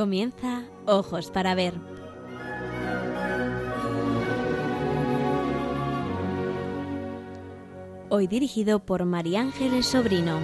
Comienza 0.00 0.62
Ojos 0.86 1.30
para 1.30 1.54
Ver. 1.54 1.74
Hoy 8.08 8.26
dirigido 8.26 8.78
por 8.86 9.04
María 9.04 9.42
Ángeles 9.42 9.84
Sobrino. 9.84 10.40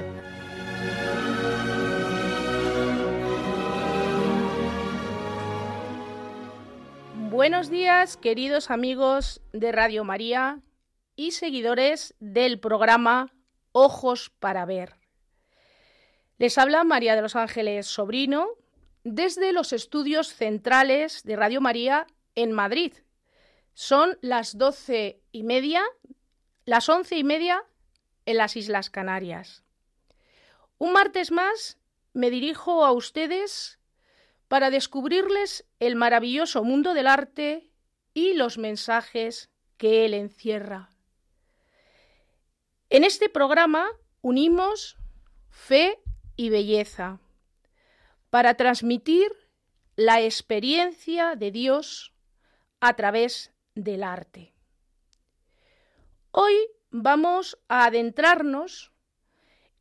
Buenos 7.31 7.71
días, 7.71 8.19
queridos 8.19 8.71
amigos 8.71 9.41
de 9.55 9.73
Radio 9.73 10.05
María 10.05 10.61
y 11.15 11.31
seguidores 11.31 12.15
del 12.21 12.61
programa 12.61 13.33
Ojos 13.73 14.29
para 14.39 14.67
Ver. 14.67 14.97
Les 16.37 16.59
habla 16.59 16.85
María 16.85 17.17
de 17.17 17.23
los 17.23 17.37
Ángeles 17.37 17.87
Sobrino 17.87 18.49
desde 19.09 19.53
los 19.53 19.73
estudios 19.73 20.35
centrales 20.35 21.23
de 21.23 21.37
Radio 21.37 21.61
María 21.61 22.09
en 22.35 22.51
Madrid. 22.51 22.93
Son 23.73 24.19
las 24.21 24.59
doce 24.59 25.21
y 25.31 25.45
media, 25.45 25.85
las 26.65 26.89
once 26.89 27.17
y 27.17 27.23
media 27.23 27.63
en 28.25 28.37
las 28.39 28.57
Islas 28.57 28.91
Canarias. 28.91 29.63
Un 30.79 30.93
martes 30.93 31.31
más 31.31 31.79
me 32.15 32.31
dirijo 32.31 32.85
a 32.85 32.91
ustedes 32.91 33.79
para 34.49 34.71
descubrirles 34.71 35.65
el 35.79 35.95
maravilloso 35.95 36.65
mundo 36.65 36.93
del 36.93 37.07
arte 37.07 37.71
y 38.13 38.33
los 38.33 38.59
mensajes 38.59 39.51
que 39.77 40.05
él 40.05 40.15
encierra. 40.15 40.91
En 42.91 43.05
este 43.05 43.29
programa 43.29 43.87
unimos 44.21 44.97
fe 45.49 46.01
y 46.35 46.51
belleza 46.51 47.21
para 48.37 48.53
transmitir 48.53 49.33
la 49.97 50.21
experiencia 50.21 51.37
de 51.37 51.51
Dios 51.51 52.13
a 52.81 52.95
través 52.95 53.51
del 53.75 54.03
arte. 54.03 54.53
Hoy 56.33 56.53
vamos 56.91 57.59
a 57.69 57.87
adentrarnos 57.87 58.93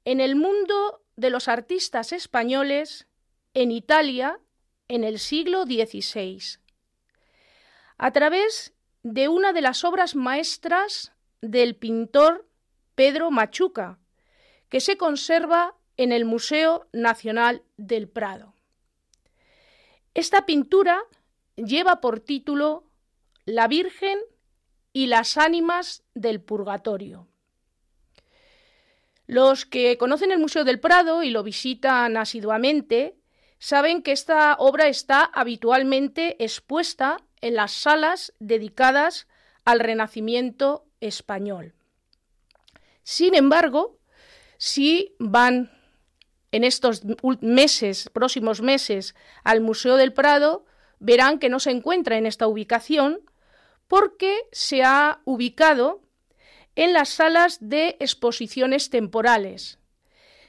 en 0.06 0.22
el 0.22 0.38
mundo 0.38 1.04
de 1.18 1.32
los 1.32 1.50
artistas 1.50 2.14
españoles 2.14 3.10
en 3.54 3.72
Italia 3.72 4.40
en 4.88 5.04
el 5.04 5.20
siglo 5.20 5.66
XVI, 5.66 6.62
a 7.98 8.12
través 8.12 8.74
de 9.04 9.28
una 9.28 9.52
de 9.52 9.60
las 9.60 9.84
obras 9.84 10.16
maestras 10.16 11.12
del 11.42 11.76
pintor 11.76 12.48
Pedro 12.96 13.32
Machuca, 13.32 14.00
que 14.70 14.80
se 14.80 14.96
conserva 14.96 15.76
en 15.98 16.12
el 16.12 16.26
Museo 16.26 16.88
Nacional 16.92 17.64
del 17.78 18.08
Prado. 18.08 18.54
Esta 20.14 20.46
pintura 20.46 21.02
lleva 21.56 22.02
por 22.02 22.20
título 22.20 22.90
La 23.46 23.68
Virgen 23.68 24.18
y 24.94 25.08
las 25.08 25.38
ánimas 25.38 26.04
del 26.14 26.42
purgatorio. 26.42 27.28
Los 29.28 29.66
que 29.66 29.98
conocen 29.98 30.32
el 30.32 30.40
Museo 30.40 30.64
del 30.64 30.80
Prado 30.80 31.24
y 31.24 31.32
lo 31.32 31.44
visitan 31.44 32.16
asiduamente 32.16 33.18
saben 33.60 34.04
que 34.04 34.12
esta 34.12 34.56
obra 34.60 34.88
está 34.88 35.24
habitualmente 35.24 36.42
expuesta 36.44 37.18
en 37.42 37.56
las 37.56 37.72
salas 37.72 38.34
dedicadas 38.40 39.28
al 39.64 39.80
Renacimiento 39.80 40.86
español. 41.02 41.74
Sin 43.04 43.36
embargo, 43.36 44.00
si 44.58 45.16
van 45.20 45.75
en 46.52 46.64
estos 46.64 47.02
meses, 47.42 48.10
próximos 48.14 48.62
meses, 48.62 49.16
al 49.44 49.62
Museo 49.62 49.98
del 49.98 50.14
Prado, 50.14 50.66
verán 51.00 51.40
que 51.40 51.50
no 51.50 51.60
se 51.60 51.72
encuentra 51.72 52.18
en 52.18 52.26
esta 52.26 52.48
ubicación 52.48 53.20
porque 53.88 54.36
se 54.52 54.84
ha 54.84 55.22
ubicado 55.26 56.02
en 56.76 56.94
las 56.94 57.10
salas 57.10 57.58
de 57.62 57.98
exposiciones 58.00 58.90
temporales, 58.90 59.80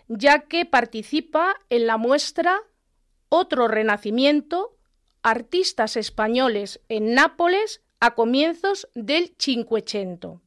ya 0.08 0.40
que 0.40 0.64
participa 0.64 1.56
en 1.70 1.86
la 1.86 1.96
muestra 1.96 2.62
Otro 3.28 3.68
Renacimiento, 3.68 4.76
artistas 5.22 5.96
españoles 5.96 6.80
en 6.88 7.14
Nápoles 7.14 7.82
a 8.00 8.14
comienzos 8.14 8.88
del 8.94 9.34
Cinquecento 9.38 10.40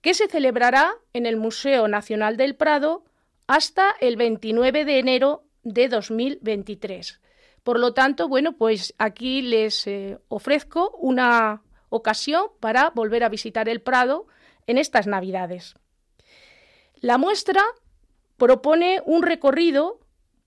que 0.00 0.14
se 0.14 0.28
celebrará 0.28 0.94
en 1.12 1.26
el 1.26 1.36
Museo 1.36 1.88
Nacional 1.88 2.36
del 2.36 2.54
Prado 2.54 3.04
hasta 3.50 3.96
el 3.98 4.14
29 4.14 4.84
de 4.84 5.00
enero 5.00 5.42
de 5.64 5.88
2023. 5.88 7.20
Por 7.64 7.80
lo 7.80 7.94
tanto, 7.94 8.28
bueno, 8.28 8.56
pues 8.56 8.94
aquí 8.96 9.42
les 9.42 9.88
eh, 9.88 10.20
ofrezco 10.28 10.90
una 11.00 11.64
ocasión 11.88 12.46
para 12.60 12.90
volver 12.90 13.24
a 13.24 13.28
visitar 13.28 13.68
el 13.68 13.82
Prado 13.82 14.28
en 14.68 14.78
estas 14.78 15.08
Navidades. 15.08 15.74
La 17.00 17.18
muestra 17.18 17.64
propone 18.36 19.02
un 19.04 19.24
recorrido 19.24 19.98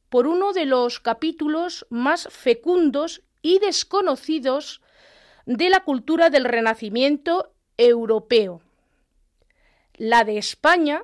por 0.08 0.26
uno 0.26 0.54
de 0.54 0.66
los 0.66 1.02
capítulos 1.02 1.86
más 1.90 2.30
fecundos 2.32 3.22
y 3.42 3.60
desconocidos 3.60 4.82
de 5.46 5.70
la 5.70 5.82
cultura 5.82 6.30
del 6.30 6.46
Renacimiento 6.46 7.52
europeo, 7.76 8.62
la 9.98 10.24
de 10.24 10.38
España 10.38 11.04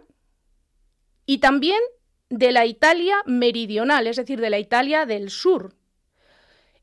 y 1.29 1.37
también 1.37 1.79
de 2.31 2.51
la 2.51 2.65
Italia 2.65 3.17
meridional, 3.27 4.07
es 4.07 4.15
decir, 4.15 4.41
de 4.41 4.49
la 4.49 4.57
Italia 4.57 5.05
del 5.05 5.29
sur. 5.29 5.75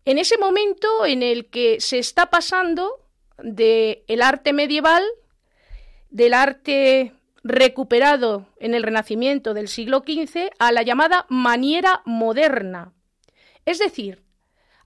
En 0.05 0.19
ese 0.19 0.39
momento 0.39 1.05
en 1.05 1.25
el 1.25 1.51
que 1.51 1.81
se 1.81 1.99
está 1.99 2.31
pasando 2.31 3.05
del 3.43 4.05
el 4.07 4.23
arte 4.23 4.53
medieval, 4.53 5.03
del 6.11 6.33
arte 6.33 7.13
recuperado 7.43 8.47
en 8.61 8.75
el 8.75 8.85
Renacimiento 8.85 9.53
del 9.53 9.67
siglo 9.67 10.05
XV, 10.07 10.53
a 10.61 10.71
la 10.71 10.83
llamada 10.83 11.27
maniera 11.29 12.03
moderna, 12.05 12.93
es 13.65 13.81
decir, 13.81 14.23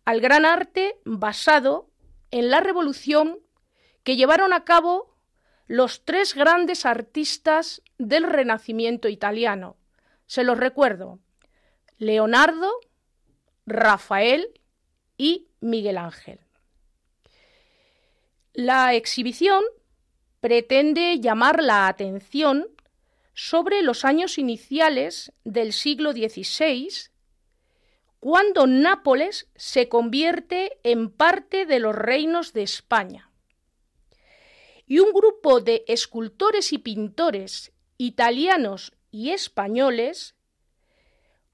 al 0.06 0.22
gran 0.22 0.46
arte 0.46 0.96
basado 1.04 1.90
en 2.30 2.48
la 2.48 2.60
revolución 2.60 3.40
que 4.04 4.16
llevaron 4.16 4.54
a 4.54 4.64
cabo 4.64 5.09
los 5.70 6.04
tres 6.04 6.34
grandes 6.34 6.84
artistas 6.84 7.80
del 7.96 8.24
Renacimiento 8.24 9.08
italiano. 9.08 9.76
Se 10.26 10.42
los 10.42 10.58
recuerdo. 10.58 11.20
Leonardo, 11.96 12.72
Rafael 13.66 14.48
y 15.16 15.46
Miguel 15.60 15.98
Ángel. 15.98 16.40
La 18.52 18.94
exhibición 18.94 19.62
pretende 20.40 21.20
llamar 21.20 21.62
la 21.62 21.86
atención 21.86 22.66
sobre 23.32 23.82
los 23.82 24.04
años 24.04 24.38
iniciales 24.38 25.32
del 25.44 25.72
siglo 25.72 26.10
XVI, 26.10 26.88
cuando 28.18 28.66
Nápoles 28.66 29.46
se 29.54 29.88
convierte 29.88 30.80
en 30.82 31.10
parte 31.10 31.64
de 31.64 31.78
los 31.78 31.94
reinos 31.94 32.52
de 32.52 32.64
España 32.64 33.29
y 34.90 34.98
un 34.98 35.12
grupo 35.12 35.60
de 35.60 35.84
escultores 35.86 36.72
y 36.72 36.78
pintores 36.78 37.70
italianos 37.96 38.92
y 39.12 39.30
españoles 39.30 40.34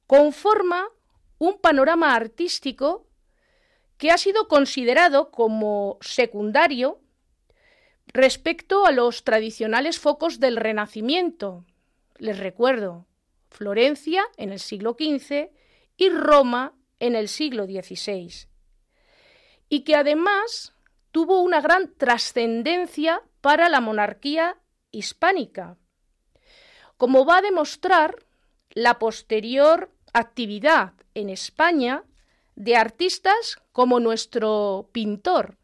conforma 0.06 0.88
un 1.36 1.60
panorama 1.60 2.14
artístico 2.14 3.06
que 3.98 4.10
ha 4.10 4.16
sido 4.16 4.48
considerado 4.48 5.30
como 5.30 5.98
secundario 6.00 6.98
respecto 8.06 8.86
a 8.86 8.90
los 8.90 9.22
tradicionales 9.22 9.98
focos 9.98 10.40
del 10.40 10.56
Renacimiento. 10.56 11.66
Les 12.16 12.38
recuerdo, 12.38 13.04
Florencia 13.50 14.24
en 14.38 14.50
el 14.50 14.60
siglo 14.60 14.96
XV 14.98 15.50
y 15.98 16.08
Roma 16.08 16.72
en 17.00 17.14
el 17.14 17.28
siglo 17.28 17.66
XVI. 17.66 18.48
Y 19.68 19.80
que 19.80 19.94
además 19.94 20.72
tuvo 21.16 21.40
una 21.40 21.62
gran 21.62 21.94
trascendencia 21.94 23.22
para 23.40 23.70
la 23.70 23.80
monarquía 23.80 24.58
hispánica, 24.90 25.78
como 26.98 27.24
va 27.24 27.38
a 27.38 27.40
demostrar 27.40 28.26
la 28.74 28.98
posterior 28.98 29.90
actividad 30.12 30.92
en 31.14 31.30
España 31.30 32.04
de 32.54 32.76
artistas 32.76 33.56
como 33.72 33.98
nuestro 33.98 34.90
pintor 34.92 35.56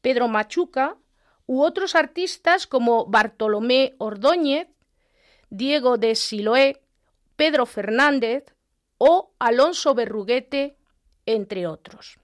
Pedro 0.00 0.28
Machuca 0.28 0.96
u 1.44 1.62
otros 1.62 1.96
artistas 1.96 2.68
como 2.68 3.06
Bartolomé 3.06 3.96
Ordóñez, 3.98 4.68
Diego 5.48 5.98
de 5.98 6.14
Siloé, 6.14 6.84
Pedro 7.34 7.66
Fernández 7.66 8.44
o 8.96 9.34
Alonso 9.40 9.92
Berruguete, 9.92 10.76
entre 11.26 11.66
otros. 11.66 12.20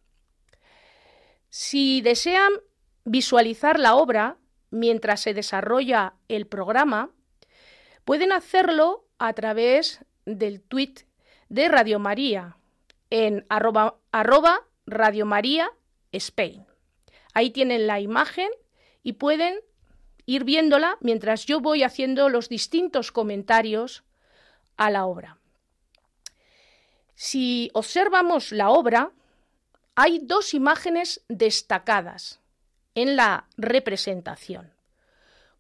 Si 1.49 2.01
desean 2.01 2.53
visualizar 3.07 3.79
la 3.79 3.95
obra 3.95 4.37
mientras 4.71 5.21
se 5.21 5.33
desarrolla 5.33 6.15
el 6.29 6.47
programa, 6.47 7.11
pueden 8.05 8.33
hacerlo 8.33 9.07
a 9.19 9.33
través 9.33 10.05
del 10.27 10.61
tweet 10.61 11.07
de 11.49 11.69
Radio 11.69 11.99
María 11.99 12.59
en 13.09 13.47
arroba, 13.49 14.67
Radio 14.87 15.25
María 15.25 15.71
Spain. 16.13 16.67
Ahí 17.33 17.51
tienen 17.51 17.87
la 17.87 18.01
imagen 18.01 18.51
y 19.05 19.15
pueden 19.15 19.61
ir 20.27 20.43
viéndola 20.43 20.99
mientras 21.01 21.47
yo 21.47 21.61
voy 21.61 21.85
haciendo 21.85 22.29
los 22.29 22.49
distintos 22.49 23.13
comentarios 23.13 24.03
a 24.77 24.91
la 24.91 25.07
obra. 25.07 25.39
Si 27.15 27.71
observamos 27.73 28.51
la 28.51 28.71
obra, 28.71 29.13
hay 29.95 30.19
dos 30.19 30.55
imágenes 30.55 31.25
destacadas 31.29 32.41
en 32.97 33.15
la 33.15 33.47
representación. 33.57 34.73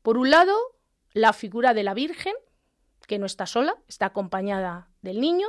Por 0.02 0.16
un 0.16 0.30
lado, 0.30 0.56
la 1.12 1.32
figura 1.32 1.74
de 1.74 1.84
la 1.84 1.94
Virgen, 1.94 2.34
que 3.06 3.18
no 3.18 3.26
está 3.26 3.46
sola, 3.46 3.76
está 3.86 4.06
acompañada 4.06 4.88
del 5.02 5.20
niño, 5.20 5.46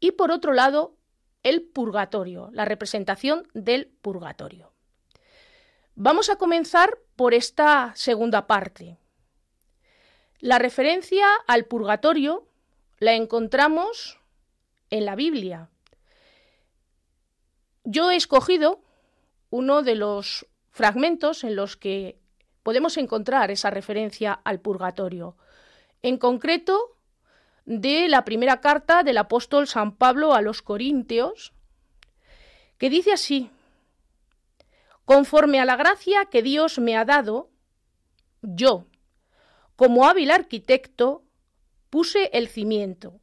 y 0.00 0.12
por 0.12 0.32
otro 0.32 0.52
lado, 0.52 0.96
el 1.44 1.62
purgatorio, 1.62 2.50
la 2.52 2.64
representación 2.64 3.48
del 3.54 3.86
purgatorio. 3.86 4.72
Vamos 5.94 6.30
a 6.30 6.36
comenzar 6.36 6.98
por 7.16 7.32
esta 7.32 7.92
segunda 7.94 8.46
parte. 8.46 8.98
La 10.40 10.58
referencia 10.58 11.26
al 11.46 11.64
purgatorio 11.64 12.48
la 12.98 13.14
encontramos 13.14 14.18
en 14.90 15.04
la 15.04 15.14
Biblia. 15.14 15.70
Yo 17.84 18.10
he 18.10 18.16
escogido 18.16 18.80
uno 19.50 19.82
de 19.82 19.94
los 19.94 20.46
fragmentos 20.78 21.42
en 21.42 21.56
los 21.56 21.76
que 21.76 22.20
podemos 22.62 22.98
encontrar 22.98 23.50
esa 23.50 23.68
referencia 23.68 24.32
al 24.32 24.60
purgatorio. 24.60 25.36
En 26.02 26.18
concreto, 26.18 26.96
de 27.64 28.08
la 28.08 28.24
primera 28.24 28.60
carta 28.60 29.02
del 29.02 29.18
apóstol 29.18 29.66
San 29.66 29.96
Pablo 29.96 30.34
a 30.34 30.40
los 30.40 30.62
Corintios, 30.62 31.52
que 32.78 32.90
dice 32.90 33.12
así, 33.12 33.50
conforme 35.04 35.58
a 35.58 35.64
la 35.64 35.74
gracia 35.74 36.26
que 36.26 36.42
Dios 36.42 36.78
me 36.78 36.96
ha 36.96 37.04
dado, 37.04 37.50
yo, 38.40 38.86
como 39.74 40.06
hábil 40.06 40.30
arquitecto, 40.30 41.24
puse 41.90 42.30
el 42.32 42.46
cimiento, 42.46 43.18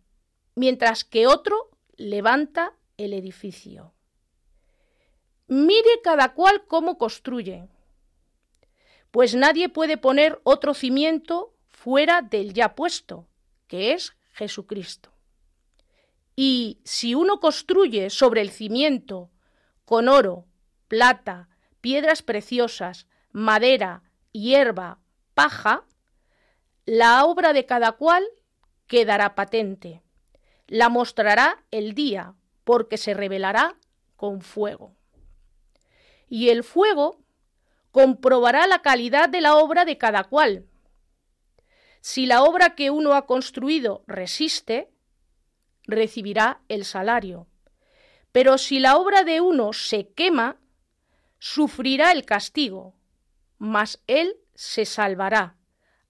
mientras 0.55 1.05
que 1.05 1.25
otro 1.25 1.69
levanta 1.95 2.73
el 2.97 3.13
edificio. 3.13 3.94
Mire 5.47 6.01
cada 6.03 6.33
cual 6.33 6.65
cómo 6.65 6.97
construye, 6.97 7.67
pues 9.11 9.35
nadie 9.35 9.69
puede 9.69 9.97
poner 9.97 10.39
otro 10.43 10.73
cimiento 10.73 11.53
fuera 11.69 12.21
del 12.21 12.53
ya 12.53 12.75
puesto, 12.75 13.27
que 13.67 13.93
es 13.93 14.15
Jesucristo. 14.31 15.11
Y 16.35 16.81
si 16.83 17.15
uno 17.15 17.39
construye 17.39 18.09
sobre 18.09 18.41
el 18.41 18.49
cimiento 18.49 19.31
con 19.85 20.09
oro, 20.09 20.45
plata, 20.87 21.47
piedras 21.79 22.21
preciosas, 22.23 23.07
madera, 23.31 24.03
hierba, 24.31 24.99
paja, 25.33 25.85
la 26.85 27.25
obra 27.25 27.53
de 27.53 27.65
cada 27.65 27.93
cual 27.93 28.23
quedará 28.87 29.35
patente. 29.35 30.01
La 30.67 30.89
mostrará 30.89 31.63
el 31.71 31.93
día, 31.93 32.33
porque 32.63 32.97
se 32.97 33.13
revelará 33.13 33.77
con 34.15 34.41
fuego. 34.41 34.95
Y 36.27 36.49
el 36.49 36.63
fuego 36.63 37.19
comprobará 37.91 38.67
la 38.67 38.81
calidad 38.81 39.29
de 39.29 39.41
la 39.41 39.55
obra 39.55 39.85
de 39.85 39.97
cada 39.97 40.25
cual. 40.25 40.65
Si 42.01 42.25
la 42.25 42.43
obra 42.43 42.75
que 42.75 42.91
uno 42.91 43.13
ha 43.13 43.25
construido 43.25 44.03
resiste, 44.07 44.91
recibirá 45.83 46.61
el 46.67 46.85
salario. 46.85 47.47
Pero 48.31 48.57
si 48.57 48.79
la 48.79 48.97
obra 48.97 49.23
de 49.23 49.41
uno 49.41 49.71
se 49.73 50.09
quema, 50.09 50.57
sufrirá 51.39 52.11
el 52.11 52.25
castigo, 52.25 52.95
mas 53.57 54.03
él 54.07 54.35
se 54.55 54.85
salvará, 54.85 55.55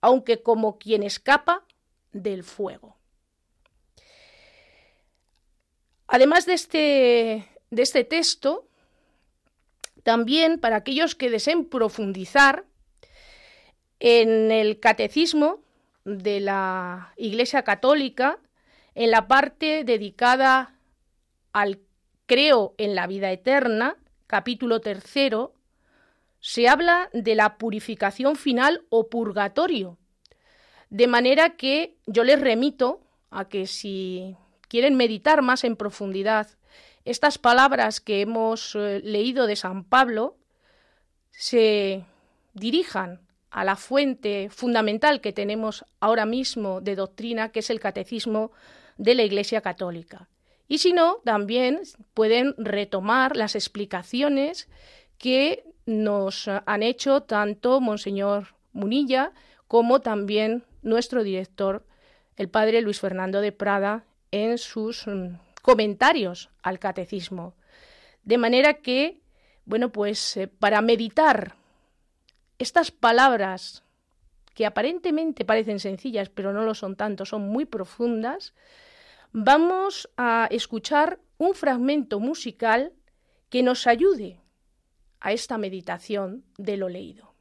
aunque 0.01 0.41
como 0.41 0.77
quien 0.77 1.03
escapa 1.03 1.65
del 2.11 2.43
fuego. 2.43 2.97
Además 6.07 6.45
de 6.45 6.53
este, 6.53 7.49
de 7.69 7.81
este 7.81 8.03
texto, 8.03 8.67
también 10.05 10.59
para 10.59 10.75
aquellos 10.75 11.15
que 11.15 11.31
deseen 11.31 11.65
profundizar 11.65 12.65
en 13.99 14.51
el 14.51 14.79
catecismo 14.79 15.63
de 16.03 16.41
la 16.41 17.11
Iglesia 17.17 17.63
Católica, 17.63 18.37
en 18.93 19.09
la 19.09 19.27
parte 19.27 19.83
dedicada 19.83 20.75
al 21.53 21.79
creo 22.27 22.75
en 22.77 22.93
la 22.93 23.07
vida 23.07 23.31
eterna, 23.31 23.97
capítulo 24.27 24.79
tercero, 24.79 25.55
se 26.39 26.67
habla 26.67 27.09
de 27.11 27.33
la 27.33 27.57
purificación 27.57 28.35
final 28.35 28.85
o 28.89 29.09
purgatorio. 29.09 29.97
De 30.91 31.07
manera 31.07 31.55
que 31.57 31.97
yo 32.05 32.23
les 32.23 32.39
remito 32.39 33.01
a 33.31 33.49
que 33.49 33.65
si 33.65 34.37
quieren 34.67 34.93
meditar 34.97 35.41
más 35.41 35.63
en 35.63 35.75
profundidad 35.75 36.47
estas 37.05 37.37
palabras 37.37 38.01
que 38.01 38.21
hemos 38.21 38.75
eh, 38.75 39.01
leído 39.03 39.47
de 39.47 39.55
San 39.55 39.83
Pablo, 39.83 40.37
se 41.31 42.03
dirijan 42.53 43.21
a 43.51 43.63
la 43.63 43.75
fuente 43.75 44.49
fundamental 44.49 45.21
que 45.21 45.31
tenemos 45.31 45.85
ahora 45.99 46.25
mismo 46.25 46.81
de 46.81 46.95
doctrina, 46.95 47.49
que 47.49 47.59
es 47.59 47.69
el 47.69 47.79
catecismo 47.79 48.51
de 48.97 49.15
la 49.15 49.23
Iglesia 49.23 49.61
Católica. 49.61 50.27
Y 50.67 50.79
si 50.79 50.93
no, 50.93 51.17
también 51.23 51.81
pueden 52.13 52.55
retomar 52.57 53.35
las 53.35 53.55
explicaciones 53.55 54.67
que 55.17 55.63
nos 55.85 56.47
han 56.47 56.83
hecho 56.83 57.21
tanto 57.21 57.79
Monseñor 57.79 58.55
Munilla 58.73 59.31
como 59.67 60.01
también 60.01 60.63
nuestro 60.81 61.23
director, 61.23 61.85
el 62.35 62.49
padre 62.49 62.81
Luis 62.81 62.99
Fernando 62.99 63.41
de 63.41 63.51
Prada, 63.51 64.03
en 64.31 64.57
sus 64.57 65.07
mm, 65.07 65.35
comentarios 65.65 66.51
al 66.61 66.77
catecismo. 66.77 67.55
De 68.23 68.37
manera 68.37 68.75
que, 68.75 69.23
bueno, 69.65 69.91
pues 69.91 70.37
eh, 70.37 70.47
para 70.47 70.79
meditar 70.81 71.55
estas 72.59 72.91
palabras 72.91 73.83
que 74.53 74.67
aparentemente 74.67 75.43
parecen 75.43 75.79
sencillas, 75.79 76.29
pero 76.29 76.53
no 76.53 76.61
lo 76.61 76.75
son 76.75 76.95
tanto, 76.95 77.25
son 77.25 77.49
muy 77.49 77.65
profundas, 77.65 78.53
vamos 79.31 80.07
a 80.17 80.47
escuchar 80.51 81.17
un 81.39 81.55
fragmento 81.55 82.19
musical 82.19 82.93
que 83.49 83.63
nos 83.63 83.87
ayude 83.87 84.39
a 85.19 85.31
esta 85.31 85.57
meditación 85.57 86.45
de 86.59 86.77
lo 86.77 86.89
leído. 86.89 87.34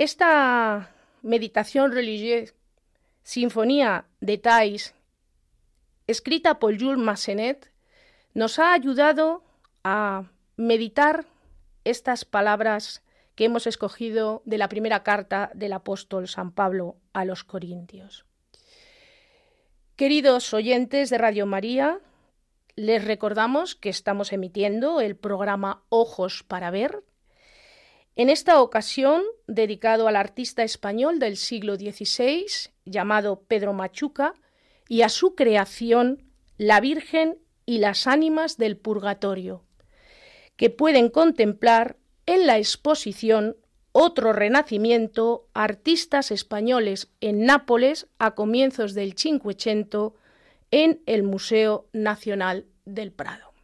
Esta 0.00 0.94
meditación 1.20 1.92
religiosa, 1.92 2.54
Sinfonía 3.22 4.06
de 4.22 4.38
Thais, 4.38 4.94
escrita 6.06 6.58
por 6.58 6.80
Jules 6.80 6.96
Massenet, 6.96 7.70
nos 8.32 8.58
ha 8.58 8.72
ayudado 8.72 9.44
a 9.84 10.24
meditar 10.56 11.26
estas 11.84 12.24
palabras 12.24 13.02
que 13.34 13.44
hemos 13.44 13.66
escogido 13.66 14.40
de 14.46 14.56
la 14.56 14.70
primera 14.70 15.02
carta 15.02 15.50
del 15.52 15.74
apóstol 15.74 16.28
San 16.28 16.50
Pablo 16.50 16.96
a 17.12 17.26
los 17.26 17.44
Corintios. 17.44 18.24
Queridos 19.96 20.54
oyentes 20.54 21.10
de 21.10 21.18
Radio 21.18 21.44
María, 21.44 22.00
les 22.74 23.04
recordamos 23.04 23.74
que 23.74 23.90
estamos 23.90 24.32
emitiendo 24.32 25.02
el 25.02 25.14
programa 25.14 25.82
Ojos 25.90 26.42
para 26.42 26.70
Ver, 26.70 27.04
en 28.20 28.28
esta 28.28 28.60
ocasión 28.60 29.22
dedicado 29.46 30.06
al 30.06 30.14
artista 30.14 30.62
español 30.62 31.18
del 31.18 31.38
siglo 31.38 31.76
XVI 31.76 32.44
llamado 32.84 33.44
Pedro 33.48 33.72
Machuca 33.72 34.34
y 34.88 35.00
a 35.00 35.08
su 35.08 35.34
creación 35.34 36.30
La 36.58 36.80
Virgen 36.80 37.38
y 37.64 37.78
las 37.78 38.06
ánimas 38.06 38.58
del 38.58 38.76
purgatorio, 38.76 39.64
que 40.56 40.68
pueden 40.68 41.08
contemplar 41.08 41.96
en 42.26 42.46
la 42.46 42.58
exposición 42.58 43.56
Otro 43.92 44.34
Renacimiento, 44.34 45.48
artistas 45.54 46.30
españoles 46.30 47.10
en 47.22 47.46
Nápoles 47.46 48.06
a 48.18 48.34
comienzos 48.34 48.92
del 48.92 49.16
Cinquecento 49.16 50.14
en 50.70 51.00
el 51.06 51.22
Museo 51.22 51.88
Nacional 51.94 52.66
del 52.84 53.12
Prado. 53.12 53.54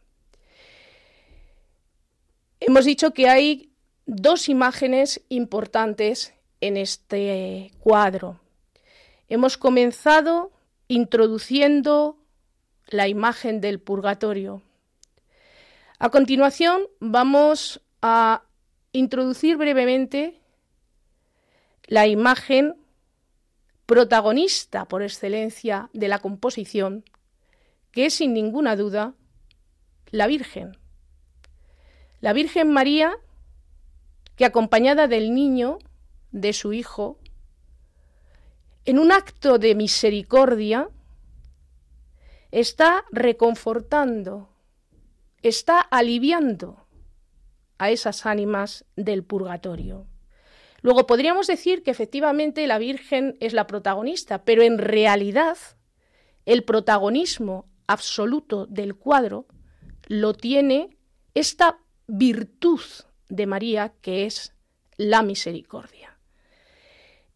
Hemos 2.59 2.85
dicho 2.85 3.13
que 3.13 3.29
hay 3.29 3.66
dos 4.07 4.47
imágenes 4.49 5.21
importantes 5.29 6.33
en 6.61 6.77
este 6.77 7.71
cuadro. 7.79 8.39
Hemos 9.27 9.57
comenzado 9.57 10.51
introduciendo 10.87 12.17
la 12.87 13.09
imagen 13.09 13.59
del 13.59 13.79
purgatorio. 13.79 14.63
A 15.99 16.09
continuación 16.09 16.83
vamos 16.99 17.81
a 18.01 18.43
introducir 18.93 19.57
brevemente 19.57 20.39
la 21.85 22.07
imagen 22.07 22.75
protagonista 23.85 24.85
por 24.85 25.03
excelencia 25.03 25.89
de 25.91 26.07
la 26.07 26.19
composición, 26.19 27.03
que 27.91 28.05
es 28.05 28.13
sin 28.13 28.33
ninguna 28.33 28.77
duda 28.77 29.15
la 30.11 30.27
Virgen. 30.27 30.77
La 32.21 32.31
Virgen 32.31 32.71
María, 32.71 33.17
que 34.37 34.45
acompañada 34.45 35.07
del 35.07 35.33
niño, 35.33 35.79
de 36.31 36.53
su 36.53 36.71
hijo, 36.71 37.19
en 38.85 38.99
un 38.99 39.11
acto 39.11 39.57
de 39.57 39.75
misericordia, 39.75 40.89
está 42.51 43.03
reconfortando, 43.11 44.49
está 45.41 45.81
aliviando 45.81 46.87
a 47.79 47.89
esas 47.89 48.25
ánimas 48.25 48.85
del 48.95 49.23
purgatorio. 49.23 50.05
Luego 50.81 51.07
podríamos 51.07 51.47
decir 51.47 51.81
que 51.81 51.91
efectivamente 51.91 52.67
la 52.67 52.77
Virgen 52.77 53.37
es 53.39 53.53
la 53.53 53.65
protagonista, 53.65 54.45
pero 54.45 54.61
en 54.61 54.77
realidad 54.77 55.57
el 56.45 56.63
protagonismo 56.63 57.65
absoluto 57.87 58.67
del 58.67 58.95
cuadro 58.95 59.47
lo 60.05 60.33
tiene 60.33 60.97
esta 61.33 61.79
virtud 62.05 62.81
de 63.29 63.45
María 63.45 63.93
que 64.01 64.25
es 64.25 64.53
la 64.97 65.21
misericordia. 65.21 66.17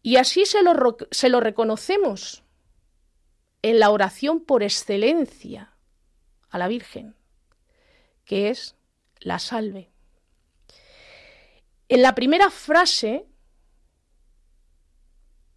Y 0.02 0.16
así 0.16 0.46
se 0.46 0.62
lo, 0.62 0.96
se 1.10 1.28
lo 1.28 1.40
reconocemos 1.40 2.42
en 3.62 3.78
la 3.78 3.90
oración 3.90 4.40
por 4.40 4.62
excelencia 4.62 5.72
a 6.50 6.58
la 6.58 6.68
Virgen, 6.68 7.14
que 8.24 8.50
es 8.50 8.74
la 9.20 9.38
salve. 9.38 9.90
En 11.88 12.02
la 12.02 12.14
primera 12.14 12.50
frase 12.50 13.26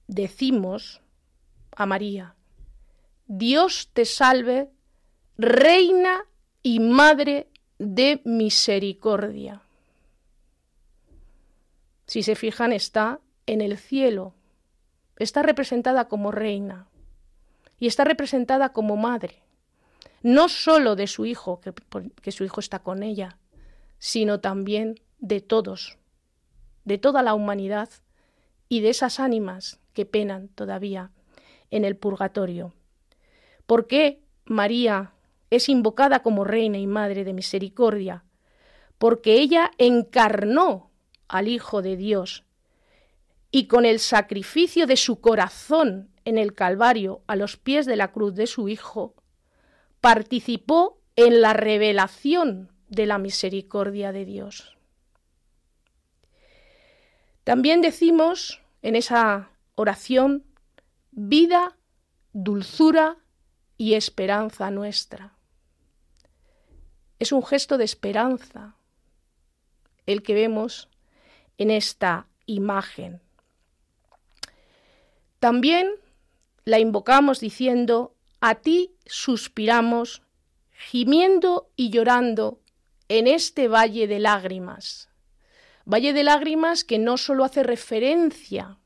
decimos 0.08 1.02
a 1.72 1.86
María, 1.86 2.36
Dios 3.28 3.90
te 3.94 4.06
salve, 4.06 4.70
Reina 5.38 6.26
y 6.62 6.80
Madre 6.80 7.50
de 7.80 8.22
Misericordia. 8.24 9.65
Si 12.06 12.24
se 12.24 12.36
fijan, 12.36 12.72
está 12.72 13.20
en 13.46 13.62
el 13.62 13.78
cielo, 13.78 14.34
está 15.18 15.42
representada 15.44 16.08
como 16.08 16.32
reina 16.32 16.88
y 17.80 17.88
está 17.88 18.04
representada 18.04 18.74
como 18.74 18.96
madre, 18.96 19.44
no 20.22 20.50
sólo 20.50 20.96
de 20.96 21.08
su 21.08 21.26
hijo, 21.26 21.62
que, 21.62 21.74
que 22.22 22.32
su 22.32 22.44
hijo 22.44 22.60
está 22.60 22.80
con 22.80 23.04
ella, 23.04 23.38
sino 24.00 24.40
también 24.40 25.00
de 25.20 25.42
todos, 25.42 25.98
de 26.84 26.98
toda 26.98 27.22
la 27.24 27.34
humanidad 27.34 27.90
y 28.70 28.82
de 28.82 28.90
esas 28.90 29.20
ánimas 29.20 29.80
que 29.94 30.06
penan 30.06 30.50
todavía 30.50 31.12
en 31.72 31.86
el 31.86 31.96
purgatorio. 31.96 32.74
¿Por 33.66 33.88
qué 33.88 34.22
María 34.46 35.14
es 35.50 35.70
invocada 35.70 36.22
como 36.22 36.44
Reina 36.44 36.78
y 36.78 36.88
Madre 36.88 37.24
de 37.24 37.34
Misericordia? 37.34 38.24
Porque 38.98 39.34
ella 39.34 39.72
encarnó 39.78 40.92
al 41.28 41.48
Hijo 41.48 41.82
de 41.82 41.98
Dios 41.98 42.44
y 43.52 43.68
con 43.68 43.86
el 43.86 44.00
sacrificio 44.00 44.88
de 44.88 44.98
su 44.98 45.22
corazón 45.22 46.10
en 46.26 46.38
el 46.38 46.54
Calvario 46.54 47.22
a 47.28 47.36
los 47.36 47.58
pies 47.58 47.86
de 47.86 47.96
la 47.96 48.12
cruz 48.12 48.36
de 48.36 48.48
su 48.48 48.68
Hijo, 48.68 49.16
participó 50.02 51.00
en 51.16 51.42
la 51.42 51.54
revelación 51.54 52.72
de 52.90 53.06
la 53.06 53.18
misericordia 53.18 54.12
de 54.12 54.26
Dios. 54.26 54.78
También 57.44 57.82
decimos 57.82 58.62
en 58.82 58.96
esa 58.96 59.52
oración 59.76 60.44
vida, 61.12 61.78
dulzura 62.34 63.18
y 63.78 63.94
esperanza 63.94 64.72
nuestra. 64.72 65.38
Es 67.20 67.32
un 67.32 67.44
gesto 67.44 67.78
de 67.78 67.86
esperanza 67.86 68.76
el 70.06 70.24
que 70.24 70.34
vemos 70.34 70.90
en 71.58 71.72
esta 71.72 72.28
imagen. 72.46 73.22
También 75.40 75.90
la 76.64 76.80
invocamos 76.80 77.40
diciendo, 77.40 78.16
a 78.42 78.56
ti 78.56 78.96
suspiramos, 79.06 80.24
gimiendo 80.72 81.70
y 81.76 81.90
llorando 81.90 82.60
en 83.08 83.28
este 83.28 83.68
valle 83.68 84.08
de 84.08 84.20
lágrimas. 84.20 85.10
Valle 85.86 86.14
de 86.14 86.24
lágrimas 86.24 86.84
que 86.84 86.98
no 86.98 87.18
solo 87.18 87.44
hace 87.44 87.62
referencia 87.62 88.80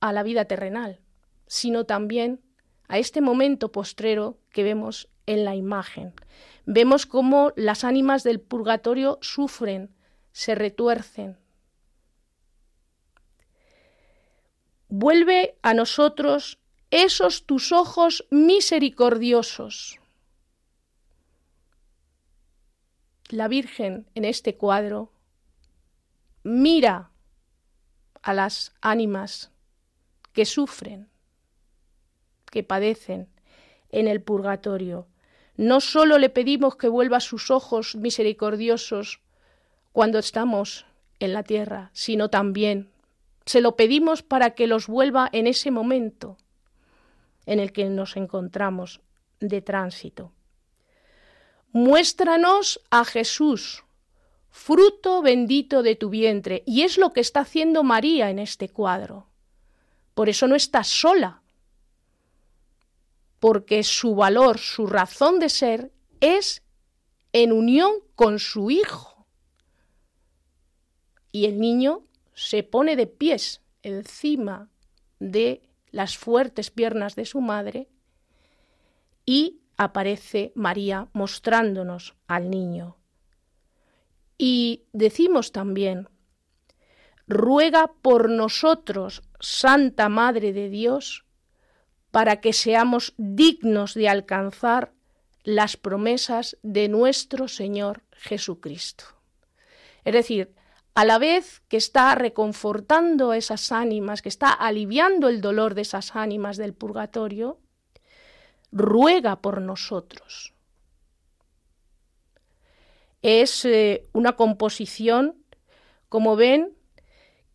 a 0.00 0.12
la 0.12 0.22
vida 0.22 0.46
terrenal, 0.46 1.00
sino 1.46 1.84
también 1.84 2.40
a 2.88 2.98
este 2.98 3.20
momento 3.20 3.70
postrero 3.70 4.38
que 4.50 4.62
vemos 4.62 5.08
en 5.26 5.44
la 5.44 5.54
imagen. 5.54 6.14
Vemos 6.64 7.06
cómo 7.06 7.52
las 7.56 7.84
ánimas 7.84 8.22
del 8.24 8.40
purgatorio 8.40 9.18
sufren, 9.20 9.94
se 10.32 10.54
retuercen. 10.54 11.38
Vuelve 14.88 15.56
a 15.62 15.74
nosotros 15.74 16.58
esos 16.90 17.46
tus 17.46 17.70
ojos 17.72 18.26
misericordiosos. 18.30 20.00
La 23.28 23.46
Virgen 23.46 24.08
en 24.16 24.24
este 24.24 24.56
cuadro 24.56 25.12
mira 26.42 27.10
a 28.22 28.34
las 28.34 28.74
ánimas 28.80 29.52
que 30.32 30.44
sufren, 30.44 31.08
que 32.50 32.64
padecen 32.64 33.28
en 33.90 34.08
el 34.08 34.20
purgatorio. 34.20 35.06
No 35.56 35.80
sólo 35.80 36.18
le 36.18 36.30
pedimos 36.30 36.76
que 36.76 36.88
vuelva 36.88 37.20
sus 37.20 37.50
ojos 37.50 37.94
misericordiosos 37.94 39.20
cuando 39.92 40.18
estamos 40.18 40.86
en 41.18 41.32
la 41.32 41.42
tierra, 41.42 41.90
sino 41.92 42.30
también 42.30 42.90
se 43.46 43.60
lo 43.60 43.76
pedimos 43.76 44.22
para 44.22 44.50
que 44.50 44.66
los 44.66 44.86
vuelva 44.86 45.28
en 45.32 45.46
ese 45.46 45.70
momento 45.70 46.36
en 47.46 47.58
el 47.58 47.72
que 47.72 47.86
nos 47.86 48.16
encontramos 48.16 49.00
de 49.40 49.62
tránsito. 49.62 50.32
Muéstranos 51.72 52.80
a 52.90 53.04
Jesús, 53.04 53.84
fruto 54.50 55.22
bendito 55.22 55.82
de 55.82 55.96
tu 55.96 56.10
vientre, 56.10 56.62
y 56.66 56.82
es 56.82 56.98
lo 56.98 57.12
que 57.12 57.20
está 57.20 57.40
haciendo 57.40 57.82
María 57.82 58.30
en 58.30 58.38
este 58.38 58.68
cuadro. 58.68 59.26
Por 60.14 60.28
eso 60.28 60.46
no 60.46 60.54
está 60.54 60.84
sola, 60.84 61.42
porque 63.38 63.82
su 63.82 64.14
valor, 64.14 64.58
su 64.58 64.86
razón 64.86 65.40
de 65.40 65.48
ser 65.48 65.90
es 66.20 66.62
en 67.32 67.52
unión 67.52 67.92
con 68.14 68.38
su 68.38 68.70
Hijo. 68.70 69.09
Y 71.32 71.46
el 71.46 71.60
niño 71.60 72.02
se 72.34 72.62
pone 72.62 72.96
de 72.96 73.06
pies 73.06 73.62
encima 73.82 74.68
de 75.18 75.62
las 75.90 76.16
fuertes 76.16 76.70
piernas 76.70 77.16
de 77.16 77.24
su 77.24 77.40
madre 77.40 77.88
y 79.26 79.60
aparece 79.76 80.52
María 80.54 81.08
mostrándonos 81.12 82.14
al 82.26 82.50
niño. 82.50 82.96
Y 84.36 84.84
decimos 84.92 85.52
también, 85.52 86.08
ruega 87.26 87.92
por 88.02 88.30
nosotros, 88.30 89.22
Santa 89.38 90.08
Madre 90.08 90.52
de 90.52 90.68
Dios, 90.68 91.24
para 92.10 92.40
que 92.40 92.52
seamos 92.52 93.14
dignos 93.18 93.94
de 93.94 94.08
alcanzar 94.08 94.92
las 95.44 95.76
promesas 95.76 96.58
de 96.62 96.88
nuestro 96.88 97.48
Señor 97.48 98.02
Jesucristo. 98.12 99.04
Es 100.04 100.12
decir, 100.12 100.54
a 100.94 101.04
la 101.04 101.18
vez 101.18 101.62
que 101.68 101.76
está 101.76 102.14
reconfortando 102.14 103.32
esas 103.32 103.72
ánimas, 103.72 104.22
que 104.22 104.28
está 104.28 104.52
aliviando 104.52 105.28
el 105.28 105.40
dolor 105.40 105.74
de 105.74 105.82
esas 105.82 106.16
ánimas 106.16 106.56
del 106.56 106.74
purgatorio, 106.74 107.58
ruega 108.72 109.40
por 109.40 109.60
nosotros. 109.60 110.54
Es 113.22 113.64
eh, 113.64 114.08
una 114.12 114.32
composición, 114.32 115.36
como 116.08 116.36
ven, 116.36 116.76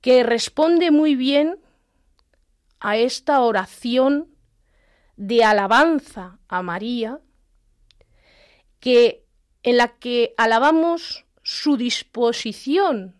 que 0.01 0.23
responde 0.23 0.91
muy 0.91 1.15
bien 1.15 1.59
a 2.79 2.97
esta 2.97 3.41
oración 3.41 4.29
de 5.17 5.43
alabanza 5.43 6.39
a 6.47 6.61
María, 6.61 7.19
que 8.79 9.25
en 9.63 9.77
la 9.77 9.97
que 9.97 10.35
alabamos 10.37 11.25
su 11.41 11.77
disposición 11.77 13.15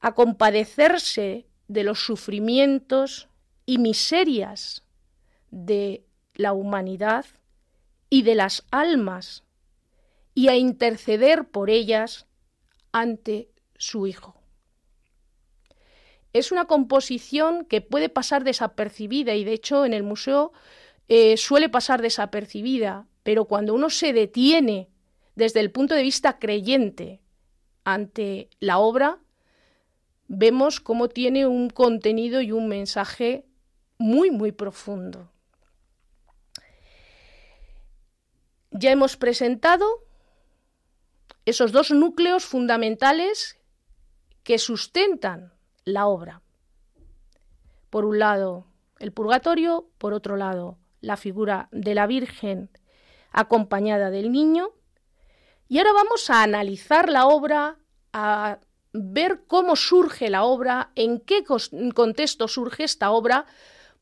a 0.00 0.14
compadecerse 0.14 1.46
de 1.68 1.84
los 1.84 2.04
sufrimientos 2.04 3.28
y 3.66 3.78
miserias 3.78 4.84
de 5.50 6.04
la 6.34 6.52
humanidad 6.52 7.26
y 8.08 8.22
de 8.22 8.34
las 8.34 8.64
almas 8.70 9.44
y 10.34 10.48
a 10.48 10.56
interceder 10.56 11.48
por 11.48 11.70
ellas 11.70 12.26
ante 12.92 13.50
su 13.76 14.06
Hijo. 14.06 14.36
Es 16.32 16.52
una 16.52 16.66
composición 16.66 17.64
que 17.64 17.80
puede 17.80 18.08
pasar 18.08 18.44
desapercibida 18.44 19.34
y 19.34 19.44
de 19.44 19.52
hecho 19.52 19.84
en 19.84 19.92
el 19.92 20.02
museo 20.02 20.52
eh, 21.08 21.36
suele 21.36 21.68
pasar 21.68 22.02
desapercibida, 22.02 23.06
pero 23.22 23.46
cuando 23.46 23.74
uno 23.74 23.90
se 23.90 24.12
detiene 24.12 24.88
desde 25.34 25.60
el 25.60 25.72
punto 25.72 25.94
de 25.94 26.02
vista 26.02 26.38
creyente 26.38 27.20
ante 27.84 28.48
la 28.60 28.78
obra, 28.78 29.18
vemos 30.32 30.78
cómo 30.78 31.08
tiene 31.08 31.48
un 31.48 31.70
contenido 31.70 32.40
y 32.40 32.52
un 32.52 32.68
mensaje 32.68 33.44
muy, 33.98 34.30
muy 34.30 34.52
profundo. 34.52 35.32
Ya 38.70 38.92
hemos 38.92 39.16
presentado 39.16 40.06
esos 41.46 41.72
dos 41.72 41.90
núcleos 41.90 42.44
fundamentales 42.44 43.58
que 44.44 44.58
sustentan 44.58 45.52
la 45.84 46.06
obra. 46.06 46.42
Por 47.90 48.04
un 48.04 48.20
lado, 48.20 48.68
el 49.00 49.12
purgatorio, 49.12 49.90
por 49.98 50.14
otro 50.14 50.36
lado, 50.36 50.78
la 51.00 51.16
figura 51.16 51.68
de 51.72 51.96
la 51.96 52.06
Virgen 52.06 52.70
acompañada 53.32 54.10
del 54.10 54.30
niño. 54.30 54.70
Y 55.66 55.78
ahora 55.78 55.92
vamos 55.92 56.30
a 56.30 56.44
analizar 56.44 57.08
la 57.08 57.26
obra, 57.26 57.78
ver 58.92 59.44
cómo 59.46 59.76
surge 59.76 60.30
la 60.30 60.44
obra, 60.44 60.90
en 60.96 61.20
qué 61.20 61.44
contexto 61.94 62.48
surge 62.48 62.84
esta 62.84 63.10
obra, 63.10 63.46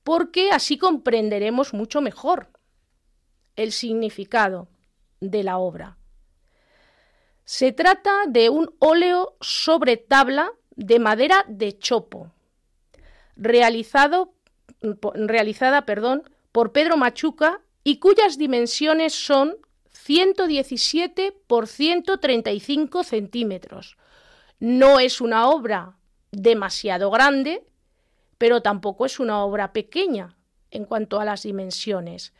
porque 0.05 0.51
así 0.51 0.79
comprenderemos 0.79 1.75
mucho 1.75 2.01
mejor 2.01 2.49
el 3.57 3.73
significado 3.73 4.69
de 5.21 5.43
la 5.43 5.59
obra. 5.59 5.99
Se 7.45 7.73
trata 7.73 8.25
de 8.29 8.51
un 8.51 8.75
óleo 8.79 9.37
sobre 9.41 9.97
tabla 9.97 10.53
de 10.77 10.99
madera 10.99 11.45
de 11.49 11.79
chopo, 11.79 12.31
realizado, 13.37 14.35
realizada 15.15 15.85
perdón, 15.85 16.23
por 16.53 16.73
Pedro 16.73 16.97
Machuca 16.97 17.61
y 17.85 17.99
cuyas 17.99 18.39
dimensiones 18.39 19.15
son 19.15 19.57
117 19.91 21.35
por 21.47 21.67
135 21.67 23.03
centímetros, 23.03 23.97
no 24.61 25.01
es 25.01 25.21
una 25.21 25.49
obra 25.49 25.97
demasiado 26.31 27.11
grande, 27.11 27.65
pero 28.39 28.63
tampoco 28.63 29.07
es 29.07 29.21
una 29.21 29.45
obra 29.45 29.73
pequeña 29.73 30.37
en 30.71 30.85
cuanto 30.85 31.21
a 31.21 31.25
las 31.25 31.43
dimensiones. 31.43 32.33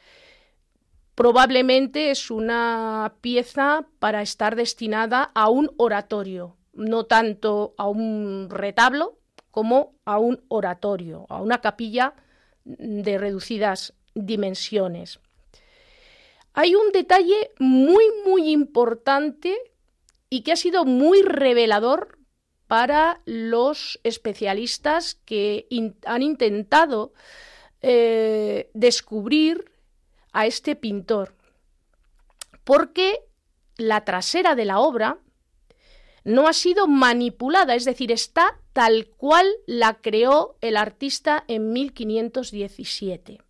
Probablemente 1.15 2.11
es 2.11 2.31
una 2.31 3.15
pieza 3.21 3.87
para 3.99 4.23
estar 4.23 4.55
destinada 4.55 5.31
a 5.35 5.49
un 5.49 5.71
oratorio, 5.77 6.57
no 6.75 7.07
tanto 7.07 7.75
a 7.77 7.89
un 7.89 8.49
retablo 8.51 9.19
como 9.51 9.95
a 10.05 10.19
un 10.19 10.45
oratorio, 10.49 11.27
a 11.29 11.43
una 11.43 11.61
capilla 11.61 12.15
de 12.65 13.19
reducidas 13.19 13.95
dimensiones. 14.15 15.19
Hay 16.53 16.75
un 16.75 16.93
detalle 16.93 17.51
muy, 17.59 18.05
muy 18.25 18.51
importante 18.51 19.57
y 20.31 20.43
que 20.43 20.53
ha 20.53 20.57
sido 20.57 20.85
muy 20.85 21.23
revelador 21.23 22.19
para 22.67 23.23
los 23.25 23.99
especialistas 24.05 25.15
que 25.25 25.67
han 26.05 26.23
intentado 26.23 27.13
eh, 27.81 28.71
descubrir 28.75 29.73
a 30.33 30.47
este 30.47 30.77
pintor, 30.77 31.35
porque 32.65 33.19
la 33.77 34.05
trasera 34.05 34.55
de 34.55 34.67
la 34.67 34.81
obra 34.81 35.19
no 36.25 36.47
ha 36.47 36.53
sido 36.53 36.87
manipulada, 36.87 37.75
es 37.75 37.87
decir, 37.87 38.13
está 38.13 38.61
tal 38.75 39.09
cual 39.17 39.47
la 39.67 39.95
creó 39.95 40.59
el 40.61 40.77
artista 40.77 41.45
en 41.49 41.73
1517. 41.73 43.41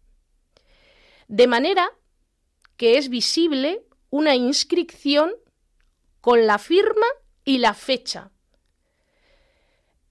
De 1.27 1.47
manera 1.49 1.91
que 2.77 2.97
es 2.97 3.09
visible 3.09 3.83
una 4.11 4.37
inscripción 4.37 5.33
con 6.21 6.47
la 6.47 6.59
firma 6.59 7.07
y 7.45 7.59
la 7.59 7.75
fecha. 7.75 8.31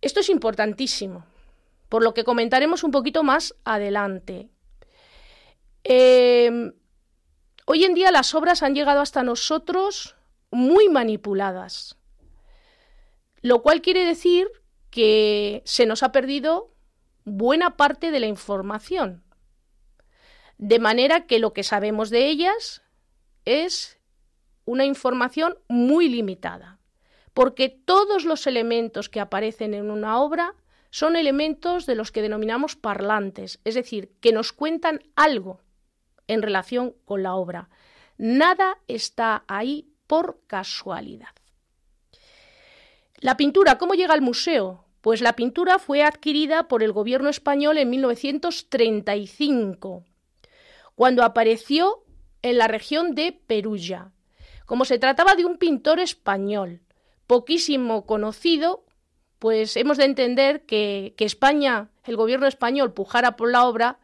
Esto 0.02 0.20
es 0.20 0.30
importantísimo, 0.30 1.26
por 1.90 2.04
lo 2.04 2.14
que 2.14 2.24
comentaremos 2.24 2.84
un 2.84 2.92
poquito 2.92 3.24
más 3.24 3.56
adelante. 3.64 4.50
Em, 5.84 6.74
hoy 7.66 7.86
en 7.86 7.94
día 7.94 8.12
las 8.12 8.36
obras 8.36 8.64
han 8.64 8.76
llegado 8.76 9.02
hasta 9.02 9.24
nosotros 9.24 10.16
muy 10.52 10.90
manipuladas, 10.90 11.98
lo 13.42 13.62
cual 13.62 13.82
quiere 13.82 14.06
decir 14.06 14.48
que 14.90 15.62
se 15.66 15.86
nos 15.86 16.04
ha 16.04 16.12
perdido 16.12 16.74
buena 17.26 17.76
parte 17.76 18.12
de 18.12 18.20
la 18.20 18.28
información, 18.28 19.24
de 20.58 20.80
manera 20.80 21.28
que 21.28 21.40
lo 21.40 21.54
que 21.54 21.64
sabemos 21.64 22.10
de 22.10 22.28
ellas 22.28 22.82
es 23.46 23.97
una 24.68 24.86
información 24.86 25.58
muy 25.70 26.10
limitada, 26.10 26.78
porque 27.34 27.70
todos 27.70 28.26
los 28.26 28.46
elementos 28.46 29.10
que 29.10 29.22
aparecen 29.22 29.74
en 29.74 29.90
una 29.90 30.20
obra 30.20 30.54
son 30.92 31.16
elementos 31.16 31.86
de 31.86 31.96
los 31.96 32.12
que 32.12 32.22
denominamos 32.22 32.76
parlantes, 32.76 33.62
es 33.64 33.76
decir, 33.76 34.12
que 34.20 34.34
nos 34.34 34.52
cuentan 34.52 35.02
algo 35.16 35.62
en 36.28 36.42
relación 36.42 36.96
con 37.06 37.24
la 37.24 37.36
obra. 37.36 37.70
Nada 38.18 38.78
está 38.88 39.46
ahí 39.48 39.88
por 40.06 40.42
casualidad. 40.48 41.30
La 43.20 43.38
pintura, 43.38 43.78
¿cómo 43.78 43.94
llega 43.94 44.14
al 44.14 44.22
museo? 44.22 44.84
Pues 45.00 45.22
la 45.22 45.38
pintura 45.38 45.80
fue 45.80 46.04
adquirida 46.04 46.68
por 46.68 46.84
el 46.84 46.92
gobierno 46.92 47.30
español 47.30 47.78
en 47.78 47.90
1935, 47.90 50.04
cuando 50.96 51.24
apareció 51.24 52.04
en 52.42 52.58
la 52.58 52.68
región 52.68 53.16
de 53.16 53.32
Perugia, 53.32 54.12
como 54.68 54.86
se 54.86 55.00
trataba 55.00 55.34
de 55.34 55.46
un 55.46 55.58
pintor 55.58 56.00
español, 56.00 56.82
poquísimo 57.26 58.06
conocido, 58.06 58.86
pues 59.40 59.78
hemos 59.78 59.98
de 59.98 60.04
entender 60.04 60.66
que, 60.66 61.16
España, 61.18 61.90
el 62.04 62.18
gobierno 62.18 62.48
español, 62.48 62.94
pujara 62.94 63.38
por 63.38 63.50
la 63.50 63.66
obra, 63.66 63.98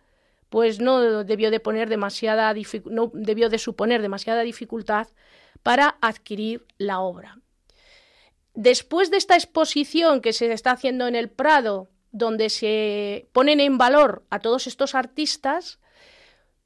pues 0.50 0.80
no 0.80 1.24
debió 1.26 1.52
de 1.52 1.60
poner 1.60 1.90
demasiada 1.90 2.54
no 2.86 3.12
debió 3.14 3.50
de 3.50 3.58
suponer 3.58 4.02
demasiada 4.02 4.42
dificultad 4.44 5.08
para 5.64 5.98
adquirir 6.02 6.66
la 6.78 7.02
obra. 7.02 7.40
Después 8.54 9.12
de 9.12 9.18
esta 9.18 9.36
exposición 9.36 10.22
que 10.22 10.32
se 10.32 10.52
está 10.54 10.72
haciendo 10.72 11.08
en 11.08 11.16
el 11.16 11.30
Prado, 11.30 11.90
donde 12.12 12.50
se 12.50 13.28
ponen 13.34 13.60
en 13.60 13.78
valor 13.78 14.24
a 14.30 14.40
todos 14.40 14.68
estos 14.68 14.96
artistas, 14.96 15.80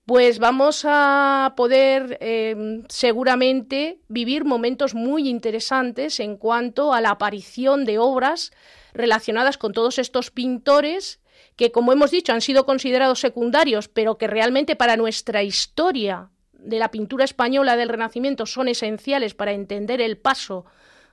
pues 0.07 0.39
vamos 0.39 0.85
a 0.87 1.53
poder 1.57 2.17
em, 2.21 2.85
seguramente 2.87 3.99
vivir 4.07 4.45
momentos 4.45 4.95
muy 4.95 5.27
interesantes 5.27 6.21
en 6.21 6.37
cuanto 6.37 6.93
a 6.93 7.01
la 7.01 7.09
aparición 7.09 7.83
de 7.83 7.99
obras 7.99 8.51
relacionadas 8.93 9.57
con 9.57 9.73
todos 9.73 9.99
estos 9.99 10.31
pintores 10.31 11.19
que, 11.57 11.73
como 11.73 11.91
hemos 11.91 12.11
dicho, 12.11 12.31
han 12.31 12.39
sido 12.39 12.65
considerados 12.65 13.19
secundarios, 13.19 13.89
pero 13.89 14.17
que 14.17 14.27
realmente 14.27 14.77
para 14.77 14.95
nuestra 14.95 15.43
historia 15.43 16.29
de 16.53 16.79
la 16.79 16.89
pintura 16.89 17.25
española 17.25 17.75
del 17.75 17.89
Renacimiento 17.89 18.45
son 18.45 18.69
esenciales 18.69 19.33
para 19.33 19.51
entender 19.51 19.99
el 19.99 20.17
paso 20.17 20.63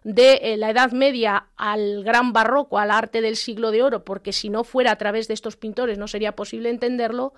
de 0.05 0.35
eh, 0.35 0.57
la 0.57 0.71
Edad 0.71 0.93
Media 0.93 1.49
al 1.57 2.05
gran 2.05 2.33
barroco, 2.33 2.79
al 2.79 2.93
arte 2.93 3.23
del 3.23 3.35
siglo 3.35 3.73
de 3.73 3.83
oro, 3.83 4.05
porque 4.05 4.33
si 4.33 4.51
no 4.51 4.63
fuera 4.63 4.93
a 4.93 4.99
través 4.99 5.27
de 5.27 5.35
estos 5.35 5.57
pintores 5.57 5.99
no 5.99 6.07
sería 6.07 6.37
posible 6.37 6.71
entenderlo, 6.71 7.35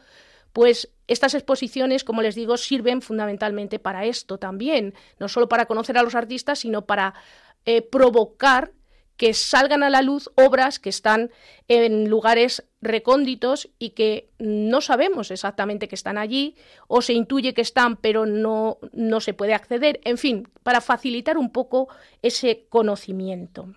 pues 0.52 0.90
estas 1.08 1.34
exposiciones, 1.34 2.04
como 2.04 2.22
les 2.22 2.34
digo, 2.34 2.56
sirven 2.56 3.02
fundamentalmente 3.02 3.78
para 3.78 4.04
esto 4.04 4.38
también, 4.38 4.94
no 5.18 5.28
solo 5.28 5.48
para 5.48 5.66
conocer 5.66 5.98
a 5.98 6.02
los 6.02 6.14
artistas, 6.14 6.60
sino 6.60 6.86
para 6.86 7.14
eh, 7.64 7.82
provocar 7.82 8.72
que 9.16 9.32
salgan 9.34 9.82
a 9.82 9.90
la 9.90 10.02
luz 10.02 10.30
obras 10.36 10.78
que 10.78 10.90
están 10.90 11.30
en 11.68 12.08
lugares 12.08 12.64
recónditos 12.82 13.70
y 13.78 13.90
que 13.90 14.28
no 14.38 14.80
sabemos 14.80 15.30
exactamente 15.30 15.88
que 15.88 15.94
están 15.94 16.18
allí 16.18 16.54
o 16.86 17.00
se 17.02 17.14
intuye 17.14 17.54
que 17.54 17.62
están 17.62 17.96
pero 17.96 18.26
no, 18.26 18.78
no 18.92 19.20
se 19.20 19.34
puede 19.34 19.54
acceder. 19.54 20.00
En 20.04 20.18
fin, 20.18 20.48
para 20.62 20.80
facilitar 20.80 21.38
un 21.38 21.50
poco 21.50 21.88
ese 22.22 22.66
conocimiento. 22.68 23.74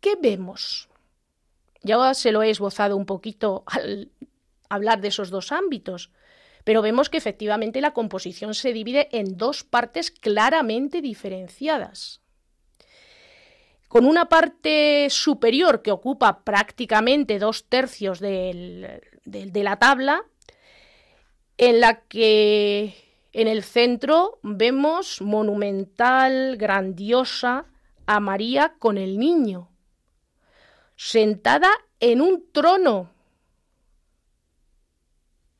¿Qué 0.00 0.16
vemos? 0.20 0.88
Ya 1.82 2.14
se 2.14 2.32
lo 2.32 2.42
he 2.42 2.50
esbozado 2.50 2.96
un 2.96 3.06
poquito 3.06 3.64
al 3.66 4.10
hablar 4.74 5.00
de 5.00 5.08
esos 5.08 5.30
dos 5.30 5.52
ámbitos. 5.52 6.10
Pero 6.64 6.82
vemos 6.82 7.10
que 7.10 7.18
efectivamente 7.18 7.80
la 7.80 7.92
composición 7.92 8.54
se 8.54 8.72
divide 8.72 9.08
en 9.12 9.36
dos 9.36 9.64
partes 9.64 10.10
claramente 10.10 11.00
diferenciadas. 11.00 12.20
Con 13.88 14.06
una 14.06 14.26
parte 14.26 15.08
superior 15.10 15.82
que 15.82 15.90
ocupa 15.90 16.44
prácticamente 16.44 17.38
dos 17.38 17.68
tercios 17.68 18.20
de 18.20 19.00
la 19.26 19.76
tabla, 19.78 20.24
en 21.58 21.80
la 21.80 22.00
que 22.00 22.94
en 23.32 23.48
el 23.48 23.62
centro 23.62 24.38
vemos 24.42 25.20
monumental, 25.20 26.56
grandiosa, 26.56 27.66
a 28.06 28.20
María 28.20 28.74
con 28.78 28.98
el 28.98 29.18
niño, 29.18 29.70
sentada 30.96 31.70
en 32.00 32.20
un 32.20 32.44
trono 32.52 33.11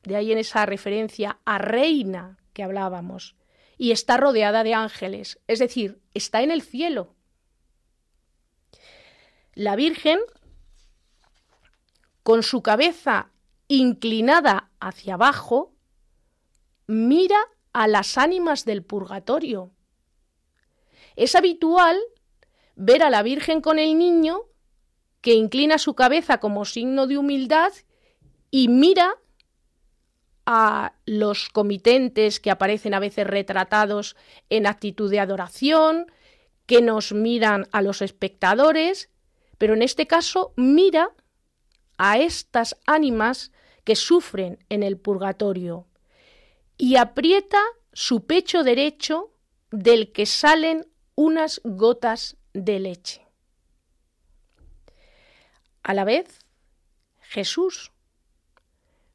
de 0.03 0.15
ahí 0.15 0.31
en 0.31 0.37
esa 0.37 0.65
referencia 0.65 1.39
a 1.45 1.57
reina 1.57 2.37
que 2.53 2.63
hablábamos, 2.63 3.35
y 3.77 3.91
está 3.91 4.17
rodeada 4.17 4.63
de 4.63 4.73
ángeles, 4.73 5.39
es 5.47 5.59
decir, 5.59 6.01
está 6.13 6.41
en 6.41 6.51
el 6.51 6.61
cielo. 6.61 7.15
La 9.55 9.75
Virgen, 9.75 10.19
con 12.23 12.43
su 12.43 12.61
cabeza 12.61 13.31
inclinada 13.67 14.69
hacia 14.79 15.15
abajo, 15.15 15.73
mira 16.87 17.39
a 17.71 17.87
las 17.87 18.17
ánimas 18.17 18.65
del 18.65 18.83
purgatorio. 18.83 19.71
Es 21.15 21.35
habitual 21.35 21.99
ver 22.75 23.03
a 23.03 23.09
la 23.09 23.23
Virgen 23.23 23.61
con 23.61 23.79
el 23.79 23.97
niño 23.97 24.41
que 25.21 25.33
inclina 25.33 25.77
su 25.77 25.95
cabeza 25.95 26.39
como 26.39 26.65
signo 26.65 27.07
de 27.07 27.17
humildad 27.17 27.71
y 28.51 28.67
mira 28.67 29.15
a 30.45 30.93
los 31.05 31.49
comitentes 31.49 32.39
que 32.39 32.51
aparecen 32.51 32.93
a 32.93 32.99
veces 32.99 33.25
retratados 33.25 34.15
en 34.49 34.67
actitud 34.67 35.09
de 35.09 35.19
adoración, 35.19 36.11
que 36.65 36.81
nos 36.81 37.13
miran 37.13 37.67
a 37.71 37.81
los 37.81 38.01
espectadores, 38.01 39.09
pero 39.57 39.73
en 39.73 39.81
este 39.81 40.07
caso 40.07 40.53
mira 40.55 41.11
a 41.97 42.17
estas 42.17 42.77
ánimas 42.85 43.51
que 43.83 43.95
sufren 43.95 44.59
en 44.69 44.83
el 44.83 44.97
purgatorio 44.97 45.87
y 46.77 46.95
aprieta 46.95 47.61
su 47.93 48.25
pecho 48.25 48.63
derecho 48.63 49.31
del 49.71 50.11
que 50.11 50.25
salen 50.25 50.87
unas 51.15 51.61
gotas 51.63 52.37
de 52.53 52.79
leche. 52.79 53.25
A 55.83 55.93
la 55.93 56.03
vez, 56.03 56.39
Jesús 57.21 57.92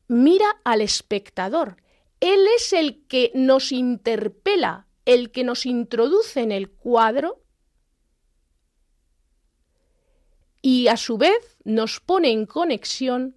mira 0.08 0.60
al 0.64 0.80
espectador. 0.80 1.76
Él 2.20 2.44
es 2.56 2.72
el 2.72 3.06
que 3.06 3.30
nos 3.34 3.70
interpela, 3.70 4.86
el 5.04 5.30
que 5.30 5.44
nos 5.44 5.66
introduce 5.66 6.40
en 6.40 6.50
el 6.50 6.70
cuadro 6.70 7.42
y 10.60 10.88
a 10.88 10.96
su 10.96 11.16
vez 11.16 11.56
nos 11.64 12.00
pone 12.00 12.30
en 12.30 12.46
conexión 12.46 13.36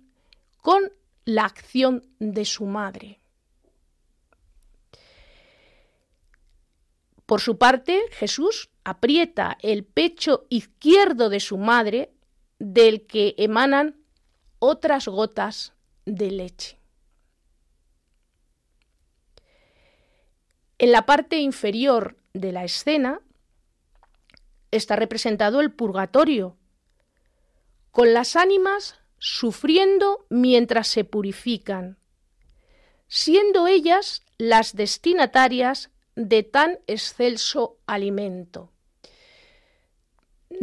con 0.57 0.91
la 1.25 1.45
acción 1.45 2.03
de 2.19 2.45
su 2.45 2.65
madre. 2.65 3.19
Por 7.25 7.39
su 7.39 7.57
parte, 7.57 8.01
Jesús 8.11 8.69
aprieta 8.83 9.57
el 9.61 9.85
pecho 9.85 10.47
izquierdo 10.49 11.29
de 11.29 11.39
su 11.39 11.57
madre, 11.57 12.11
del 12.59 13.07
que 13.07 13.35
emanan 13.37 14.03
otras 14.59 15.07
gotas 15.07 15.73
de 16.05 16.31
leche. 16.31 16.77
En 20.77 20.91
la 20.91 21.05
parte 21.05 21.37
inferior 21.37 22.17
de 22.33 22.51
la 22.51 22.63
escena 22.63 23.21
está 24.71 24.95
representado 24.95 25.59
el 25.59 25.71
purgatorio, 25.71 26.57
con 27.91 28.13
las 28.13 28.35
ánimas 28.35 28.95
sufriendo 29.19 30.25
mientras 30.29 30.87
se 30.87 31.03
purifican, 31.03 31.97
siendo 33.07 33.67
ellas 33.67 34.23
las 34.37 34.75
destinatarias 34.75 35.91
de 36.15 36.41
tan 36.41 36.79
excelso 36.87 37.77
alimento. 37.85 38.71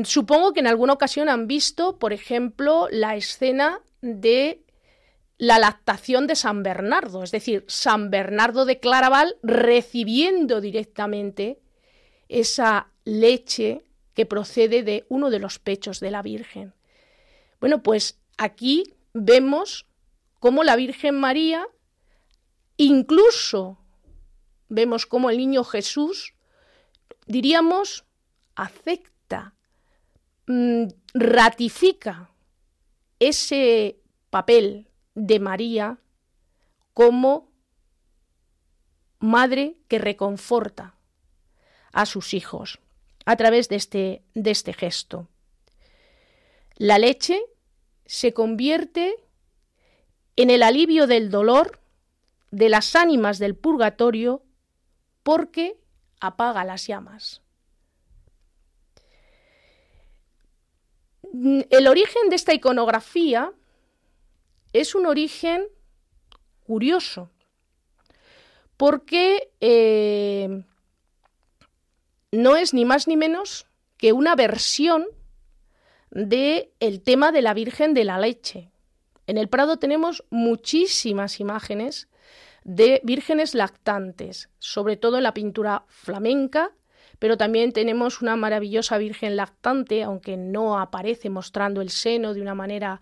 Supongo 0.03 0.53
que 0.53 0.61
en 0.61 0.67
alguna 0.67 0.95
ocasión 0.95 1.29
han 1.29 1.47
visto, 1.47 1.99
por 1.99 2.13
ejemplo, 2.13 2.89
la 2.91 3.15
escena 3.15 3.81
de 4.01 4.65
la 5.39 5.61
lactación 5.61 6.27
de 6.27 6.35
San 6.35 6.65
Bernardo, 6.65 7.23
es 7.23 7.31
decir, 7.31 7.65
San 7.69 8.11
Bernardo 8.11 8.65
de 8.65 8.81
Claraval 8.81 9.37
recibiendo 9.43 10.61
directamente 10.61 11.61
esa 12.29 12.89
leche 13.05 13.85
que 14.15 14.27
procede 14.27 14.83
de 14.83 15.07
uno 15.09 15.31
de 15.31 15.39
los 15.39 15.61
pechos 15.61 16.01
de 16.01 16.11
la 16.11 16.23
Virgen. 16.23 16.75
Bueno, 17.61 17.85
pues 17.85 18.19
aquí 18.37 18.95
vemos 19.15 19.87
cómo 20.41 20.65
la 20.65 20.75
Virgen 20.75 21.19
María, 21.21 21.67
incluso 22.77 23.79
vemos 24.69 25.07
cómo 25.07 25.31
el 25.31 25.39
niño 25.39 25.63
Jesús, 25.63 26.35
diríamos, 27.27 28.05
acepta, 28.57 29.55
mm, 30.49 30.89
ratifica 31.15 32.31
ese 33.21 34.01
papel 34.31 34.88
de 35.19 35.41
María 35.41 35.99
como 36.95 37.51
madre 39.19 39.77
que 39.89 39.99
reconforta 39.99 40.95
a 41.93 42.07
sus 42.07 42.35
hijos 42.35 42.79
a 43.27 43.37
través 43.37 43.69
de 43.69 43.77
este, 43.77 44.23
de 44.35 44.51
este 44.51 44.73
gesto. 44.73 45.29
La 46.77 46.99
leche 46.99 47.43
se 48.07 48.33
convierte 48.33 49.17
en 50.37 50.51
el 50.51 50.63
alivio 50.63 51.09
del 51.09 51.31
dolor 51.31 51.81
de 52.53 52.69
las 52.69 52.95
ánimas 52.95 53.41
del 53.41 53.57
purgatorio 53.57 54.45
porque 55.25 55.77
apaga 56.21 56.65
las 56.65 56.87
llamas. 56.87 57.43
El 61.33 61.89
origen 61.89 62.31
de 62.31 62.37
esta 62.37 62.55
iconografía 62.55 63.53
es 64.73 64.95
un 64.95 65.07
origen 65.07 65.67
curioso, 66.61 67.31
porque 68.77 69.51
eh, 69.61 70.65
no 72.33 72.57
es 72.57 72.75
ni 72.75 72.85
más 72.85 73.09
ni 73.09 73.17
menos 73.17 73.67
que 73.97 74.13
una 74.13 74.37
versión 74.37 75.07
del 76.11 76.71
el 76.81 77.03
tema 77.03 77.33
de 77.33 77.43
la 77.43 77.55
Virgen 77.55 77.95
de 77.95 78.05
la 78.05 78.19
Leche. 78.19 78.71
En 79.27 79.37
el 79.37 79.49
Prado 79.49 79.79
tenemos 79.79 80.25
muchísimas 80.31 81.41
imágenes 81.41 82.09
de 82.65 83.01
vírgenes 83.05 83.55
lactantes, 83.55 84.51
sobre 84.59 84.97
todo 84.97 85.17
en 85.17 85.23
la 85.23 85.35
pintura 85.35 85.85
flamenca, 85.89 86.73
pero 87.19 87.37
también 87.37 87.73
tenemos 87.73 88.23
una 88.23 88.37
maravillosa 88.37 88.99
Virgen 88.99 89.37
lactante, 89.37 90.03
aunque 90.03 90.37
no 90.37 90.79
aparece 90.79 91.31
mostrando 91.31 91.81
el 91.81 91.91
seno 91.91 92.33
de 92.33 92.41
una 92.41 92.55
manera 92.55 93.01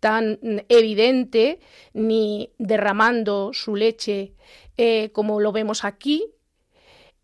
tan 0.00 0.38
evidente 0.68 1.60
ni 1.92 2.52
derramando 2.58 3.52
su 3.52 3.76
leche 3.76 4.34
eh, 4.76 5.10
como 5.12 5.40
lo 5.40 5.52
vemos 5.52 5.84
aquí. 5.84 6.34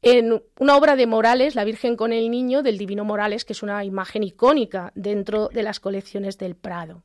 En 0.03 0.43
una 0.59 0.77
obra 0.77 0.97
de 0.97 1.07
Morales, 1.07 1.55
La 1.55 1.65
Virgen 1.65 1.97
con 1.97 2.13
el 2.13 2.31
Niño, 2.31 2.63
del 2.63 2.77
Divino 2.77 3.05
Morales, 3.05 3.47
que 3.47 3.55
es 3.55 3.63
una 3.63 3.85
imagen 3.85 4.23
icónica 4.23 4.93
dentro 4.95 5.49
de 5.49 5.63
las 5.63 5.81
colecciones 5.81 6.37
del 6.37 6.57
Prado. 6.57 7.05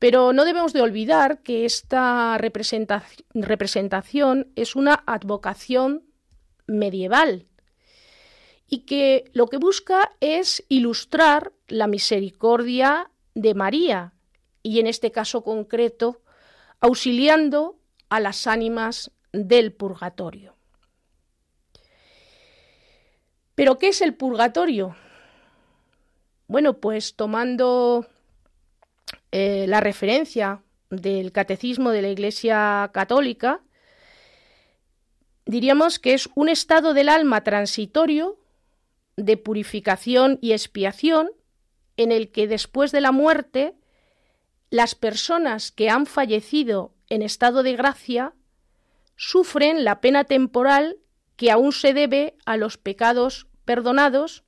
Pero 0.00 0.32
no 0.32 0.44
debemos 0.44 0.72
de 0.72 0.80
olvidar 0.80 1.42
que 1.42 1.64
esta 1.64 2.38
representación 2.38 4.52
es 4.56 4.74
una 4.74 5.04
advocación 5.06 6.02
medieval 6.66 7.46
y 8.68 8.80
que 8.80 9.30
lo 9.32 9.46
que 9.46 9.56
busca 9.56 10.12
es 10.20 10.64
ilustrar 10.68 11.52
la 11.68 11.86
misericordia 11.86 13.10
de 13.34 13.54
María 13.54 14.12
y 14.62 14.80
en 14.80 14.86
este 14.86 15.10
caso 15.10 15.42
concreto 15.42 16.22
auxiliando 16.80 17.78
a 18.08 18.20
las 18.20 18.46
ánimas 18.46 19.10
del 19.32 19.72
purgatorio. 19.72 20.54
¿Pero 23.54 23.78
qué 23.78 23.88
es 23.88 24.00
el 24.02 24.14
purgatorio? 24.14 24.96
Bueno, 26.46 26.78
pues 26.78 27.16
tomando 27.16 28.06
eh, 29.32 29.66
la 29.68 29.80
referencia 29.80 30.62
del 30.90 31.32
catecismo 31.32 31.90
de 31.90 32.02
la 32.02 32.08
Iglesia 32.08 32.90
Católica, 32.94 33.60
diríamos 35.44 35.98
que 35.98 36.14
es 36.14 36.28
un 36.34 36.48
estado 36.48 36.94
del 36.94 37.08
alma 37.08 37.42
transitorio 37.42 38.38
de 39.16 39.36
purificación 39.36 40.38
y 40.40 40.52
expiación 40.52 41.30
en 41.96 42.12
el 42.12 42.30
que 42.30 42.46
después 42.46 42.92
de 42.92 43.00
la 43.00 43.10
muerte 43.10 43.74
las 44.70 44.94
personas 44.94 45.72
que 45.72 45.88
han 45.90 46.06
fallecido 46.06 46.94
en 47.08 47.22
estado 47.22 47.62
de 47.62 47.76
gracia 47.76 48.34
sufren 49.16 49.84
la 49.84 50.00
pena 50.00 50.24
temporal 50.24 50.98
que 51.36 51.50
aún 51.50 51.72
se 51.72 51.94
debe 51.94 52.36
a 52.44 52.56
los 52.56 52.76
pecados 52.76 53.46
perdonados 53.64 54.44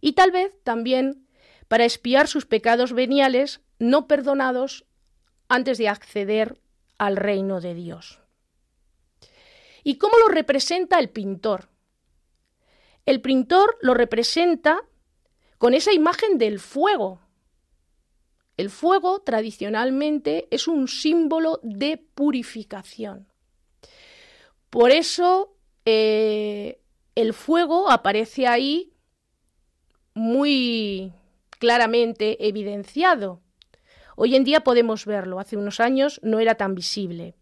y 0.00 0.12
tal 0.12 0.30
vez 0.30 0.52
también 0.62 1.26
para 1.68 1.84
expiar 1.84 2.28
sus 2.28 2.44
pecados 2.44 2.92
veniales 2.92 3.62
no 3.78 4.06
perdonados 4.06 4.84
antes 5.48 5.78
de 5.78 5.88
acceder 5.88 6.60
al 6.98 7.16
reino 7.16 7.60
de 7.60 7.74
Dios. 7.74 8.20
¿Y 9.82 9.96
cómo 9.96 10.18
lo 10.18 10.28
representa 10.28 10.98
el 10.98 11.08
pintor? 11.08 11.70
El 13.06 13.20
pintor 13.20 13.78
lo 13.80 13.94
representa 13.94 14.82
con 15.58 15.74
esa 15.74 15.92
imagen 15.92 16.38
del 16.38 16.60
fuego. 16.60 17.21
El 18.62 18.70
fuego 18.70 19.18
tradicionalmente 19.22 20.46
es 20.52 20.68
un 20.68 20.86
símbolo 20.86 21.58
de 21.64 21.96
purificación. 21.96 23.26
Por 24.70 24.92
eso 24.92 25.56
eh, 25.84 26.80
el 27.16 27.34
fuego 27.34 27.90
aparece 27.90 28.46
ahí 28.46 28.92
muy 30.14 31.12
claramente 31.58 32.46
evidenciado. 32.46 33.40
Hoy 34.14 34.36
en 34.36 34.44
día 34.44 34.62
podemos 34.62 35.06
verlo, 35.06 35.40
hace 35.40 35.56
unos 35.56 35.80
años 35.80 36.20
no 36.22 36.38
era 36.38 36.54
tan 36.54 36.76
visible. 36.76 37.34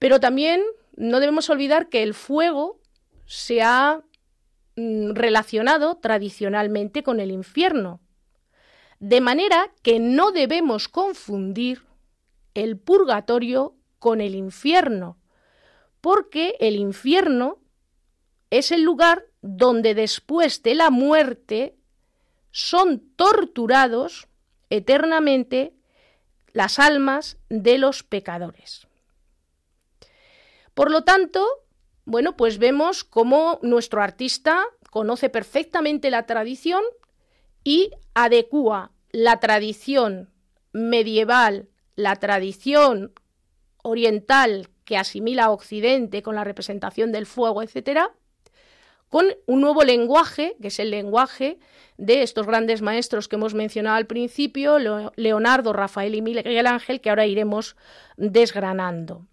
Pero 0.00 0.18
también 0.18 0.60
no 0.96 1.20
debemos 1.20 1.48
olvidar 1.50 1.88
que 1.88 2.02
el 2.02 2.14
fuego 2.14 2.80
se 3.26 3.62
ha 3.62 4.02
mm, 4.74 5.12
relacionado 5.12 5.98
tradicionalmente 5.98 7.04
con 7.04 7.20
el 7.20 7.30
infierno, 7.30 8.00
de 9.00 9.20
manera 9.20 9.70
que 9.82 9.98
no 9.98 10.32
debemos 10.32 10.88
confundir 10.88 11.84
el 12.54 12.78
purgatorio 12.78 13.74
con 13.98 14.20
el 14.20 14.34
infierno, 14.34 15.18
porque 16.00 16.56
el 16.60 16.76
infierno 16.76 17.58
es 18.50 18.70
el 18.70 18.82
lugar 18.82 19.24
donde 19.42 19.94
después 19.94 20.62
de 20.62 20.74
la 20.74 20.90
muerte 20.90 21.76
son 22.50 23.00
torturados 23.16 24.28
eternamente 24.70 25.74
las 26.52 26.78
almas 26.78 27.36
de 27.48 27.78
los 27.78 28.02
pecadores. 28.04 28.86
Por 30.72 30.90
lo 30.90 31.02
tanto, 31.04 31.46
bueno, 32.04 32.36
pues 32.36 32.58
vemos 32.58 33.04
cómo 33.04 33.58
nuestro 33.62 34.02
artista 34.02 34.64
conoce 34.90 35.30
perfectamente 35.30 36.10
la 36.10 36.26
tradición 36.26 36.82
y 37.64 37.90
adecúa 38.14 38.92
la 39.10 39.40
tradición 39.40 40.30
medieval, 40.72 41.68
la 41.96 42.16
tradición 42.16 43.12
oriental 43.82 44.68
que 44.84 44.96
asimila 44.96 45.44
a 45.44 45.50
Occidente 45.50 46.22
con 46.22 46.34
la 46.34 46.44
representación 46.44 47.10
del 47.10 47.26
fuego, 47.26 47.62
etcétera, 47.62 48.12
con 49.08 49.26
un 49.46 49.60
nuevo 49.60 49.84
lenguaje, 49.84 50.56
que 50.60 50.68
es 50.68 50.78
el 50.80 50.90
lenguaje 50.90 51.58
de 51.96 52.22
estos 52.22 52.46
grandes 52.46 52.82
maestros 52.82 53.28
que 53.28 53.36
hemos 53.36 53.54
mencionado 53.54 53.96
al 53.96 54.06
principio, 54.06 54.78
Leonardo, 55.14 55.72
Rafael 55.72 56.16
y 56.16 56.22
Miguel 56.22 56.66
Ángel, 56.66 57.00
que 57.00 57.10
ahora 57.10 57.26
iremos 57.26 57.76
desgranando. 58.16 59.26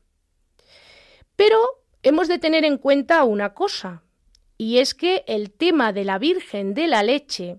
Pero 1.35 1.57
hemos 2.03 2.27
de 2.27 2.37
tener 2.37 2.63
en 2.63 2.77
cuenta 2.77 3.23
una 3.23 3.55
cosa, 3.55 4.03
y 4.57 4.77
es 4.77 4.93
que 4.93 5.23
el 5.25 5.51
tema 5.51 5.91
de 5.91 6.05
la 6.05 6.19
Virgen 6.19 6.75
de 6.75 6.87
la 6.87 7.01
Leche, 7.01 7.57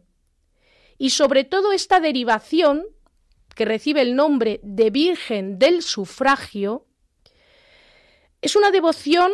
y 1.03 1.11
sobre 1.11 1.43
todo 1.43 1.73
esta 1.73 1.99
derivación, 1.99 2.87
que 3.57 3.65
recibe 3.65 4.03
el 4.03 4.15
nombre 4.15 4.61
de 4.63 4.91
Virgen 4.91 5.59
del 5.59 5.83
Sufragio, 5.83 6.87
es 8.41 8.55
una 8.55 8.71
devoción 8.71 9.33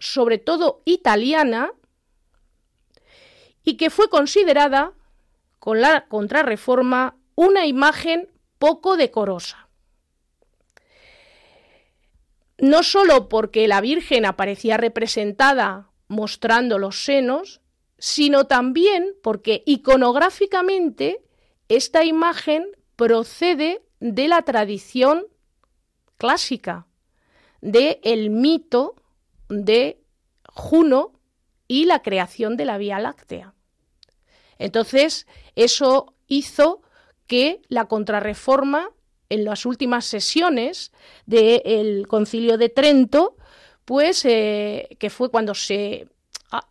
sobre 0.00 0.38
todo 0.38 0.82
italiana 0.84 1.70
y 3.62 3.76
que 3.76 3.88
fue 3.88 4.08
considerada 4.08 4.94
con 5.60 5.80
la 5.80 6.08
contrarreforma 6.08 7.16
una 7.36 7.66
imagen 7.66 8.28
poco 8.58 8.96
decorosa. 8.96 9.68
No 12.58 12.82
sólo 12.82 13.28
porque 13.28 13.68
la 13.68 13.80
Virgen 13.80 14.26
aparecía 14.26 14.76
representada 14.76 15.88
mostrando 16.08 16.80
los 16.80 17.04
senos, 17.04 17.60
sino 17.98 18.46
también 18.46 19.14
porque 19.22 19.62
iconográficamente 19.66 21.22
esta 21.68 22.04
imagen 22.04 22.66
procede 22.96 23.82
de 24.00 24.28
la 24.28 24.42
tradición 24.42 25.26
clásica, 26.18 26.86
del 27.60 27.98
el 28.02 28.30
mito 28.30 28.96
de 29.48 30.02
Juno 30.48 31.12
y 31.68 31.84
la 31.84 32.02
creación 32.02 32.56
de 32.56 32.64
la 32.64 32.78
Vía 32.78 32.98
Láctea. 32.98 33.54
Entonces, 34.58 35.26
eso 35.54 36.14
hizo 36.28 36.82
que 37.26 37.60
la 37.68 37.86
contrarreforma 37.86 38.90
en 39.28 39.44
las 39.44 39.66
últimas 39.66 40.04
sesiones 40.04 40.92
del 41.26 42.06
Concilio 42.06 42.56
de 42.56 42.68
Trento, 42.68 43.36
pues 43.84 44.24
eh, 44.24 44.96
que 44.98 45.10
fue 45.10 45.30
cuando 45.30 45.54
se, 45.54 46.08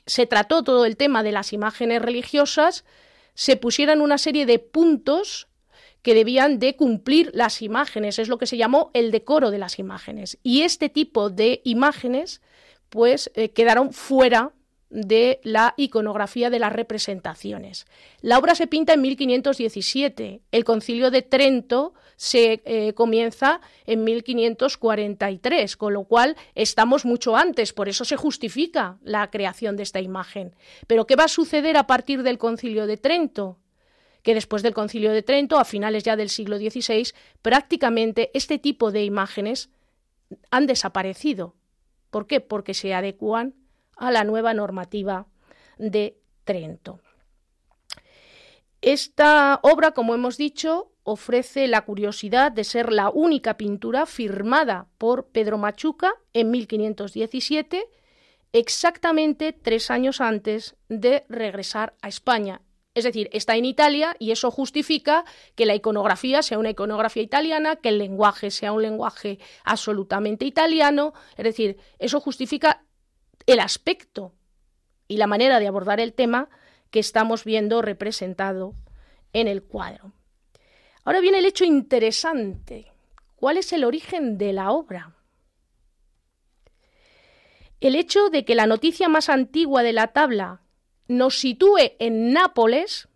se 0.06 0.26
trató 0.26 0.64
todo 0.64 0.86
el 0.86 0.98
tema 0.98 1.24
de 1.24 1.32
las 1.32 1.54
imágenes 1.54 2.02
religiosas, 2.02 2.86
se 3.34 3.58
pusieran 3.58 4.02
una 4.02 4.18
serie 4.18 4.46
de 4.46 4.60
puntos 4.60 5.48
que 6.02 6.14
debían 6.14 6.60
de 6.60 6.76
cumplir 6.76 7.32
las 7.34 7.62
imágenes, 7.62 8.20
es 8.20 8.28
lo 8.28 8.38
que 8.38 8.46
se 8.46 8.58
llamó 8.58 8.92
el 8.94 9.12
decoro 9.12 9.50
de 9.50 9.58
las 9.58 9.80
imágenes. 9.80 10.38
Y 10.44 10.62
este 10.62 10.88
tipo 10.88 11.30
de 11.30 11.62
imágenes, 11.64 12.42
pues, 12.90 13.32
eh, 13.34 13.50
quedaron 13.50 13.92
fuera 13.92 14.54
de 14.92 15.42
la 15.44 15.74
iconografía 15.78 16.50
de 16.50 16.60
las 16.60 16.72
representaciones. 16.72 17.86
La 18.22 18.38
obra 18.38 18.56
se 18.56 18.68
pinta 18.68 18.94
en 18.94 19.02
1517, 19.02 20.42
el 20.52 20.64
concilio 20.64 21.12
de 21.12 21.24
Trento 21.24 21.96
se 22.16 22.62
eh, 22.66 22.94
comienza 22.94 23.62
en 23.86 24.04
1543, 24.04 25.78
con 25.78 25.94
lo 25.94 26.04
cual 26.04 26.36
estamos 26.56 27.06
mucho 27.06 27.36
antes, 27.36 27.74
por 27.74 27.90
eso 27.90 28.06
se 28.06 28.16
justifica 28.16 28.98
la 29.04 29.30
creación 29.30 29.76
de 29.76 29.84
esta 29.84 30.00
imagen. 30.00 30.56
Pero 30.88 31.06
¿qué 31.06 31.16
va 31.16 31.26
a 31.26 31.30
suceder 31.30 31.78
a 31.78 31.88
partir 31.88 32.24
del 32.24 32.38
concilio 32.38 32.88
de 32.88 32.98
Trento? 32.98 33.60
que 34.26 34.34
después 34.34 34.64
del 34.64 34.74
concilio 34.74 35.14
de 35.14 35.22
Trento, 35.22 35.60
a 35.60 35.66
finales 35.66 36.04
ya 36.04 36.16
del 36.16 36.30
siglo 36.30 36.58
XVI, 36.58 37.14
prácticamente 37.44 38.32
este 38.34 38.58
tipo 38.58 38.92
de 38.92 39.04
imágenes 39.04 39.70
han 40.50 40.66
desaparecido. 40.66 41.54
¿Por 42.10 42.26
qué? 42.26 42.42
Porque 42.42 42.74
se 42.74 42.96
adecuan 42.96 43.54
a 43.98 44.10
la 44.10 44.24
nueva 44.24 44.56
normativa 44.56 45.28
de 45.78 46.18
Trento. 46.44 47.02
Esta 48.86 49.60
obra, 49.64 49.94
como 49.94 50.14
hemos 50.14 50.38
dicho, 50.38 50.92
ofrece 51.02 51.68
la 51.68 51.86
curiosidad 51.86 52.52
de 52.52 52.64
ser 52.64 52.94
la 52.94 53.10
única 53.10 53.58
pintura 53.58 54.06
firmada 54.06 54.90
por 55.00 55.30
Pedro 55.30 55.58
Machuca 55.58 56.14
en 56.34 56.52
1517, 56.52 57.90
exactamente 58.54 59.54
tres 59.54 59.90
años 59.90 60.22
antes 60.22 60.76
de 60.88 61.26
regresar 61.30 61.96
a 62.04 62.10
España. 62.10 62.62
Es 62.94 63.06
decir, 63.06 63.28
está 63.34 63.56
en 63.56 63.66
Italia 63.66 64.16
y 64.20 64.30
eso 64.30 64.52
justifica 64.52 65.26
que 65.56 65.66
la 65.66 65.74
iconografía 65.74 66.44
sea 66.44 66.60
una 66.60 66.70
iconografía 66.70 67.24
italiana, 67.24 67.78
que 67.78 67.90
el 67.90 67.98
lenguaje 67.98 68.52
sea 68.52 68.72
un 68.72 68.84
lenguaje 68.84 69.40
absolutamente 69.64 70.46
italiano. 70.46 71.16
Es 71.38 71.44
decir, 71.44 71.78
eso 71.98 72.20
justifica 72.20 72.84
el 73.48 73.62
aspecto 73.62 74.36
y 75.08 75.18
la 75.18 75.26
manera 75.26 75.60
de 75.60 75.66
abordar 75.66 76.00
el 76.00 76.14
tema 76.14 76.50
que 76.96 77.02
estamos 77.02 77.44
viendo 77.44 77.82
representado 77.82 78.74
en 79.34 79.50
el 79.50 79.64
cuadro. 79.64 80.14
Ahora 81.04 81.20
viene 81.20 81.40
el 81.40 81.46
hecho 81.46 81.66
interesante. 81.66 82.94
¿Cuál 83.36 83.58
es 83.58 83.74
el 83.74 83.84
origen 83.84 84.38
de 84.38 84.54
la 84.54 84.72
obra? 84.72 85.14
El 87.82 87.96
hecho 87.96 88.30
de 88.30 88.46
que 88.46 88.56
la 88.56 88.66
noticia 88.66 89.10
más 89.10 89.28
antigua 89.28 89.84
de 89.84 89.92
la 89.92 90.14
tabla 90.14 90.62
nos 91.10 91.38
sitúe 91.38 91.98
en 92.00 92.32
Nápoles, 92.32 93.10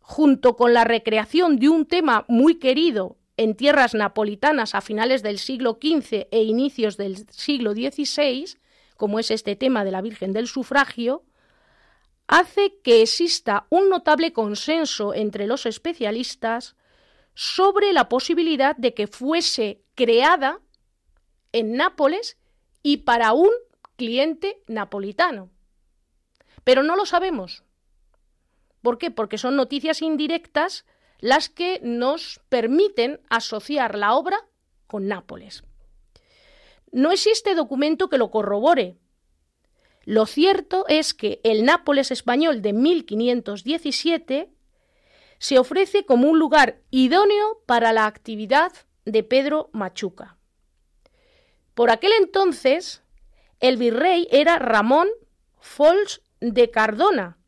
junto 0.00 0.56
con 0.56 0.74
la 0.74 0.82
recreación 0.82 1.60
de 1.60 1.68
un 1.68 1.86
tema 1.86 2.24
muy 2.26 2.56
querido 2.56 3.16
en 3.36 3.54
tierras 3.54 3.94
napolitanas 3.94 4.74
a 4.74 4.80
finales 4.80 5.22
del 5.22 5.38
siglo 5.38 5.78
XV 5.80 6.26
e 6.32 6.42
inicios 6.42 6.96
del 6.96 7.18
siglo 7.30 7.74
XVI, 7.74 8.56
como 8.96 9.20
es 9.20 9.30
este 9.30 9.54
tema 9.54 9.84
de 9.84 9.92
la 9.92 10.02
Virgen 10.02 10.32
del 10.32 10.48
Sufragio, 10.48 11.22
hace 12.26 12.78
que 12.82 13.02
exista 13.02 13.66
un 13.70 13.88
notable 13.88 14.32
consenso 14.32 15.14
entre 15.14 15.46
los 15.46 15.66
especialistas 15.66 16.76
sobre 17.34 17.92
la 17.92 18.08
posibilidad 18.08 18.76
de 18.76 18.94
que 18.94 19.06
fuese 19.06 19.82
creada 19.94 20.60
en 21.52 21.76
Nápoles 21.76 22.38
y 22.82 22.98
para 22.98 23.32
un 23.32 23.50
cliente 23.96 24.62
napolitano. 24.66 25.50
Pero 26.64 26.82
no 26.82 26.96
lo 26.96 27.06
sabemos. 27.06 27.64
¿Por 28.82 28.98
qué? 28.98 29.10
Porque 29.10 29.38
son 29.38 29.56
noticias 29.56 30.02
indirectas 30.02 30.84
las 31.18 31.48
que 31.48 31.80
nos 31.82 32.40
permiten 32.48 33.20
asociar 33.30 33.96
la 33.96 34.14
obra 34.14 34.38
con 34.86 35.08
Nápoles. 35.08 35.64
No 36.92 37.10
existe 37.10 37.54
documento 37.54 38.08
que 38.08 38.18
lo 38.18 38.30
corrobore. 38.30 38.98
Lo 40.04 40.26
cierto 40.26 40.84
es 40.88 41.14
que 41.14 41.40
el 41.44 41.64
Nápoles 41.64 42.10
español 42.10 42.62
de 42.62 42.72
1517 42.72 44.50
se 45.38 45.58
ofrece 45.58 46.04
como 46.04 46.28
un 46.28 46.38
lugar 46.38 46.80
idóneo 46.90 47.62
para 47.66 47.92
la 47.92 48.06
actividad 48.06 48.72
de 49.04 49.22
Pedro 49.22 49.70
Machuca. 49.72 50.36
Por 51.74 51.90
aquel 51.90 52.12
entonces, 52.18 53.02
el 53.60 53.76
virrey 53.76 54.28
era 54.30 54.58
Ramón 54.58 55.08
Fols 55.58 56.22
de 56.40 56.70
Cardona, 56.70 57.38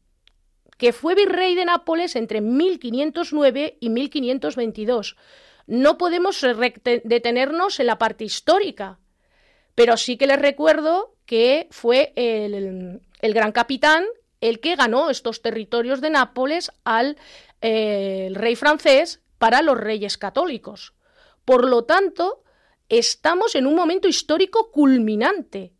que 0.78 0.92
fue 0.92 1.14
virrey 1.14 1.54
de 1.54 1.64
Nápoles 1.64 2.16
entre 2.16 2.40
1509 2.40 3.78
y 3.80 3.88
1522. 3.90 5.16
No 5.66 5.98
podemos 5.98 6.40
detenernos 7.04 7.80
en 7.80 7.86
la 7.86 7.98
parte 7.98 8.24
histórica, 8.24 8.98
pero 9.74 9.96
sí 9.96 10.16
que 10.16 10.26
les 10.26 10.40
recuerdo 10.40 11.15
que 11.26 11.68
fue 11.70 12.12
el, 12.16 13.02
gran 13.20 13.52
capitán 13.52 14.04
el 14.40 14.60
que 14.60 14.76
ganó 14.76 15.10
estos 15.10 15.42
territorios 15.42 16.00
de 16.00 16.10
Nápoles 16.10 16.70
al 16.84 17.16
eh, 17.60 18.30
rey 18.32 18.54
francés 18.54 19.20
para 19.38 19.62
los 19.62 19.76
reyes 19.76 20.18
católicos. 20.18 20.94
Por 21.44 21.68
lo 21.68 21.84
tanto, 21.84 22.42
estamos 22.88 23.54
en 23.54 23.66
un 23.66 23.74
momento 23.74 24.08
histórico 24.08 24.70
culminante. 24.70 25.72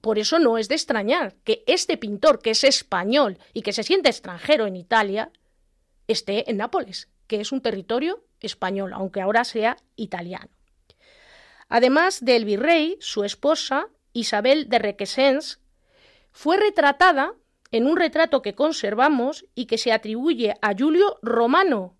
Por 0.00 0.18
eso 0.18 0.38
no 0.38 0.56
es 0.56 0.68
de 0.68 0.76
extrañar 0.76 1.34
que 1.44 1.64
este 1.66 1.96
pintor, 1.96 2.40
que 2.40 2.50
es 2.50 2.64
español 2.64 3.38
y 3.52 3.62
que 3.62 3.72
se 3.72 3.82
siente 3.82 4.08
extranjero 4.08 4.66
en 4.66 4.76
Italia, 4.76 5.30
esté 6.06 6.48
en 6.50 6.58
Nápoles, 6.58 7.08
que 7.26 7.40
es 7.40 7.52
un 7.52 7.60
territorio 7.60 8.24
español, 8.40 8.92
aunque 8.92 9.20
ahora 9.20 9.44
sea 9.44 9.76
italiano. 9.96 10.50
Además 11.68 12.24
del 12.24 12.44
virrey, 12.44 12.96
su 13.00 13.24
esposa, 13.24 13.88
Isabel 14.16 14.68
de 14.68 14.78
Requesens, 14.78 15.60
fue 16.32 16.56
retratada 16.56 17.34
en 17.70 17.86
un 17.86 17.96
retrato 17.96 18.42
que 18.42 18.54
conservamos 18.54 19.44
y 19.54 19.66
que 19.66 19.78
se 19.78 19.92
atribuye 19.92 20.54
a 20.62 20.74
Julio 20.76 21.18
Romano, 21.22 21.96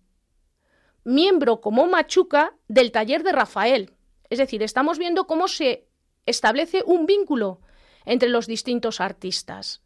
miembro 1.03 1.61
como 1.61 1.87
machuca 1.87 2.55
del 2.67 2.91
taller 2.91 3.23
de 3.23 3.31
Rafael. 3.31 3.93
Es 4.29 4.39
decir, 4.39 4.63
estamos 4.63 4.97
viendo 4.97 5.27
cómo 5.27 5.47
se 5.47 5.87
establece 6.25 6.83
un 6.85 7.05
vínculo 7.05 7.61
entre 8.05 8.29
los 8.29 8.47
distintos 8.47 8.99
artistas. 8.99 9.81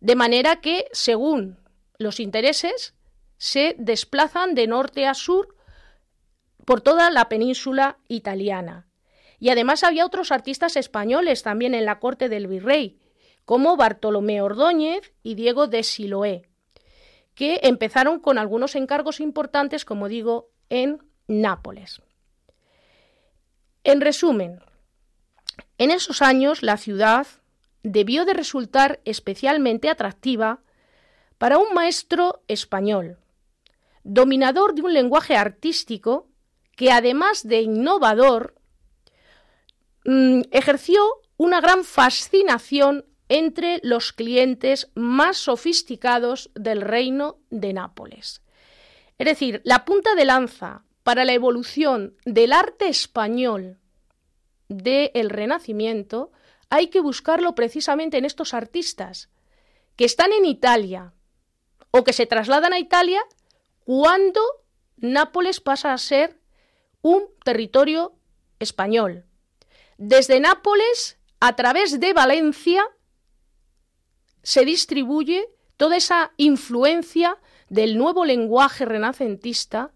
De 0.00 0.16
manera 0.16 0.60
que, 0.60 0.86
según 0.92 1.58
los 1.98 2.18
intereses, 2.18 2.94
se 3.36 3.76
desplazan 3.78 4.54
de 4.54 4.66
norte 4.66 5.06
a 5.06 5.14
sur 5.14 5.54
por 6.64 6.80
toda 6.80 7.10
la 7.10 7.28
península 7.28 7.98
italiana. 8.08 8.88
Y 9.42 9.50
además 9.50 9.82
había 9.82 10.06
otros 10.06 10.30
artistas 10.30 10.76
españoles 10.76 11.42
también 11.42 11.74
en 11.74 11.84
la 11.84 11.98
corte 11.98 12.28
del 12.28 12.46
virrey, 12.46 13.00
como 13.44 13.76
Bartolomé 13.76 14.40
Ordóñez 14.40 15.12
y 15.24 15.34
Diego 15.34 15.66
de 15.66 15.82
Siloé, 15.82 16.48
que 17.34 17.58
empezaron 17.64 18.20
con 18.20 18.38
algunos 18.38 18.76
encargos 18.76 19.18
importantes, 19.18 19.84
como 19.84 20.06
digo, 20.06 20.52
en 20.68 21.02
Nápoles. 21.26 22.02
En 23.82 24.00
resumen, 24.00 24.60
en 25.76 25.90
esos 25.90 26.22
años 26.22 26.62
la 26.62 26.76
ciudad 26.76 27.26
debió 27.82 28.24
de 28.24 28.34
resultar 28.34 29.00
especialmente 29.04 29.90
atractiva 29.90 30.60
para 31.38 31.58
un 31.58 31.74
maestro 31.74 32.44
español, 32.46 33.18
dominador 34.04 34.76
de 34.76 34.82
un 34.82 34.92
lenguaje 34.92 35.34
artístico 35.34 36.28
que 36.76 36.92
además 36.92 37.42
de 37.42 37.62
innovador, 37.62 38.54
mm, 40.04 40.42
ejerció 40.50 41.02
una 41.36 41.60
gran 41.60 41.84
fascinación 41.84 43.04
entre 43.28 43.80
los 43.82 44.12
clientes 44.12 44.90
más 44.94 45.38
sofisticados 45.38 46.50
del 46.54 46.82
reino 46.82 47.38
de 47.50 47.72
Nápoles. 47.72 48.42
Es 49.18 49.26
decir, 49.26 49.62
la 49.64 49.84
punta 49.84 50.14
de 50.14 50.24
lanza 50.24 50.84
para 51.02 51.24
la 51.24 51.32
evolución 51.32 52.16
del 52.24 52.52
arte 52.52 52.88
español 52.88 53.78
del 54.68 55.30
Renacimiento 55.30 56.32
hay 56.70 56.88
que 56.88 57.00
buscarlo 57.00 57.54
precisamente 57.54 58.18
en 58.18 58.24
estos 58.24 58.54
artistas 58.54 59.30
que 59.96 60.04
están 60.04 60.32
en 60.32 60.44
Italia 60.44 61.12
o 61.90 62.04
que 62.04 62.12
se 62.12 62.26
trasladan 62.26 62.72
a 62.72 62.78
Italia 62.78 63.22
cuando 63.84 64.40
Nápoles 64.96 65.60
pasa 65.60 65.92
a 65.92 65.98
ser 65.98 66.38
un 67.02 67.24
territorio 67.44 68.14
español. 68.60 69.24
Desde 70.04 70.40
Nápoles, 70.40 71.16
a 71.38 71.54
través 71.54 72.00
de 72.00 72.12
Valencia, 72.12 72.82
se 74.42 74.64
distribuye 74.64 75.48
toda 75.76 75.96
esa 75.96 76.32
influencia 76.38 77.38
del 77.68 77.96
nuevo 77.96 78.24
lenguaje 78.24 78.84
renacentista 78.84 79.92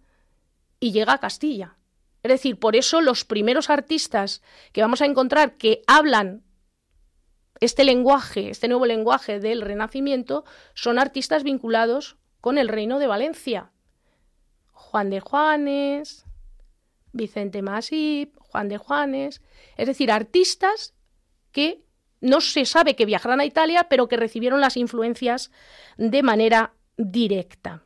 y 0.79 0.93
llega 0.93 1.15
a 1.15 1.19
Castilla. 1.19 1.77
Es 2.23 2.29
decir, 2.29 2.61
por 2.61 2.77
eso 2.77 3.01
los 3.01 3.25
primeros 3.25 3.69
artistas 3.69 4.43
que 4.71 4.81
vamos 4.81 5.03
a 5.03 5.07
encontrar 5.07 5.57
que 5.57 5.83
hablan 5.89 6.45
este 7.59 7.83
lenguaje, 7.83 8.51
este 8.51 8.69
nuevo 8.69 8.87
lenguaje 8.87 9.41
del 9.41 9.61
Renacimiento, 9.61 10.45
son 10.75 11.01
artistas 11.01 11.43
vinculados 11.43 12.17
con 12.41 12.59
el 12.59 12.69
reino 12.69 13.01
de 13.01 13.09
Valencia. 13.09 13.73
Juan 14.71 15.11
de 15.11 15.19
Juanes, 15.19 16.27
Vicente 17.11 17.61
Masip, 17.61 18.36
Juan 18.57 18.69
de 18.71 18.79
Juanes, 18.79 19.43
es 19.77 19.87
decir, 19.87 20.11
artistas 20.11 20.95
que 21.53 21.85
no 22.23 22.41
se 22.41 22.65
sabe 22.65 22.97
que 22.97 23.05
viajaran 23.05 23.41
a 23.41 23.45
Italia, 23.45 23.89
pero 23.91 24.09
que 24.09 24.17
recibieron 24.17 24.63
las 24.63 24.79
influencias 24.79 25.51
de 25.99 26.23
manera 26.23 26.73
directa. 26.97 27.83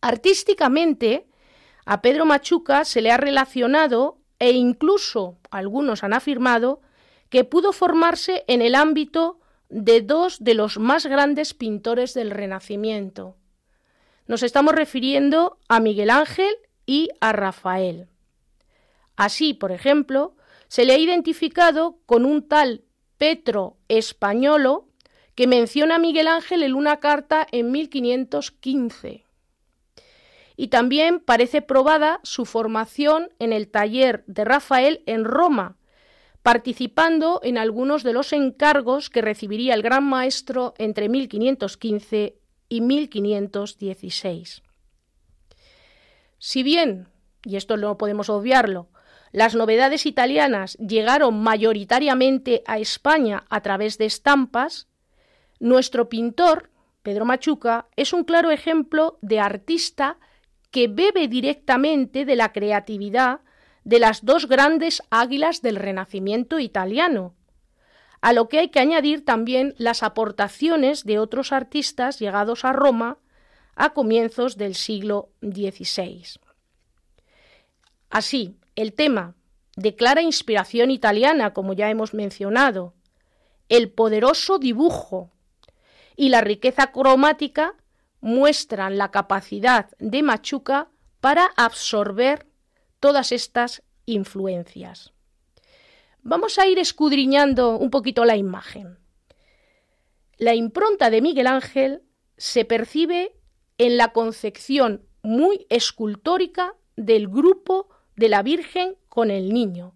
Artísticamente, 0.00 1.28
a 1.86 2.02
Pedro 2.02 2.26
Machuca 2.26 2.84
se 2.84 3.02
le 3.02 3.12
ha 3.12 3.16
relacionado 3.18 4.18
e 4.40 4.50
incluso 4.50 5.38
algunos 5.52 6.02
han 6.02 6.12
afirmado 6.12 6.80
que 7.28 7.44
pudo 7.44 7.72
formarse 7.72 8.44
en 8.48 8.62
el 8.62 8.74
ámbito 8.74 9.38
de 9.68 10.00
dos 10.00 10.42
de 10.42 10.54
los 10.54 10.80
más 10.80 11.06
grandes 11.06 11.54
pintores 11.54 12.14
del 12.14 12.32
Renacimiento. 12.32 13.36
Nos 14.26 14.42
estamos 14.42 14.74
refiriendo 14.74 15.58
a 15.68 15.78
Miguel 15.78 16.10
Ángel 16.10 16.52
y 16.84 17.10
a 17.20 17.32
Rafael. 17.32 18.08
Así, 19.22 19.54
por 19.54 19.70
ejemplo, 19.70 20.34
se 20.66 20.84
le 20.84 20.94
ha 20.94 20.98
identificado 20.98 22.00
con 22.06 22.24
un 22.24 22.48
tal 22.48 22.82
Petro 23.18 23.76
Españolo 23.86 24.88
que 25.36 25.46
menciona 25.46 25.94
a 25.94 25.98
Miguel 26.00 26.26
Ángel 26.26 26.64
en 26.64 26.74
una 26.74 26.98
carta 26.98 27.46
en 27.52 27.70
1515. 27.70 29.24
Y 30.56 30.68
también 30.68 31.20
parece 31.20 31.62
probada 31.62 32.18
su 32.24 32.46
formación 32.46 33.32
en 33.38 33.52
el 33.52 33.68
taller 33.68 34.24
de 34.26 34.44
Rafael 34.44 35.04
en 35.06 35.24
Roma, 35.24 35.76
participando 36.42 37.38
en 37.44 37.58
algunos 37.58 38.02
de 38.02 38.14
los 38.14 38.32
encargos 38.32 39.08
que 39.08 39.22
recibiría 39.22 39.74
el 39.74 39.82
gran 39.82 40.02
maestro 40.02 40.74
entre 40.78 41.08
1515 41.08 42.40
y 42.68 42.80
1516. 42.80 44.64
Si 46.38 46.62
bien, 46.64 47.06
y 47.44 47.54
esto 47.54 47.76
no 47.76 47.96
podemos 47.96 48.28
obviarlo, 48.28 48.88
las 49.32 49.54
novedades 49.54 50.04
italianas 50.04 50.76
llegaron 50.76 51.42
mayoritariamente 51.42 52.62
a 52.66 52.78
España 52.78 53.44
a 53.48 53.62
través 53.62 53.96
de 53.96 54.04
estampas, 54.04 54.88
nuestro 55.58 56.08
pintor, 56.10 56.70
Pedro 57.02 57.24
Machuca, 57.24 57.86
es 57.96 58.12
un 58.12 58.24
claro 58.24 58.50
ejemplo 58.50 59.18
de 59.22 59.40
artista 59.40 60.18
que 60.70 60.86
bebe 60.86 61.28
directamente 61.28 62.24
de 62.24 62.36
la 62.36 62.52
creatividad 62.52 63.40
de 63.84 63.98
las 63.98 64.24
dos 64.24 64.48
grandes 64.48 65.02
águilas 65.10 65.62
del 65.62 65.76
Renacimiento 65.76 66.58
italiano, 66.58 67.34
a 68.20 68.32
lo 68.32 68.48
que 68.48 68.58
hay 68.58 68.68
que 68.68 68.80
añadir 68.80 69.24
también 69.24 69.74
las 69.78 70.02
aportaciones 70.02 71.04
de 71.04 71.18
otros 71.18 71.52
artistas 71.52 72.18
llegados 72.20 72.64
a 72.64 72.72
Roma 72.72 73.18
a 73.74 73.94
comienzos 73.94 74.56
del 74.56 74.74
siglo 74.74 75.30
XVI. 75.40 76.22
Así, 78.10 78.56
el 78.76 78.92
tema 78.94 79.34
de 79.76 79.94
clara 79.94 80.22
inspiración 80.22 80.90
italiana, 80.90 81.52
como 81.52 81.72
ya 81.72 81.90
hemos 81.90 82.14
mencionado, 82.14 82.94
el 83.68 83.90
poderoso 83.90 84.58
dibujo 84.58 85.32
y 86.16 86.28
la 86.28 86.40
riqueza 86.40 86.92
cromática 86.92 87.74
muestran 88.20 88.98
la 88.98 89.10
capacidad 89.10 89.90
de 89.98 90.22
Machuca 90.22 90.90
para 91.20 91.46
absorber 91.56 92.46
todas 93.00 93.32
estas 93.32 93.82
influencias. 94.06 95.12
Vamos 96.22 96.58
a 96.58 96.66
ir 96.66 96.78
escudriñando 96.78 97.76
un 97.76 97.90
poquito 97.90 98.24
la 98.24 98.36
imagen. 98.36 98.98
La 100.36 100.54
impronta 100.54 101.10
de 101.10 101.20
Miguel 101.20 101.46
Ángel 101.46 102.02
se 102.36 102.64
percibe 102.64 103.34
en 103.78 103.96
la 103.96 104.12
concepción 104.12 105.06
muy 105.22 105.66
escultórica 105.68 106.74
del 106.96 107.28
grupo 107.28 107.88
de 108.16 108.28
la 108.28 108.42
Virgen 108.42 108.96
con 109.08 109.30
el 109.30 109.52
niño. 109.52 109.94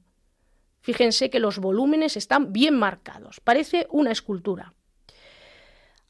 Fíjense 0.81 1.31
que 1.31 1.41
los 1.41 1.59
volúmenes 1.59 2.17
están 2.17 2.53
bien 2.53 2.79
marcados, 2.79 3.41
parece 3.41 3.87
una 3.91 4.13
escultura. 4.13 4.73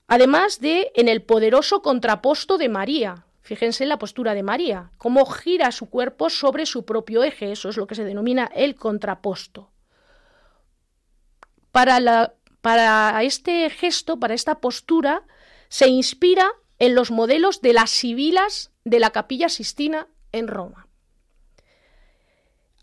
Además 0.07 0.61
de 0.61 0.93
en 0.95 1.09
el 1.09 1.23
poderoso 1.23 1.83
contraposto 1.83 2.59
de 2.59 2.69
María. 2.69 3.25
Fíjense 3.41 3.85
en 3.85 3.91
la 3.91 3.99
postura 3.99 4.35
de 4.35 4.43
María, 4.43 4.91
cómo 4.99 5.25
gira 5.25 5.71
su 5.71 5.89
cuerpo 5.89 6.31
sobre 6.31 6.67
su 6.67 6.85
propio 6.85 7.23
eje, 7.23 7.53
eso 7.53 7.69
es 7.69 7.77
lo 7.77 7.87
que 7.87 7.95
se 7.95 8.05
denomina 8.05 8.51
el 8.55 8.75
contraposto. 8.75 9.71
Para, 11.71 12.35
para 12.61 13.23
este 13.23 13.71
gesto, 13.71 14.19
para 14.19 14.35
esta 14.35 14.61
postura, 14.61 15.23
se 15.69 15.87
inspira 15.87 16.51
en 16.79 16.97
los 16.97 17.11
modelos 17.13 17.61
de 17.61 17.73
las 17.73 17.91
sibilas 17.91 18.73
de 18.85 18.99
la 18.99 19.11
capilla 19.11 19.49
Sistina 19.49 20.09
en 20.33 20.49
Roma. 20.49 20.86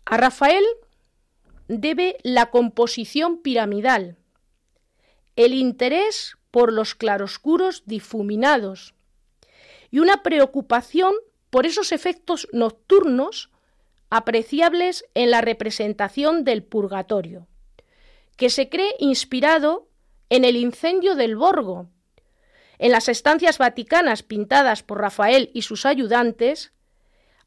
A 0.04 0.16
Rafael 0.16 0.64
debe 1.68 2.18
la 2.22 2.50
composición 2.50 3.38
piramidal, 3.38 4.16
el 5.36 5.54
interés 5.54 6.36
por 6.50 6.72
los 6.72 6.94
claroscuros 6.94 7.82
difuminados 7.86 8.94
y 9.90 10.00
una 10.00 10.22
preocupación 10.22 11.14
por 11.50 11.66
esos 11.66 11.92
efectos 11.92 12.48
nocturnos 12.52 13.50
apreciables 14.10 15.04
en 15.14 15.30
la 15.30 15.40
representación 15.40 16.44
del 16.44 16.62
purgatorio, 16.62 17.48
que 18.36 18.50
se 18.50 18.68
cree 18.68 18.94
inspirado 18.98 19.88
en 20.28 20.44
el 20.44 20.56
incendio 20.56 21.14
del 21.14 21.36
Borgo. 21.36 21.88
En 22.78 22.92
las 22.92 23.08
estancias 23.08 23.58
vaticanas 23.58 24.22
pintadas 24.22 24.82
por 24.82 25.00
Rafael 25.00 25.50
y 25.54 25.62
sus 25.62 25.86
ayudantes 25.86 26.73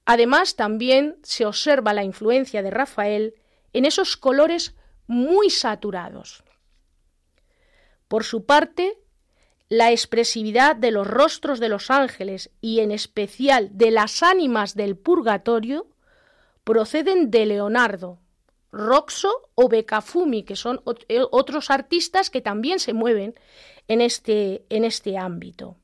Además, 0.09 0.55
también 0.55 1.17
se 1.21 1.45
observa 1.45 1.93
la 1.93 2.05
influencia 2.05 2.63
de 2.63 2.71
Rafael 2.71 3.35
en 3.73 3.83
esos 3.83 4.15
colores 4.15 4.73
muy 5.05 5.49
saturados. 5.49 6.45
Por 8.07 8.23
su 8.23 8.45
parte, 8.45 8.97
la 9.67 9.91
expresividad 9.91 10.77
de 10.77 10.91
los 10.91 11.05
rostros 11.05 11.59
de 11.59 11.67
los 11.67 11.91
ángeles 11.91 12.51
y 12.61 12.79
en 12.79 12.91
especial 12.91 13.69
de 13.73 13.91
las 13.91 14.23
ánimas 14.23 14.75
del 14.75 14.95
purgatorio 14.95 15.87
proceden 16.63 17.29
de 17.29 17.45
Leonardo, 17.45 18.17
Roxo 18.71 19.49
o 19.55 19.67
Beccafumi, 19.67 20.43
que 20.43 20.55
son 20.55 20.81
eh, 21.09 21.19
otros 21.31 21.69
artistas 21.69 22.29
que 22.29 22.39
también 22.39 22.79
se 22.79 22.93
mueven 22.93 23.35
en 23.89 23.99
este, 23.99 24.65
en 24.69 24.85
este 24.85 25.17
ámbito. 25.17 25.75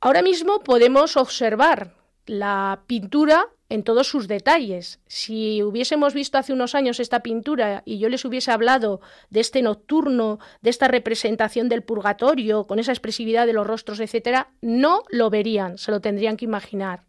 Ahora 0.00 0.22
mismo 0.22 0.60
podemos 0.60 1.16
observar 1.16 1.94
la 2.26 2.82
pintura 2.86 3.46
en 3.68 3.82
todos 3.82 4.06
sus 4.08 4.28
detalles. 4.28 5.00
Si 5.06 5.62
hubiésemos 5.62 6.14
visto 6.14 6.38
hace 6.38 6.52
unos 6.52 6.74
años 6.74 7.00
esta 7.00 7.20
pintura 7.20 7.82
y 7.84 7.98
yo 7.98 8.08
les 8.08 8.24
hubiese 8.24 8.52
hablado 8.52 9.00
de 9.30 9.40
este 9.40 9.62
nocturno, 9.62 10.38
de 10.60 10.70
esta 10.70 10.86
representación 10.86 11.68
del 11.68 11.82
purgatorio, 11.82 12.64
con 12.64 12.78
esa 12.78 12.92
expresividad 12.92 13.46
de 13.46 13.54
los 13.54 13.66
rostros, 13.66 13.98
etcétera, 14.00 14.50
no 14.60 15.02
lo 15.08 15.30
verían, 15.30 15.78
se 15.78 15.90
lo 15.90 16.00
tendrían 16.00 16.36
que 16.36 16.44
imaginar. 16.44 17.04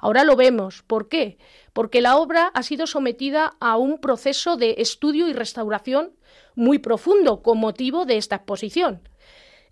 Ahora 0.00 0.24
lo 0.24 0.34
vemos. 0.34 0.82
¿Por 0.82 1.08
qué? 1.08 1.38
Porque 1.72 2.00
la 2.00 2.16
obra 2.16 2.46
ha 2.54 2.62
sido 2.62 2.86
sometida 2.86 3.56
a 3.60 3.76
un 3.76 3.98
proceso 3.98 4.56
de 4.56 4.76
estudio 4.78 5.28
y 5.28 5.32
restauración 5.32 6.12
muy 6.54 6.78
profundo 6.78 7.42
con 7.42 7.58
motivo 7.58 8.06
de 8.06 8.16
esta 8.16 8.36
exposición. 8.36 9.02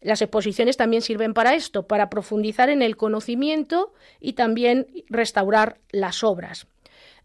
Las 0.00 0.22
exposiciones 0.22 0.76
también 0.76 1.02
sirven 1.02 1.34
para 1.34 1.54
esto, 1.54 1.86
para 1.86 2.08
profundizar 2.08 2.70
en 2.70 2.82
el 2.82 2.96
conocimiento 2.96 3.92
y 4.20 4.34
también 4.34 4.86
restaurar 5.08 5.78
las 5.90 6.22
obras. 6.22 6.66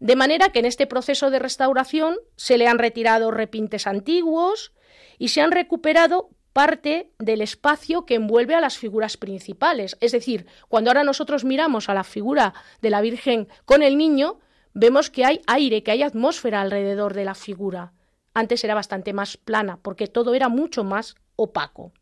De 0.00 0.16
manera 0.16 0.50
que 0.50 0.58
en 0.58 0.64
este 0.64 0.86
proceso 0.86 1.30
de 1.30 1.38
restauración 1.38 2.16
se 2.36 2.58
le 2.58 2.66
han 2.66 2.78
retirado 2.78 3.30
repintes 3.30 3.86
antiguos 3.86 4.72
y 5.18 5.28
se 5.28 5.40
han 5.40 5.52
recuperado 5.52 6.30
parte 6.52 7.10
del 7.18 7.40
espacio 7.40 8.04
que 8.04 8.14
envuelve 8.14 8.54
a 8.54 8.60
las 8.60 8.76
figuras 8.76 9.16
principales. 9.16 9.96
Es 10.00 10.12
decir, 10.12 10.46
cuando 10.68 10.90
ahora 10.90 11.04
nosotros 11.04 11.44
miramos 11.44 11.88
a 11.88 11.94
la 11.94 12.04
figura 12.04 12.54
de 12.80 12.90
la 12.90 13.00
Virgen 13.00 13.48
con 13.64 13.82
el 13.82 13.96
niño, 13.96 14.40
vemos 14.72 15.10
que 15.10 15.24
hay 15.24 15.40
aire, 15.46 15.82
que 15.82 15.92
hay 15.92 16.02
atmósfera 16.02 16.60
alrededor 16.60 17.14
de 17.14 17.24
la 17.24 17.34
figura. 17.34 17.92
Antes 18.34 18.64
era 18.64 18.74
bastante 18.74 19.12
más 19.12 19.36
plana, 19.36 19.78
porque 19.80 20.06
todo 20.06 20.34
era 20.34 20.48
mucho 20.48 20.82
más 20.84 21.14
opaco 21.36 21.92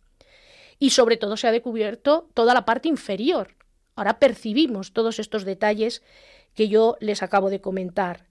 y 0.82 0.90
sobre 0.90 1.16
todo 1.16 1.36
se 1.36 1.46
ha 1.46 1.52
descubierto 1.52 2.28
toda 2.34 2.54
la 2.54 2.64
parte 2.64 2.88
inferior. 2.88 3.54
Ahora 3.94 4.18
percibimos 4.18 4.92
todos 4.92 5.20
estos 5.20 5.44
detalles 5.44 6.02
que 6.56 6.68
yo 6.68 6.96
les 6.98 7.22
acabo 7.22 7.50
de 7.50 7.60
comentar. 7.60 8.26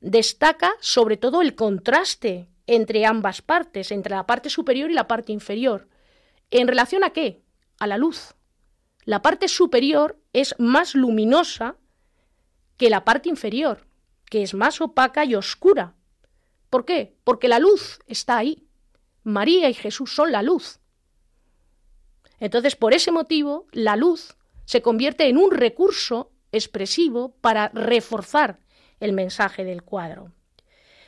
Destaca 0.00 0.74
sobre 0.78 1.16
todo 1.16 1.42
el 1.42 1.56
contraste 1.56 2.50
entre 2.68 3.04
ambas 3.04 3.42
partes, 3.42 3.90
entre 3.90 4.14
la 4.14 4.28
parte 4.28 4.48
superior 4.48 4.92
y 4.92 4.94
la 4.94 5.08
parte 5.08 5.32
inferior. 5.32 5.88
¿En 6.52 6.68
relación 6.68 7.02
a 7.02 7.10
qué? 7.10 7.42
A 7.80 7.88
la 7.88 7.98
luz. 7.98 8.36
La 9.04 9.20
parte 9.20 9.48
superior 9.48 10.20
es 10.32 10.54
más 10.56 10.94
luminosa 10.94 11.78
que 12.76 12.90
la 12.90 13.04
parte 13.04 13.28
inferior, 13.28 13.88
que 14.30 14.44
es 14.44 14.54
más 14.54 14.80
opaca 14.80 15.24
y 15.24 15.34
oscura. 15.34 15.96
¿Por 16.70 16.84
qué? 16.84 17.16
Porque 17.24 17.48
la 17.48 17.58
luz 17.58 17.98
está 18.06 18.36
ahí. 18.36 18.68
María 19.24 19.68
y 19.68 19.74
Jesús 19.74 20.14
son 20.14 20.30
la 20.30 20.42
luz. 20.42 20.77
Entonces, 22.40 22.76
por 22.76 22.94
ese 22.94 23.10
motivo, 23.10 23.66
la 23.72 23.96
luz 23.96 24.36
se 24.64 24.82
convierte 24.82 25.28
en 25.28 25.38
un 25.38 25.50
recurso 25.50 26.30
expresivo 26.52 27.34
para 27.40 27.68
reforzar 27.70 28.60
el 29.00 29.12
mensaje 29.12 29.64
del 29.64 29.82
cuadro. 29.82 30.32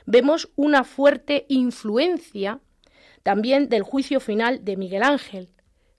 Vemos 0.07 0.51
una 0.57 0.85
fuerte 0.85 1.47
influencia 1.49 2.61
también 3.23 3.69
del 3.69 3.83
juicio 3.83 4.21
final 4.21 4.65
de 4.65 4.77
Miguel 4.77 5.03
Ángel. 5.03 5.51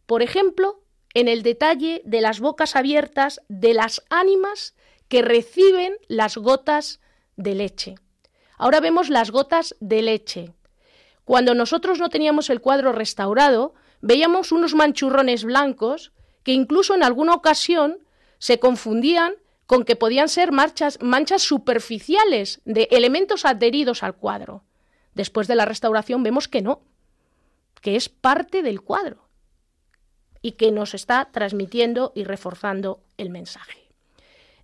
Por 0.06 0.22
ejemplo, 0.22 0.84
en 1.14 1.28
el 1.28 1.44
detalle 1.44 2.02
de 2.06 2.22
las 2.22 2.40
bocas 2.40 2.76
abiertas 2.76 3.42
de 3.48 3.74
las 3.74 4.04
ánimas 4.10 4.76
que 5.08 5.22
reciben 5.22 5.96
las 6.08 6.38
gotas 6.38 7.00
de 7.36 7.56
leche. 7.56 7.96
Ahora 8.58 8.80
vemos 8.80 9.10
las 9.10 9.32
gotas 9.32 9.76
de 9.80 10.02
leche. 10.02 10.54
Cuando 11.26 11.54
nosotros 11.54 12.00
no 12.00 12.10
teníamos 12.10 12.50
el 12.50 12.62
cuadro 12.62 12.92
restaurado, 12.92 13.74
veíamos 14.02 14.52
unos 14.52 14.76
manchurrones 14.76 15.44
blancos 15.44 16.12
que 16.44 16.54
incluso 16.54 16.94
en 16.96 17.04
alguna 17.04 17.34
ocasión 17.34 18.00
se 18.40 18.60
confundían 18.60 19.36
con 19.68 19.86
que 19.86 19.96
podían 19.96 20.28
ser 20.28 20.52
manchas 20.52 21.42
superficiales 21.44 22.62
de 22.66 22.90
elementos 22.92 23.46
adheridos 23.46 24.04
al 24.04 24.16
cuadro. 24.16 24.64
Después 25.14 25.48
de 25.48 25.56
la 25.56 25.66
restauración 25.66 26.24
vemos 26.24 26.48
que 26.48 26.62
no, 26.62 26.82
que 27.82 27.96
es 27.96 28.10
parte 28.10 28.64
del 28.64 28.82
cuadro 28.82 29.30
y 30.42 30.54
que 30.54 30.72
nos 30.72 30.94
está 30.94 31.30
transmitiendo 31.32 32.12
y 32.16 32.24
reforzando 32.24 33.04
el 33.18 33.30
mensaje. 33.30 33.88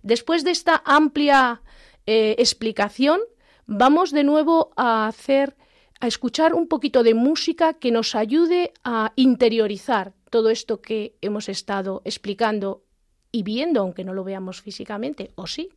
Después 0.02 0.44
de 0.44 0.50
esta 0.50 0.82
amplia 0.84 1.62
eh, 2.06 2.36
explicación, 2.38 3.20
vamos 3.66 4.10
de 4.10 4.24
nuevo 4.24 4.72
a 4.76 5.06
hacer 5.06 5.56
a 6.00 6.06
escuchar 6.06 6.54
un 6.54 6.68
poquito 6.68 7.02
de 7.02 7.14
música 7.14 7.74
que 7.74 7.90
nos 7.90 8.14
ayude 8.14 8.72
a 8.84 9.12
interiorizar 9.16 10.14
todo 10.30 10.50
esto 10.50 10.80
que 10.80 11.16
hemos 11.20 11.48
estado 11.48 12.02
explicando 12.04 12.84
y 13.32 13.42
viendo, 13.42 13.80
aunque 13.80 14.04
no 14.04 14.14
lo 14.14 14.24
veamos 14.24 14.60
físicamente, 14.62 15.32
o 15.34 15.46
sí. 15.46 15.70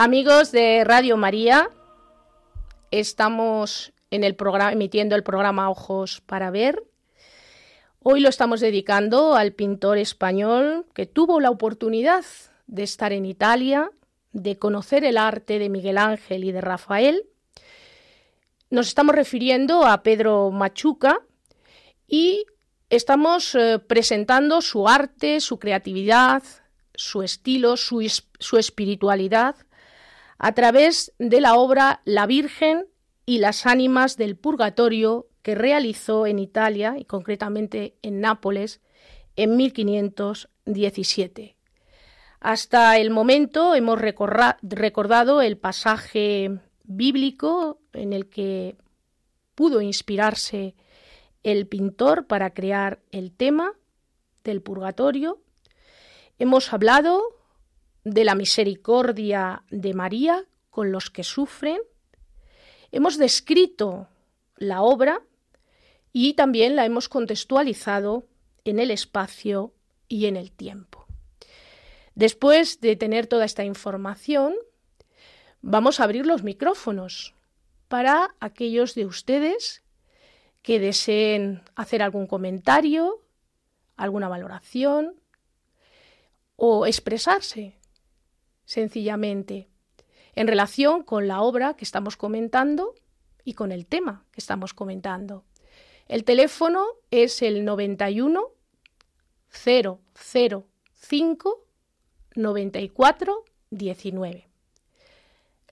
Amigos 0.00 0.52
de 0.52 0.84
Radio 0.84 1.16
María, 1.16 1.70
estamos 2.92 3.92
en 4.12 4.22
el 4.22 4.36
programa, 4.36 4.70
emitiendo 4.70 5.16
el 5.16 5.24
programa 5.24 5.68
Ojos 5.68 6.20
para 6.20 6.52
Ver. 6.52 6.84
Hoy 7.98 8.20
lo 8.20 8.28
estamos 8.28 8.60
dedicando 8.60 9.34
al 9.34 9.54
pintor 9.54 9.98
español 9.98 10.86
que 10.94 11.06
tuvo 11.06 11.40
la 11.40 11.50
oportunidad 11.50 12.24
de 12.68 12.84
estar 12.84 13.12
en 13.12 13.26
Italia, 13.26 13.90
de 14.30 14.56
conocer 14.56 15.02
el 15.02 15.16
arte 15.16 15.58
de 15.58 15.68
Miguel 15.68 15.98
Ángel 15.98 16.44
y 16.44 16.52
de 16.52 16.60
Rafael. 16.60 17.24
Nos 18.70 18.86
estamos 18.86 19.16
refiriendo 19.16 19.84
a 19.84 20.04
Pedro 20.04 20.52
Machuca 20.52 21.22
y 22.06 22.46
estamos 22.88 23.52
eh, 23.56 23.80
presentando 23.80 24.62
su 24.62 24.86
arte, 24.86 25.40
su 25.40 25.58
creatividad, 25.58 26.44
su 26.94 27.24
estilo, 27.24 27.76
su, 27.76 28.08
su 28.38 28.58
espiritualidad 28.58 29.56
a 30.38 30.52
través 30.52 31.12
de 31.18 31.40
la 31.40 31.56
obra 31.56 32.00
La 32.04 32.26
Virgen 32.26 32.86
y 33.26 33.38
las 33.38 33.66
ánimas 33.66 34.16
del 34.16 34.36
purgatorio 34.36 35.26
que 35.42 35.54
realizó 35.54 36.26
en 36.26 36.38
Italia 36.38 36.96
y 36.98 37.04
concretamente 37.04 37.96
en 38.02 38.20
Nápoles 38.20 38.80
en 39.36 39.56
1517. 39.56 41.56
Hasta 42.40 42.98
el 42.98 43.10
momento 43.10 43.74
hemos 43.74 44.00
recordado 44.00 45.42
el 45.42 45.58
pasaje 45.58 46.60
bíblico 46.84 47.80
en 47.92 48.12
el 48.12 48.28
que 48.28 48.76
pudo 49.54 49.80
inspirarse 49.80 50.74
el 51.42 51.66
pintor 51.66 52.26
para 52.26 52.54
crear 52.54 53.00
el 53.10 53.32
tema 53.32 53.72
del 54.44 54.62
purgatorio. 54.62 55.40
Hemos 56.38 56.72
hablado 56.72 57.37
de 58.10 58.24
la 58.24 58.34
misericordia 58.34 59.62
de 59.70 59.94
María 59.94 60.44
con 60.70 60.92
los 60.92 61.10
que 61.10 61.24
sufren. 61.24 61.80
Hemos 62.92 63.18
descrito 63.18 64.08
la 64.56 64.82
obra 64.82 65.22
y 66.12 66.34
también 66.34 66.76
la 66.76 66.84
hemos 66.84 67.08
contextualizado 67.08 68.26
en 68.64 68.78
el 68.78 68.90
espacio 68.90 69.72
y 70.08 70.26
en 70.26 70.36
el 70.36 70.52
tiempo. 70.52 71.06
Después 72.14 72.80
de 72.80 72.96
tener 72.96 73.26
toda 73.26 73.44
esta 73.44 73.64
información, 73.64 74.54
vamos 75.62 76.00
a 76.00 76.04
abrir 76.04 76.26
los 76.26 76.42
micrófonos 76.42 77.34
para 77.88 78.34
aquellos 78.40 78.94
de 78.94 79.06
ustedes 79.06 79.82
que 80.62 80.80
deseen 80.80 81.62
hacer 81.76 82.02
algún 82.02 82.26
comentario, 82.26 83.22
alguna 83.96 84.28
valoración 84.28 85.14
o 86.56 86.86
expresarse 86.86 87.77
sencillamente, 88.68 89.68
en 90.34 90.46
relación 90.46 91.02
con 91.02 91.26
la 91.26 91.40
obra 91.40 91.74
que 91.74 91.86
estamos 91.86 92.18
comentando 92.18 92.94
y 93.42 93.54
con 93.54 93.72
el 93.72 93.86
tema 93.86 94.26
que 94.30 94.40
estamos 94.40 94.74
comentando. 94.74 95.46
El 96.06 96.24
teléfono 96.24 96.84
es 97.10 97.40
el 97.40 97.64
91 97.64 98.50
005 99.50 101.64
94 102.34 103.44
19. 103.70 104.48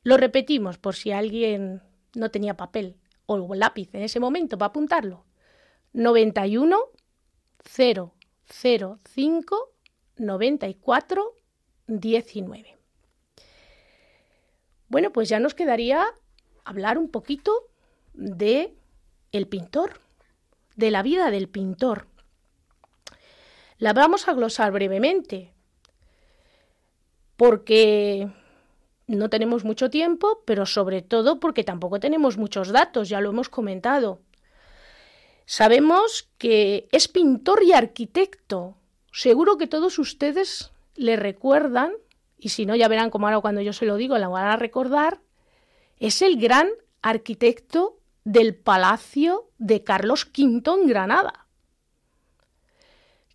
Lo 0.02 0.16
repetimos 0.16 0.78
por 0.78 0.94
si 0.94 1.12
alguien 1.12 1.82
no 2.14 2.30
tenía 2.30 2.56
papel 2.56 2.96
o 3.26 3.54
lápiz 3.54 3.90
en 3.92 4.04
ese 4.04 4.20
momento 4.20 4.56
para 4.56 4.70
apuntarlo. 4.70 5.26
91 5.92 6.78
005 7.62 9.74
94 10.16 11.34
19. 11.88 12.75
Bueno, 14.88 15.12
pues 15.12 15.28
ya 15.28 15.40
nos 15.40 15.54
quedaría 15.54 16.06
hablar 16.64 16.98
un 16.98 17.10
poquito 17.10 17.68
de 18.14 18.74
el 19.32 19.46
pintor, 19.48 20.00
de 20.76 20.90
la 20.90 21.02
vida 21.02 21.30
del 21.30 21.48
pintor. 21.48 22.06
La 23.78 23.92
vamos 23.92 24.28
a 24.28 24.32
glosar 24.32 24.72
brevemente, 24.72 25.52
porque 27.36 28.28
no 29.06 29.28
tenemos 29.28 29.64
mucho 29.64 29.90
tiempo, 29.90 30.42
pero 30.44 30.66
sobre 30.66 31.02
todo 31.02 31.38
porque 31.40 31.64
tampoco 31.64 32.00
tenemos 32.00 32.38
muchos 32.38 32.70
datos, 32.70 33.08
ya 33.08 33.20
lo 33.20 33.30
hemos 33.30 33.48
comentado. 33.48 34.20
Sabemos 35.44 36.28
que 36.38 36.88
es 36.90 37.06
pintor 37.06 37.62
y 37.62 37.72
arquitecto. 37.72 38.76
Seguro 39.12 39.58
que 39.58 39.68
todos 39.68 39.98
ustedes 39.98 40.72
le 40.96 41.16
recuerdan 41.16 41.92
y 42.38 42.50
si 42.50 42.66
no 42.66 42.76
ya 42.76 42.88
verán 42.88 43.10
como 43.10 43.26
ahora 43.26 43.40
cuando 43.40 43.60
yo 43.60 43.72
se 43.72 43.86
lo 43.86 43.96
digo 43.96 44.18
la 44.18 44.28
van 44.28 44.46
a 44.46 44.56
recordar, 44.56 45.20
es 45.98 46.22
el 46.22 46.38
gran 46.38 46.68
arquitecto 47.02 47.98
del 48.24 48.54
Palacio 48.54 49.50
de 49.58 49.84
Carlos 49.84 50.28
V 50.36 50.62
en 50.80 50.88
Granada. 50.88 51.46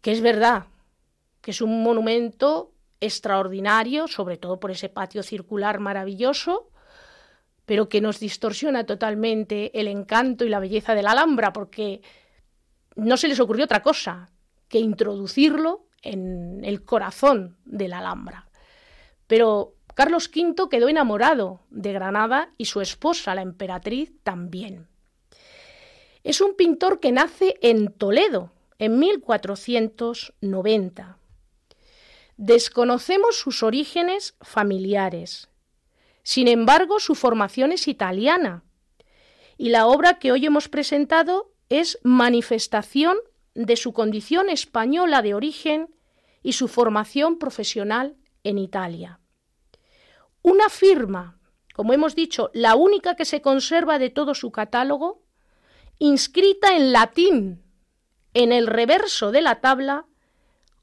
Que 0.01 0.11
es 0.11 0.21
verdad 0.21 0.65
que 1.41 1.51
es 1.51 1.61
un 1.61 1.81
monumento 1.81 2.73
extraordinario, 2.99 4.07
sobre 4.07 4.37
todo 4.37 4.59
por 4.59 4.71
ese 4.71 4.89
patio 4.89 5.23
circular 5.23 5.79
maravilloso, 5.79 6.69
pero 7.65 7.89
que 7.89 8.01
nos 8.01 8.19
distorsiona 8.19 8.85
totalmente 8.85 9.79
el 9.79 9.87
encanto 9.87 10.45
y 10.45 10.49
la 10.49 10.59
belleza 10.59 10.93
de 10.93 11.01
la 11.01 11.11
Alhambra, 11.11 11.51
porque 11.53 12.01
no 12.95 13.17
se 13.17 13.27
les 13.27 13.39
ocurrió 13.39 13.65
otra 13.65 13.81
cosa 13.81 14.29
que 14.67 14.79
introducirlo 14.79 15.87
en 16.01 16.63
el 16.63 16.83
corazón 16.83 17.57
de 17.65 17.87
la 17.87 17.99
Alhambra. 17.99 18.50
Pero 19.31 19.73
Carlos 19.95 20.29
V 20.35 20.67
quedó 20.69 20.89
enamorado 20.89 21.61
de 21.69 21.93
Granada 21.93 22.51
y 22.57 22.65
su 22.65 22.81
esposa, 22.81 23.33
la 23.33 23.41
emperatriz, 23.41 24.11
también. 24.23 24.89
Es 26.25 26.41
un 26.41 26.57
pintor 26.57 26.99
que 26.99 27.13
nace 27.13 27.57
en 27.61 27.93
Toledo 27.93 28.51
en 28.77 28.99
1490. 28.99 31.17
Desconocemos 32.35 33.37
sus 33.37 33.63
orígenes 33.63 34.35
familiares. 34.41 35.47
Sin 36.23 36.49
embargo, 36.49 36.99
su 36.99 37.15
formación 37.15 37.71
es 37.71 37.87
italiana 37.87 38.65
y 39.57 39.69
la 39.69 39.87
obra 39.87 40.19
que 40.19 40.33
hoy 40.33 40.45
hemos 40.45 40.67
presentado 40.67 41.53
es 41.69 41.99
manifestación 42.03 43.15
de 43.53 43.77
su 43.77 43.93
condición 43.93 44.49
española 44.49 45.21
de 45.21 45.35
origen 45.35 45.87
y 46.43 46.51
su 46.51 46.67
formación 46.67 47.39
profesional 47.39 48.17
en 48.43 48.57
Italia. 48.57 49.20
Una 50.41 50.69
firma, 50.69 51.39
como 51.73 51.93
hemos 51.93 52.15
dicho, 52.15 52.49
la 52.53 52.75
única 52.75 53.15
que 53.15 53.25
se 53.25 53.41
conserva 53.41 53.99
de 53.99 54.09
todo 54.09 54.33
su 54.33 54.51
catálogo, 54.51 55.23
inscrita 55.99 56.75
en 56.75 56.91
latín 56.91 57.63
en 58.33 58.51
el 58.51 58.67
reverso 58.67 59.31
de 59.31 59.41
la 59.41 59.61
tabla, 59.61 60.05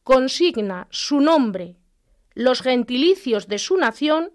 consigna 0.05 0.87
su 0.91 1.21
nombre 1.21 1.77
los 2.35 2.63
gentilicios 2.63 3.49
de 3.49 3.59
su 3.59 3.77
nación 3.77 4.33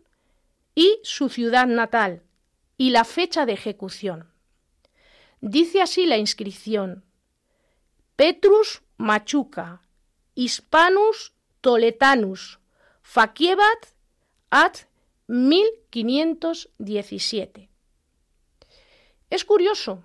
y 0.75 0.99
su 1.03 1.29
ciudad 1.29 1.67
natal 1.67 2.23
y 2.77 2.89
la 2.89 3.05
fecha 3.05 3.45
de 3.45 3.53
ejecución. 3.53 4.29
Dice 5.39 5.81
así 5.81 6.05
la 6.05 6.17
inscripción: 6.17 7.05
Petrus 8.17 8.81
Machuca, 8.97 9.81
Hispanus 10.35 11.33
Toletanus, 11.61 12.59
Faciebat 13.01 13.87
ad 14.49 14.73
1517. 15.27 17.69
Es 19.29 19.45
curioso. 19.45 20.03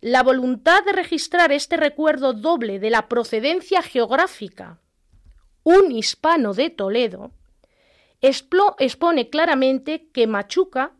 La 0.00 0.22
voluntad 0.22 0.84
de 0.84 0.92
registrar 0.92 1.50
este 1.52 1.76
recuerdo 1.76 2.32
doble 2.32 2.78
de 2.78 2.88
la 2.90 3.08
procedencia 3.08 3.82
geográfica, 3.82 4.80
un 5.62 5.92
hispano 5.92 6.54
de 6.54 6.70
Toledo, 6.70 7.32
expone 8.20 9.28
claramente 9.30 10.08
que 10.12 10.26
Machuca 10.26 10.96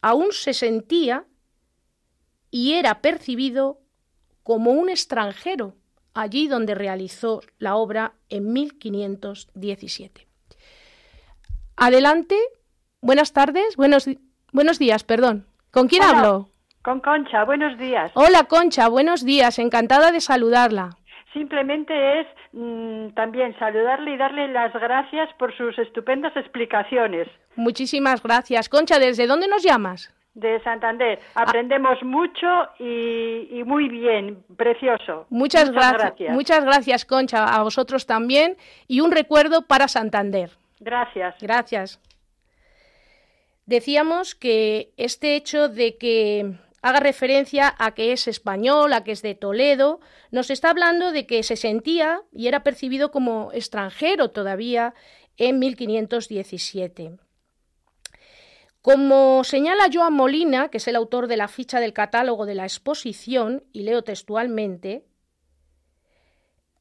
aún 0.00 0.32
se 0.32 0.54
sentía 0.54 1.26
y 2.50 2.74
era 2.74 3.00
percibido 3.00 3.80
como 4.42 4.72
un 4.72 4.90
extranjero 4.90 5.76
allí 6.14 6.48
donde 6.48 6.74
realizó 6.74 7.42
la 7.58 7.76
obra 7.76 8.14
en 8.28 8.52
1517. 8.52 10.31
Adelante, 11.76 12.36
buenas 13.00 13.32
tardes, 13.32 13.76
buenos, 13.76 14.08
buenos 14.52 14.78
días, 14.78 15.04
perdón. 15.04 15.46
¿Con 15.70 15.88
quién 15.88 16.02
hablo? 16.02 16.48
Con 16.82 17.00
Concha, 17.00 17.44
buenos 17.44 17.78
días. 17.78 18.10
Hola 18.14 18.44
Concha, 18.44 18.88
buenos 18.88 19.24
días, 19.24 19.58
encantada 19.58 20.10
de 20.10 20.20
saludarla. 20.20 20.90
Simplemente 21.32 22.20
es 22.20 22.26
mm, 22.52 23.10
también 23.14 23.58
saludarle 23.58 24.14
y 24.14 24.16
darle 24.18 24.48
las 24.48 24.72
gracias 24.74 25.30
por 25.38 25.56
sus 25.56 25.78
estupendas 25.78 26.36
explicaciones. 26.36 27.28
Muchísimas 27.56 28.22
gracias. 28.22 28.68
Concha, 28.68 28.98
¿desde 28.98 29.26
dónde 29.26 29.48
nos 29.48 29.62
llamas? 29.62 30.12
De 30.34 30.60
Santander. 30.62 31.20
Ah. 31.34 31.42
Aprendemos 31.42 32.02
mucho 32.02 32.46
y, 32.78 33.62
muy 33.64 33.88
bien, 33.88 34.42
precioso. 34.56 35.26
Muchas, 35.30 35.70
gracias. 35.70 36.34
Muchas 36.34 36.64
gracias, 36.64 37.04
Concha, 37.04 37.44
a 37.44 37.62
vosotros 37.62 38.06
también. 38.06 38.56
Y 38.88 39.00
un 39.00 39.12
recuerdo 39.12 39.66
para 39.66 39.88
Santander. 39.88 40.50
Gracias. 41.40 42.00
Decíamos 43.66 44.34
que 44.34 44.92
este 44.96 45.36
hecho 45.36 45.68
de 45.68 45.96
que 45.96 46.58
haga 46.82 46.98
referencia 46.98 47.74
a 47.78 47.94
que 47.94 48.12
es 48.12 48.26
español, 48.26 48.92
a 48.92 49.04
que 49.04 49.12
es 49.12 49.22
de 49.22 49.36
Toledo, 49.36 50.00
nos 50.32 50.50
está 50.50 50.70
hablando 50.70 51.12
de 51.12 51.26
que 51.26 51.42
se 51.44 51.56
sentía 51.56 52.22
y 52.32 52.48
era 52.48 52.64
percibido 52.64 53.12
como 53.12 53.52
extranjero 53.52 54.30
todavía 54.30 54.94
en 55.36 55.60
1517. 55.60 57.18
Como 58.82 59.44
señala 59.44 59.88
Joan 59.92 60.14
Molina, 60.14 60.68
que 60.68 60.78
es 60.78 60.88
el 60.88 60.96
autor 60.96 61.28
de 61.28 61.36
la 61.36 61.46
ficha 61.46 61.78
del 61.78 61.92
catálogo 61.92 62.46
de 62.46 62.56
la 62.56 62.64
exposición, 62.64 63.62
y 63.72 63.82
leo 63.82 64.02
textualmente, 64.02 65.04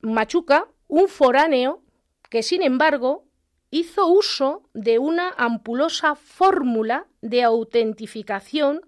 Machuca, 0.01 0.67
un 0.87 1.07
foráneo 1.07 1.83
que 2.31 2.41
sin 2.41 2.63
embargo 2.63 3.27
hizo 3.71 4.07
uso 4.07 4.69
de 4.73 4.99
una 4.99 5.29
ampulosa 5.37 6.15
fórmula 6.15 7.07
de 7.21 7.41
autentificación 7.41 8.81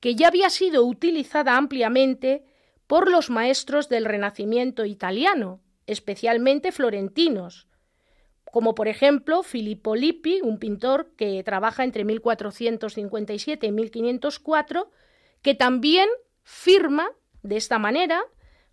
que 0.00 0.16
ya 0.16 0.28
había 0.28 0.50
sido 0.50 0.84
utilizada 0.84 1.56
ampliamente 1.56 2.44
por 2.86 3.10
los 3.10 3.30
maestros 3.30 3.88
del 3.88 4.04
Renacimiento 4.04 4.84
italiano, 4.84 5.60
especialmente 5.86 6.72
florentinos, 6.72 7.68
como 8.44 8.74
por 8.74 8.88
ejemplo 8.88 9.42
Filippo 9.42 9.96
Lippi, 9.96 10.40
un 10.42 10.58
pintor 10.58 11.12
que 11.16 11.42
trabaja 11.42 11.84
entre 11.84 12.04
1457 12.04 13.66
y 13.66 13.72
1504, 13.72 14.90
que 15.42 15.54
también 15.54 16.08
firma 16.42 17.10
de 17.42 17.56
esta 17.56 17.78
manera, 17.78 18.22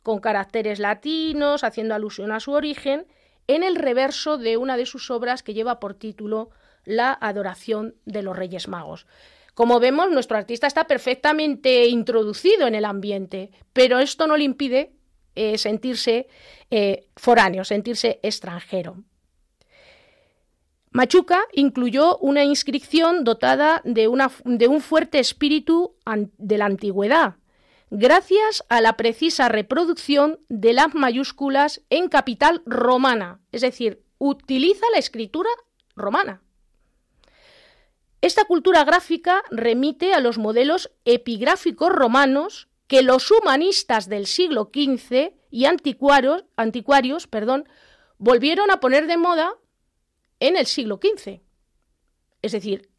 con 0.03 0.19
caracteres 0.19 0.79
latinos, 0.79 1.63
haciendo 1.63 1.95
alusión 1.95 2.31
a 2.31 2.39
su 2.39 2.51
origen, 2.51 3.07
en 3.55 3.63
el 3.63 3.75
reverso 3.75 4.37
de 4.37 4.57
una 4.57 4.77
de 4.77 4.85
sus 4.85 5.11
obras 5.11 5.43
que 5.43 5.53
lleva 5.53 5.79
por 5.79 5.93
título 5.93 6.49
La 6.85 7.17
adoración 7.19 7.95
de 8.05 8.21
los 8.21 8.35
Reyes 8.35 8.67
Magos. 8.67 9.05
Como 9.53 9.79
vemos, 9.79 10.09
nuestro 10.09 10.37
artista 10.37 10.67
está 10.67 10.87
perfectamente 10.87 11.87
introducido 11.87 12.67
en 12.67 12.75
el 12.75 12.85
ambiente, 12.85 13.51
pero 13.73 13.99
esto 13.99 14.27
no 14.27 14.37
le 14.37 14.45
impide 14.45 14.93
eh, 15.35 15.57
sentirse 15.57 16.27
eh, 16.69 17.07
foráneo, 17.15 17.63
sentirse 17.63 18.19
extranjero. 18.23 19.03
Machuca 20.91 21.39
incluyó 21.53 22.17
una 22.17 22.43
inscripción 22.43 23.23
dotada 23.23 23.81
de, 23.85 24.09
de 24.43 24.67
un 24.67 24.81
fuerte 24.81 25.19
espíritu 25.19 25.95
de 26.37 26.57
la 26.57 26.65
antigüedad, 26.65 27.35
gracias 27.91 28.63
a 28.69 28.81
la 28.81 28.95
precisa 28.97 29.49
reproducción 29.49 30.39
de 30.47 30.73
las 30.73 30.95
mayúsculas 30.95 31.81
en 31.89 32.07
capital 32.07 32.63
romana, 32.65 33.41
es 33.51 33.61
decir, 33.61 34.01
utiliza 34.17 34.85
la 34.93 34.97
escritura 34.97 35.49
romana. 35.95 36.41
Esta 38.21 38.45
cultura 38.45 38.83
gráfica 38.85 39.43
remite 39.51 40.13
a 40.13 40.21
los 40.21 40.37
modelos 40.37 40.91
epigráficos 41.05 41.91
romanos 41.91 42.69
que 42.87 43.01
los 43.01 43.29
humanistas 43.29 44.07
del 44.07 44.25
siglo 44.25 44.71
XV 44.73 45.33
y 45.49 45.65
anticuarios, 45.65 46.45
anticuarios 46.55 47.27
perdón, 47.27 47.67
volvieron 48.17 48.71
a 48.71 48.79
poner 48.79 49.07
de 49.07 49.17
moda 49.17 49.55
en 50.39 50.55
el 50.55 50.65
siglo 50.65 50.99
XV. 51.01 51.41
Es 52.41 52.51
decir, 52.53 52.89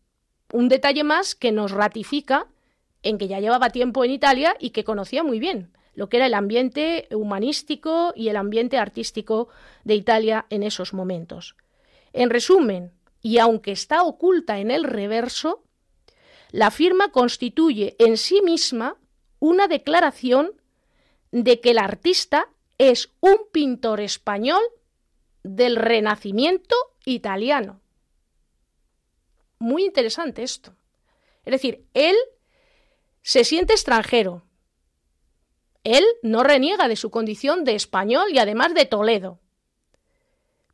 un 0.52 0.68
detalle 0.68 1.04
más 1.04 1.34
que 1.34 1.50
nos 1.50 1.70
ratifica 1.70 2.51
en 3.02 3.18
que 3.18 3.28
ya 3.28 3.40
llevaba 3.40 3.70
tiempo 3.70 4.04
en 4.04 4.10
Italia 4.10 4.56
y 4.58 4.70
que 4.70 4.84
conocía 4.84 5.22
muy 5.22 5.38
bien 5.38 5.72
lo 5.94 6.08
que 6.08 6.16
era 6.18 6.26
el 6.26 6.34
ambiente 6.34 7.08
humanístico 7.10 8.12
y 8.16 8.28
el 8.28 8.36
ambiente 8.36 8.78
artístico 8.78 9.48
de 9.84 9.94
Italia 9.94 10.46
en 10.50 10.62
esos 10.62 10.94
momentos. 10.94 11.56
En 12.12 12.30
resumen, 12.30 12.92
y 13.20 13.38
aunque 13.38 13.72
está 13.72 14.02
oculta 14.02 14.58
en 14.58 14.70
el 14.70 14.84
reverso, 14.84 15.62
la 16.50 16.70
firma 16.70 17.10
constituye 17.12 17.96
en 17.98 18.16
sí 18.16 18.40
misma 18.42 18.96
una 19.38 19.68
declaración 19.68 20.52
de 21.30 21.60
que 21.60 21.70
el 21.70 21.78
artista 21.78 22.48
es 22.78 23.10
un 23.20 23.36
pintor 23.52 24.00
español 24.00 24.62
del 25.42 25.76
Renacimiento 25.76 26.76
italiano. 27.04 27.80
Muy 29.58 29.84
interesante 29.84 30.42
esto. 30.42 30.74
Es 31.44 31.52
decir, 31.52 31.86
él 31.94 32.16
se 33.22 33.44
siente 33.44 33.72
extranjero. 33.72 34.42
Él 35.84 36.04
no 36.22 36.42
reniega 36.42 36.88
de 36.88 36.96
su 36.96 37.10
condición 37.10 37.64
de 37.64 37.74
español 37.74 38.28
y 38.30 38.38
además 38.38 38.74
de 38.74 38.86
Toledo. 38.86 39.40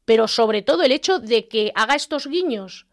Pero 0.05 0.29
sobre 0.29 0.63
todo 0.63 0.83
el 0.83 0.93
hecho 0.93 1.19
de 1.19 1.49
que 1.49 1.73
haga 1.75 1.95
estos 1.95 2.27
guiños 2.27 2.87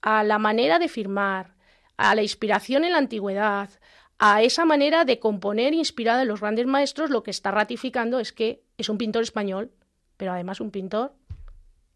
a 0.00 0.22
la 0.24 0.38
manera 0.38 0.78
de 0.78 0.88
firmar, 0.88 1.54
a 1.96 2.14
la 2.14 2.22
inspiración 2.22 2.84
en 2.84 2.92
la 2.92 2.98
antigüedad, 2.98 3.70
a 4.18 4.42
esa 4.42 4.64
manera 4.64 5.04
de 5.04 5.18
componer 5.18 5.74
inspirada 5.74 6.22
en 6.22 6.28
los 6.28 6.40
grandes 6.40 6.66
maestros, 6.66 7.10
lo 7.10 7.22
que 7.22 7.30
está 7.30 7.50
ratificando 7.50 8.20
es 8.20 8.32
que 8.32 8.62
es 8.78 8.88
un 8.88 8.98
pintor 8.98 9.22
español, 9.22 9.72
pero 10.16 10.32
además 10.32 10.60
un 10.60 10.70
pintor 10.70 11.14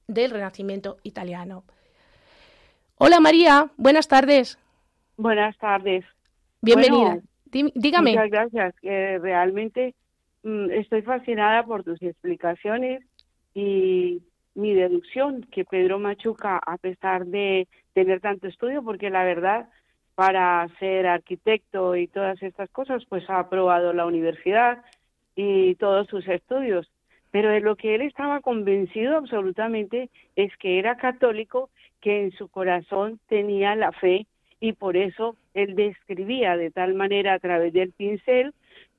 del 0.06 0.30
Renacimiento 0.30 0.98
italiano. 1.02 1.64
Hola 2.96 3.20
María, 3.20 3.70
buenas 3.76 4.08
tardes. 4.08 4.58
Buenas 5.16 5.56
tardes. 5.58 6.04
Bienvenida. 6.60 7.20
Dígame. 7.52 8.10
Muchas 8.10 8.30
gracias. 8.30 8.74
realmente 8.82 9.94
mm, 10.42 10.70
estoy 10.72 11.02
fascinada 11.02 11.64
por 11.64 11.84
tus 11.84 12.02
explicaciones 12.02 13.02
y 13.54 14.22
mi 14.54 14.74
deducción 14.74 15.42
que 15.52 15.64
Pedro 15.64 15.98
Machuca, 15.98 16.58
a 16.58 16.78
pesar 16.78 17.26
de 17.26 17.68
tener 17.92 18.20
tanto 18.20 18.48
estudio, 18.48 18.82
porque 18.82 19.10
la 19.10 19.24
verdad, 19.24 19.68
para 20.14 20.66
ser 20.78 21.06
arquitecto 21.06 21.94
y 21.94 22.08
todas 22.08 22.42
estas 22.42 22.70
cosas, 22.70 23.04
pues 23.08 23.28
ha 23.28 23.38
aprobado 23.38 23.92
la 23.92 24.06
universidad 24.06 24.82
y 25.34 25.74
todos 25.76 26.08
sus 26.08 26.26
estudios. 26.26 26.90
Pero 27.30 27.50
de 27.50 27.60
lo 27.60 27.76
que 27.76 27.94
él 27.94 28.02
estaba 28.02 28.40
convencido 28.40 29.18
absolutamente 29.18 30.10
es 30.36 30.56
que 30.56 30.78
era 30.78 30.96
católico, 30.96 31.68
que 32.00 32.24
en 32.24 32.32
su 32.32 32.48
corazón 32.48 33.20
tenía 33.28 33.76
la 33.76 33.92
fe 33.92 34.26
y 34.58 34.72
por 34.72 34.96
eso 34.96 35.36
él 35.56 35.74
describía 35.74 36.56
de 36.56 36.70
tal 36.70 36.92
manera 36.92 37.32
a 37.32 37.38
través 37.38 37.72
del 37.72 37.90
pincel 37.92 38.52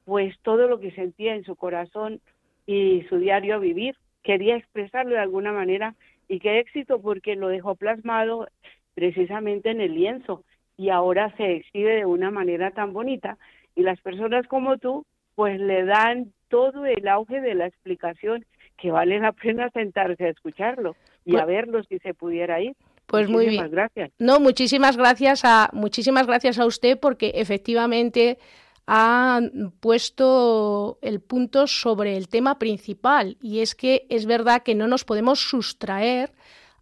pues 0.05 0.35
todo 0.41 0.67
lo 0.67 0.79
que 0.79 0.91
sentía 0.91 1.35
en 1.35 1.43
su 1.43 1.55
corazón 1.55 2.19
y 2.65 3.03
su 3.09 3.17
diario 3.17 3.59
vivir. 3.59 3.95
Quería 4.23 4.55
expresarlo 4.55 5.11
de 5.11 5.19
alguna 5.19 5.51
manera 5.51 5.93
y 6.27 6.39
qué 6.39 6.59
éxito 6.59 6.99
porque 6.99 7.35
lo 7.35 7.49
dejó 7.49 7.75
plasmado 7.75 8.47
precisamente 8.95 9.69
en 9.69 9.81
el 9.81 9.93
lienzo 9.93 10.43
y 10.77 10.89
ahora 10.89 11.31
se 11.37 11.57
exhibe 11.57 11.95
de 11.95 12.05
una 12.05 12.31
manera 12.31 12.71
tan 12.71 12.91
bonita 12.91 13.37
y 13.75 13.83
las 13.83 14.01
personas 14.01 14.47
como 14.47 14.77
tú 14.77 15.05
pues 15.35 15.59
le 15.59 15.85
dan 15.85 16.33
todo 16.47 16.87
el 16.87 17.07
auge 17.07 17.39
de 17.39 17.53
la 17.53 17.67
explicación 17.67 18.45
que 18.77 18.89
vale 18.89 19.19
la 19.19 19.31
pena 19.31 19.69
sentarse 19.69 20.25
a 20.25 20.29
escucharlo 20.29 20.95
y 21.23 21.37
a 21.37 21.45
verlo 21.45 21.83
si 21.83 21.99
se 21.99 22.15
pudiera 22.15 22.59
ir. 22.61 22.75
Pues 23.07 23.29
muy 23.29 23.47
bien. 23.47 23.71
gracias. 23.71 24.11
No, 24.19 24.39
muchísimas 24.39 24.97
gracias 24.97 25.41
a 25.43 25.69
muchísimas 25.73 26.27
gracias 26.27 26.59
a 26.59 26.65
usted 26.65 26.99
porque 26.99 27.31
efectivamente 27.35 28.37
ha 28.85 29.41
puesto 29.79 30.99
el 31.01 31.21
punto 31.21 31.67
sobre 31.67 32.17
el 32.17 32.27
tema 32.27 32.59
principal 32.59 33.37
y 33.41 33.59
es 33.59 33.75
que 33.75 34.05
es 34.09 34.25
verdad 34.25 34.63
que 34.63 34.75
no 34.75 34.87
nos 34.87 35.03
podemos 35.05 35.39
sustraer 35.39 36.33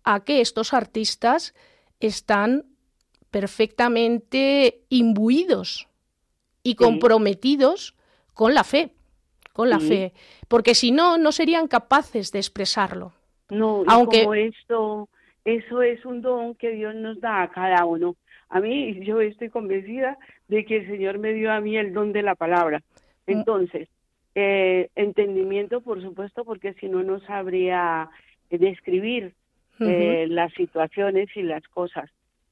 a 0.04 0.24
que 0.24 0.42
estos 0.42 0.74
artistas 0.74 1.54
están 2.00 2.66
perfectamente 3.32 4.84
imbuidos 4.90 5.88
y 6.64 6.76
comprometidos 6.76 7.96
con 8.34 8.54
la 8.54 8.64
fe, 8.64 8.92
con 9.54 9.70
la 9.70 9.80
fe, 9.80 10.14
porque 10.48 10.74
si 10.74 10.92
no 10.92 11.18
no 11.18 11.32
serían 11.32 11.68
capaces 11.68 12.32
de 12.32 12.40
expresarlo. 12.40 13.14
No, 13.50 13.84
aunque 13.88 14.24
como 14.24 14.34
esto 14.34 15.10
eso 15.46 15.84
es 15.84 16.04
un 16.06 16.22
don 16.22 16.56
que 16.56 16.72
Dios 16.72 16.96
nos 16.96 17.22
da 17.22 17.44
a 17.44 17.52
cada 17.52 17.86
uno. 17.86 18.16
A 18.50 18.60
mí 18.60 19.00
yo 19.06 19.22
estoy 19.22 19.50
convencida 19.50 20.18
de 20.48 20.66
que 20.66 20.78
el 20.78 20.88
Señor 20.88 21.20
me 21.20 21.34
dio 21.34 21.52
a 21.52 21.62
mí 21.62 21.78
el 21.78 21.94
don 21.94 22.12
de 22.14 22.24
la 22.24 22.36
palabra. 22.36 22.80
Mm. 23.28 23.32
Entonces, 23.32 23.88
eh, 24.34 24.90
entendimiento, 24.96 25.82
por 25.82 26.02
supuesto, 26.02 26.44
porque 26.44 26.74
si 26.74 26.88
no, 26.88 27.04
no 27.04 27.20
sabría 27.22 28.10
describir 28.50 29.34
eh, 29.80 30.26
las 30.30 30.54
situaciones 30.54 31.30
y 31.36 31.44
las 31.44 31.66
cosas. 31.68 32.10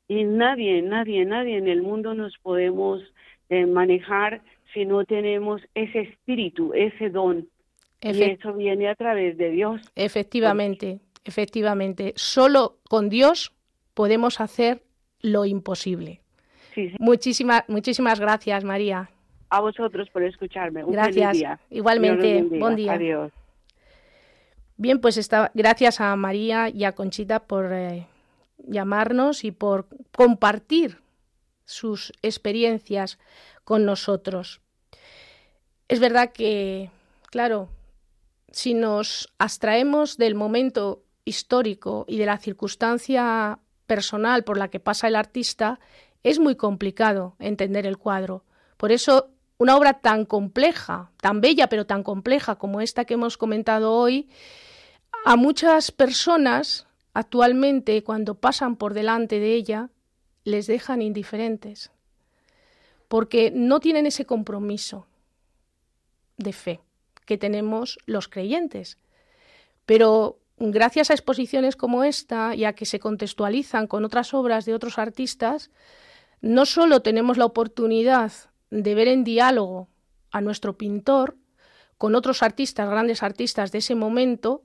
Y 0.07 0.23
nadie, 0.23 0.81
nadie, 0.81 1.25
nadie 1.25 1.57
en 1.57 1.67
el 1.67 1.81
mundo 1.81 2.13
nos 2.13 2.37
podemos 2.39 3.01
eh, 3.49 3.65
manejar 3.65 4.41
si 4.73 4.85
no 4.85 5.05
tenemos 5.05 5.61
ese 5.73 6.01
espíritu, 6.01 6.73
ese 6.73 7.09
don. 7.09 7.47
y 8.01 8.21
eso 8.23 8.53
viene 8.53 8.89
a 8.89 8.95
través 8.95 9.37
de 9.37 9.51
Dios. 9.51 9.81
Efectivamente 9.95 10.99
efectivamente, 11.25 12.13
solo 12.15 12.79
con 12.89 13.09
Dios 13.09 13.53
podemos 13.93 14.39
hacer 14.39 14.83
lo 15.19 15.45
imposible. 15.45 16.21
Muchísimas, 16.99 17.63
muchísimas 17.67 18.19
gracias, 18.19 18.63
María. 18.63 19.09
A 19.49 19.61
vosotros 19.61 20.09
por 20.09 20.23
escucharme. 20.23 20.83
gracias. 20.87 21.59
Igualmente. 21.69 22.41
Buen 22.43 22.75
día. 22.75 22.93
Adiós. 22.93 23.31
Bien, 24.77 24.99
pues 24.99 25.17
está, 25.17 25.51
gracias 25.53 26.01
a 26.01 26.15
María 26.15 26.69
y 26.69 26.83
a 26.83 26.93
Conchita 26.93 27.41
por 27.41 27.71
eh, 27.71 28.07
llamarnos 28.57 29.43
y 29.43 29.51
por 29.51 29.87
compartir 30.15 30.97
sus 31.65 32.11
experiencias 32.23 33.19
con 33.63 33.85
nosotros. 33.85 34.61
Es 35.87 35.99
verdad 35.99 36.31
que, 36.31 36.89
claro, 37.29 37.69
si 38.51 38.73
nos 38.73 39.31
abstraemos 39.37 40.17
del 40.17 40.35
momento 40.35 41.03
histórico 41.25 42.05
y 42.07 42.17
de 42.17 42.25
la 42.25 42.37
circunstancia 42.37 43.59
personal 43.87 44.43
por 44.43 44.57
la 44.57 44.69
que 44.69 44.79
pasa 44.79 45.07
el 45.07 45.15
artista, 45.15 45.79
es 46.23 46.39
muy 46.39 46.55
complicado 46.55 47.35
entender 47.39 47.85
el 47.85 47.97
cuadro. 47.97 48.43
Por 48.77 48.91
eso, 48.91 49.29
una 49.57 49.75
obra 49.75 49.95
tan 49.95 50.25
compleja, 50.25 51.11
tan 51.21 51.41
bella 51.41 51.67
pero 51.67 51.85
tan 51.85 52.03
compleja 52.03 52.55
como 52.55 52.81
esta 52.81 53.05
que 53.05 53.13
hemos 53.15 53.37
comentado 53.37 53.93
hoy, 53.93 54.29
a 55.25 55.35
muchas 55.35 55.91
personas 55.91 56.87
actualmente 57.13 58.03
cuando 58.03 58.35
pasan 58.35 58.75
por 58.75 58.93
delante 58.93 59.39
de 59.39 59.53
ella 59.53 59.89
les 60.43 60.67
dejan 60.67 61.01
indiferentes, 61.01 61.91
porque 63.07 63.51
no 63.53 63.79
tienen 63.79 64.05
ese 64.05 64.25
compromiso 64.25 65.07
de 66.37 66.53
fe 66.53 66.79
que 67.25 67.37
tenemos 67.37 67.97
los 68.05 68.27
creyentes. 68.27 68.97
Pero 69.85 70.39
gracias 70.57 71.09
a 71.09 71.13
exposiciones 71.13 71.75
como 71.75 72.03
esta 72.03 72.55
y 72.55 72.65
a 72.65 72.73
que 72.73 72.85
se 72.85 72.99
contextualizan 72.99 73.87
con 73.87 74.05
otras 74.05 74.33
obras 74.33 74.65
de 74.65 74.73
otros 74.73 74.97
artistas, 74.97 75.71
no 76.41 76.65
solo 76.65 77.01
tenemos 77.01 77.37
la 77.37 77.45
oportunidad 77.45 78.31
de 78.69 78.95
ver 78.95 79.07
en 79.07 79.23
diálogo 79.23 79.89
a 80.31 80.41
nuestro 80.41 80.77
pintor 80.77 81.37
con 81.97 82.15
otros 82.15 82.43
artistas, 82.43 82.89
grandes 82.89 83.23
artistas 83.23 83.71
de 83.71 83.77
ese 83.77 83.95
momento, 83.95 84.63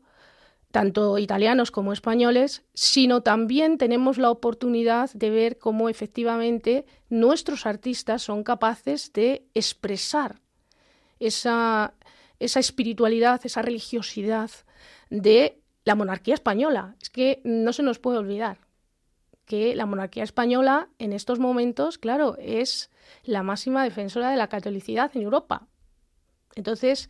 tanto 0.72 1.18
italianos 1.18 1.70
como 1.70 1.92
españoles, 1.92 2.64
sino 2.74 3.22
también 3.22 3.78
tenemos 3.78 4.18
la 4.18 4.30
oportunidad 4.30 5.10
de 5.12 5.30
ver 5.30 5.58
cómo 5.58 5.88
efectivamente 5.88 6.84
nuestros 7.08 7.64
artistas 7.64 8.22
son 8.22 8.42
capaces 8.42 9.12
de 9.12 9.46
expresar 9.54 10.40
esa, 11.20 11.94
esa 12.38 12.60
espiritualidad, 12.60 13.40
esa 13.44 13.62
religiosidad 13.62 14.50
de 15.10 15.62
la 15.88 15.94
monarquía 15.94 16.34
española. 16.34 16.96
Es 17.00 17.08
que 17.08 17.40
no 17.44 17.72
se 17.72 17.82
nos 17.82 17.98
puede 17.98 18.18
olvidar 18.18 18.58
que 19.46 19.74
la 19.74 19.86
monarquía 19.86 20.22
española 20.22 20.90
en 20.98 21.14
estos 21.14 21.38
momentos, 21.38 21.96
claro, 21.96 22.36
es 22.38 22.90
la 23.24 23.42
máxima 23.42 23.84
defensora 23.84 24.30
de 24.30 24.36
la 24.36 24.48
catolicidad 24.48 25.10
en 25.14 25.22
Europa. 25.22 25.66
Entonces, 26.56 27.08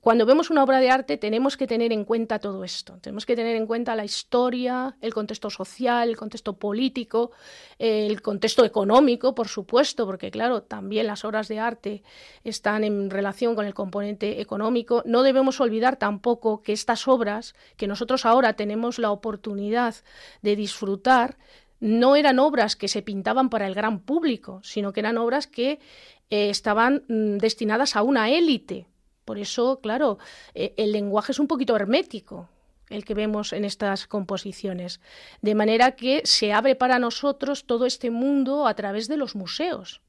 cuando 0.00 0.24
vemos 0.24 0.48
una 0.48 0.64
obra 0.64 0.80
de 0.80 0.88
arte 0.88 1.18
tenemos 1.18 1.58
que 1.58 1.66
tener 1.66 1.92
en 1.92 2.04
cuenta 2.04 2.38
todo 2.38 2.64
esto. 2.64 2.98
Tenemos 3.02 3.26
que 3.26 3.36
tener 3.36 3.54
en 3.56 3.66
cuenta 3.66 3.94
la 3.94 4.04
historia, 4.04 4.96
el 5.02 5.12
contexto 5.12 5.50
social, 5.50 6.08
el 6.08 6.16
contexto 6.16 6.54
político, 6.54 7.32
el 7.78 8.22
contexto 8.22 8.64
económico, 8.64 9.34
por 9.34 9.48
supuesto, 9.48 10.06
porque 10.06 10.30
claro, 10.30 10.62
también 10.62 11.06
las 11.06 11.24
obras 11.26 11.48
de 11.48 11.58
arte 11.58 12.02
están 12.44 12.84
en 12.84 13.10
relación 13.10 13.54
con 13.54 13.66
el 13.66 13.74
componente 13.74 14.40
económico. 14.40 15.02
No 15.04 15.22
debemos 15.22 15.60
olvidar 15.60 15.96
tampoco 15.96 16.62
que 16.62 16.72
estas 16.72 17.06
obras 17.06 17.54
que 17.76 17.86
nosotros 17.86 18.24
ahora 18.24 18.54
tenemos 18.54 18.98
la 18.98 19.10
oportunidad 19.10 19.94
de 20.40 20.56
disfrutar 20.56 21.36
no 21.78 22.14
eran 22.16 22.38
obras 22.38 22.76
que 22.76 22.88
se 22.88 23.02
pintaban 23.02 23.48
para 23.48 23.66
el 23.66 23.74
gran 23.74 24.00
público, 24.00 24.60
sino 24.62 24.92
que 24.92 25.00
eran 25.00 25.16
obras 25.18 25.46
que 25.46 25.80
eh, 26.28 26.50
estaban 26.50 27.04
mm, 27.08 27.38
destinadas 27.38 27.96
a 27.96 28.02
una 28.02 28.30
élite 28.30 28.86
por 29.30 29.38
eso, 29.38 29.78
claro, 29.80 30.18
eh, 30.54 30.74
el 30.76 30.90
lenguaje 30.90 31.30
es 31.30 31.38
un 31.38 31.46
poquito 31.46 31.76
hermético 31.76 32.48
el 32.88 33.04
que 33.04 33.14
vemos 33.14 33.52
en 33.52 33.64
estas 33.64 34.08
composiciones. 34.08 35.00
De 35.40 35.54
manera 35.54 35.92
que 35.92 36.22
se 36.24 36.52
abre 36.52 36.74
para 36.74 36.98
nosotros 36.98 37.64
todo 37.64 37.86
este 37.86 38.10
mundo 38.10 38.66
a 38.66 38.74
través 38.74 39.06
de 39.06 39.16
los 39.16 39.36
museos. 39.36 40.02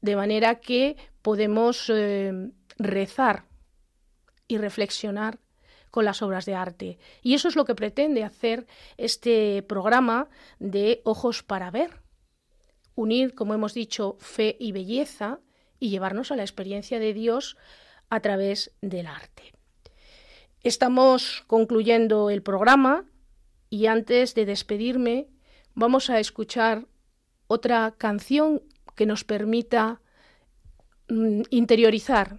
De 0.00 0.14
manera 0.14 0.60
que 0.60 0.96
podemos 1.22 1.90
eh, 1.92 2.52
rezar 2.78 3.46
y 4.46 4.58
reflexionar 4.58 5.40
con 5.90 6.04
las 6.04 6.22
obras 6.22 6.46
de 6.46 6.54
arte. 6.54 7.00
Y 7.22 7.34
eso 7.34 7.48
es 7.48 7.56
lo 7.56 7.64
que 7.64 7.74
pretende 7.74 8.22
hacer 8.22 8.68
este 8.96 9.64
programa 9.64 10.28
de 10.60 11.00
Ojos 11.02 11.42
para 11.42 11.72
Ver. 11.72 12.00
Unir, 12.94 13.34
como 13.34 13.54
hemos 13.54 13.74
dicho, 13.74 14.16
fe 14.20 14.56
y 14.60 14.70
belleza 14.70 15.40
y 15.78 15.90
llevarnos 15.90 16.30
a 16.30 16.36
la 16.36 16.42
experiencia 16.42 16.98
de 16.98 17.12
Dios 17.12 17.56
a 18.10 18.20
través 18.20 18.72
del 18.80 19.06
arte. 19.06 19.52
Estamos 20.62 21.44
concluyendo 21.46 22.30
el 22.30 22.42
programa 22.42 23.04
y 23.70 23.86
antes 23.86 24.34
de 24.34 24.46
despedirme 24.46 25.28
vamos 25.74 26.10
a 26.10 26.18
escuchar 26.18 26.86
otra 27.46 27.94
canción 27.96 28.62
que 28.94 29.06
nos 29.06 29.24
permita 29.24 30.00
mm, 31.08 31.42
interiorizar 31.50 32.38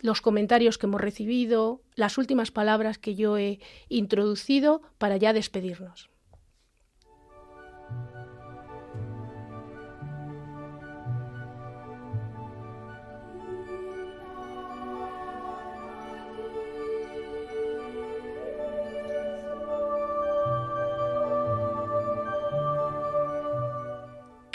los 0.00 0.20
comentarios 0.20 0.78
que 0.78 0.86
hemos 0.86 1.00
recibido, 1.00 1.82
las 1.94 2.18
últimas 2.18 2.50
palabras 2.50 2.98
que 2.98 3.14
yo 3.14 3.36
he 3.36 3.58
introducido 3.88 4.80
para 4.98 5.16
ya 5.16 5.32
despedirnos. 5.32 6.08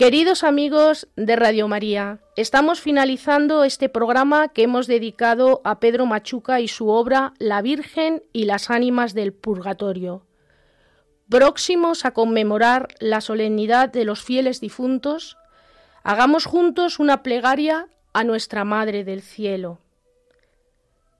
Queridos 0.03 0.43
amigos 0.43 1.07
de 1.15 1.37
Radio 1.37 1.69
María, 1.69 2.19
estamos 2.35 2.81
finalizando 2.81 3.63
este 3.63 3.87
programa 3.87 4.49
que 4.49 4.63
hemos 4.63 4.85
dedicado 4.85 5.61
a 5.63 5.79
Pedro 5.79 6.05
Machuca 6.05 6.59
y 6.59 6.67
su 6.67 6.89
obra 6.89 7.31
La 7.39 7.61
Virgen 7.61 8.21
y 8.33 8.43
las 8.43 8.69
ánimas 8.69 9.13
del 9.13 9.31
Purgatorio. 9.31 10.25
Próximos 11.29 12.03
a 12.03 12.11
conmemorar 12.11 12.89
la 12.99 13.21
solemnidad 13.21 13.93
de 13.93 14.03
los 14.03 14.21
fieles 14.21 14.59
difuntos, 14.59 15.37
hagamos 16.03 16.43
juntos 16.43 16.99
una 16.99 17.23
plegaria 17.23 17.87
a 18.11 18.25
nuestra 18.25 18.65
Madre 18.65 19.05
del 19.05 19.21
Cielo. 19.21 19.79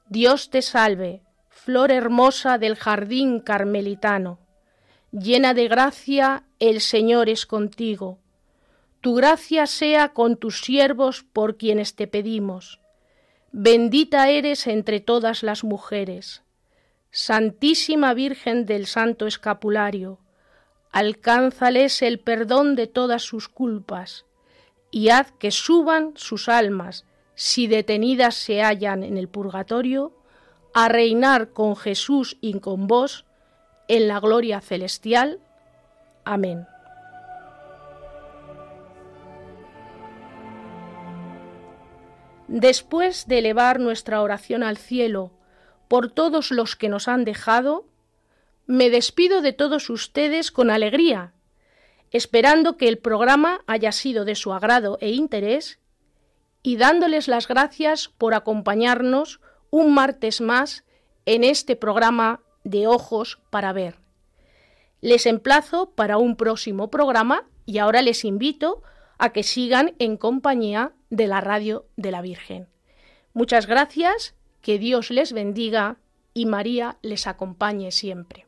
Dios 0.09 0.49
te 0.49 0.61
salve, 0.61 1.21
flor 1.47 1.89
hermosa 1.89 2.57
del 2.57 2.75
jardín 2.75 3.39
carmelitano, 3.39 4.39
llena 5.13 5.53
de 5.53 5.69
gracia, 5.69 6.43
el 6.59 6.81
Señor 6.81 7.29
es 7.29 7.45
contigo 7.45 8.19
tu 9.04 9.16
gracia 9.16 9.68
sea 9.68 10.14
con 10.14 10.38
tus 10.38 10.62
siervos 10.62 11.24
por 11.24 11.58
quienes 11.58 11.93
te 11.93 12.08
pedimos. 12.08 12.80
Bendita 13.51 14.30
eres 14.30 14.66
entre 14.66 15.01
todas 15.01 15.43
las 15.43 15.66
mujeres. 15.66 16.41
Santísima 17.12 18.14
Virgen 18.14 18.66
del 18.66 18.86
Santo 18.86 19.28
Escapulario, 19.28 20.20
alcánzales 20.89 22.01
el 22.01 22.22
perdón 22.22 22.78
de 22.78 22.88
todas 22.88 23.24
sus 23.24 23.49
culpas, 23.49 24.26
y 24.89 25.10
haz 25.10 25.34
que 25.34 25.51
suban 25.51 26.14
sus 26.16 26.47
almas, 26.47 27.06
si 27.36 27.68
detenidas 27.68 28.36
se 28.36 28.62
hallan 28.62 29.04
en 29.04 29.18
el 29.18 29.28
purgatorio, 29.28 30.14
a 30.74 30.88
reinar 30.88 31.49
con 31.49 31.76
Jesús 31.76 32.38
y 32.39 32.58
con 32.62 32.88
vos 32.88 33.26
en 33.89 34.08
la 34.08 34.22
gloria 34.22 34.62
celestial. 34.62 35.41
Amén. 36.24 36.68
Después 42.56 43.28
de 43.28 43.39
elevar 43.39 43.80
nuestra 43.80 44.22
oración 44.22 44.62
al 44.62 44.78
cielo 44.78 45.32
por 45.88 46.12
todos 46.12 46.51
los 46.51 46.76
que 46.76 46.88
nos 46.88 47.08
han 47.08 47.26
dejado, 47.26 47.88
me 48.68 48.91
despido 48.91 49.41
de 49.41 49.54
todos 49.54 49.89
ustedes 49.89 50.51
con 50.51 50.70
alegría, 50.70 51.34
esperando 52.12 52.78
que 52.78 52.89
el 52.89 52.99
programa 52.99 53.62
haya 53.66 53.91
sido 53.91 54.24
de 54.24 54.36
su 54.36 54.54
agrado 54.54 54.99
e 55.01 55.10
interés 55.10 55.80
y 56.62 56.78
dándoles 56.78 57.28
las 57.28 57.47
gracias 57.47 58.08
por 58.08 58.36
acompañarnos 58.36 59.41
un 59.72 59.91
martes 59.91 60.39
más 60.39 60.86
en 61.26 61.43
este 61.43 61.76
programa 61.76 62.41
de 62.64 62.86
Ojos 62.86 63.39
para 63.49 63.74
Ver. 63.74 63.95
Les 65.01 65.26
emplazo 65.26 65.89
para 65.95 66.18
un 66.18 66.36
próximo 66.36 66.91
programa 66.91 67.47
y 67.66 67.80
ahora 67.80 68.04
les 68.04 68.24
invito 68.24 68.84
a 69.18 69.32
que 69.32 69.41
sigan 69.41 69.95
en 69.97 70.18
compañía 70.18 70.93
de 71.14 71.28
la 71.28 71.41
Radio 71.41 71.86
de 71.95 72.09
la 72.09 72.24
Virgen. 72.24 72.68
Muchas 73.34 73.68
gracias, 73.68 74.34
que 74.61 74.80
Dios 74.80 75.11
les 75.11 75.32
bendiga 75.32 75.97
y 76.34 76.47
María 76.47 76.97
les 77.03 77.28
acompañe 77.28 77.91
siempre. 77.91 78.47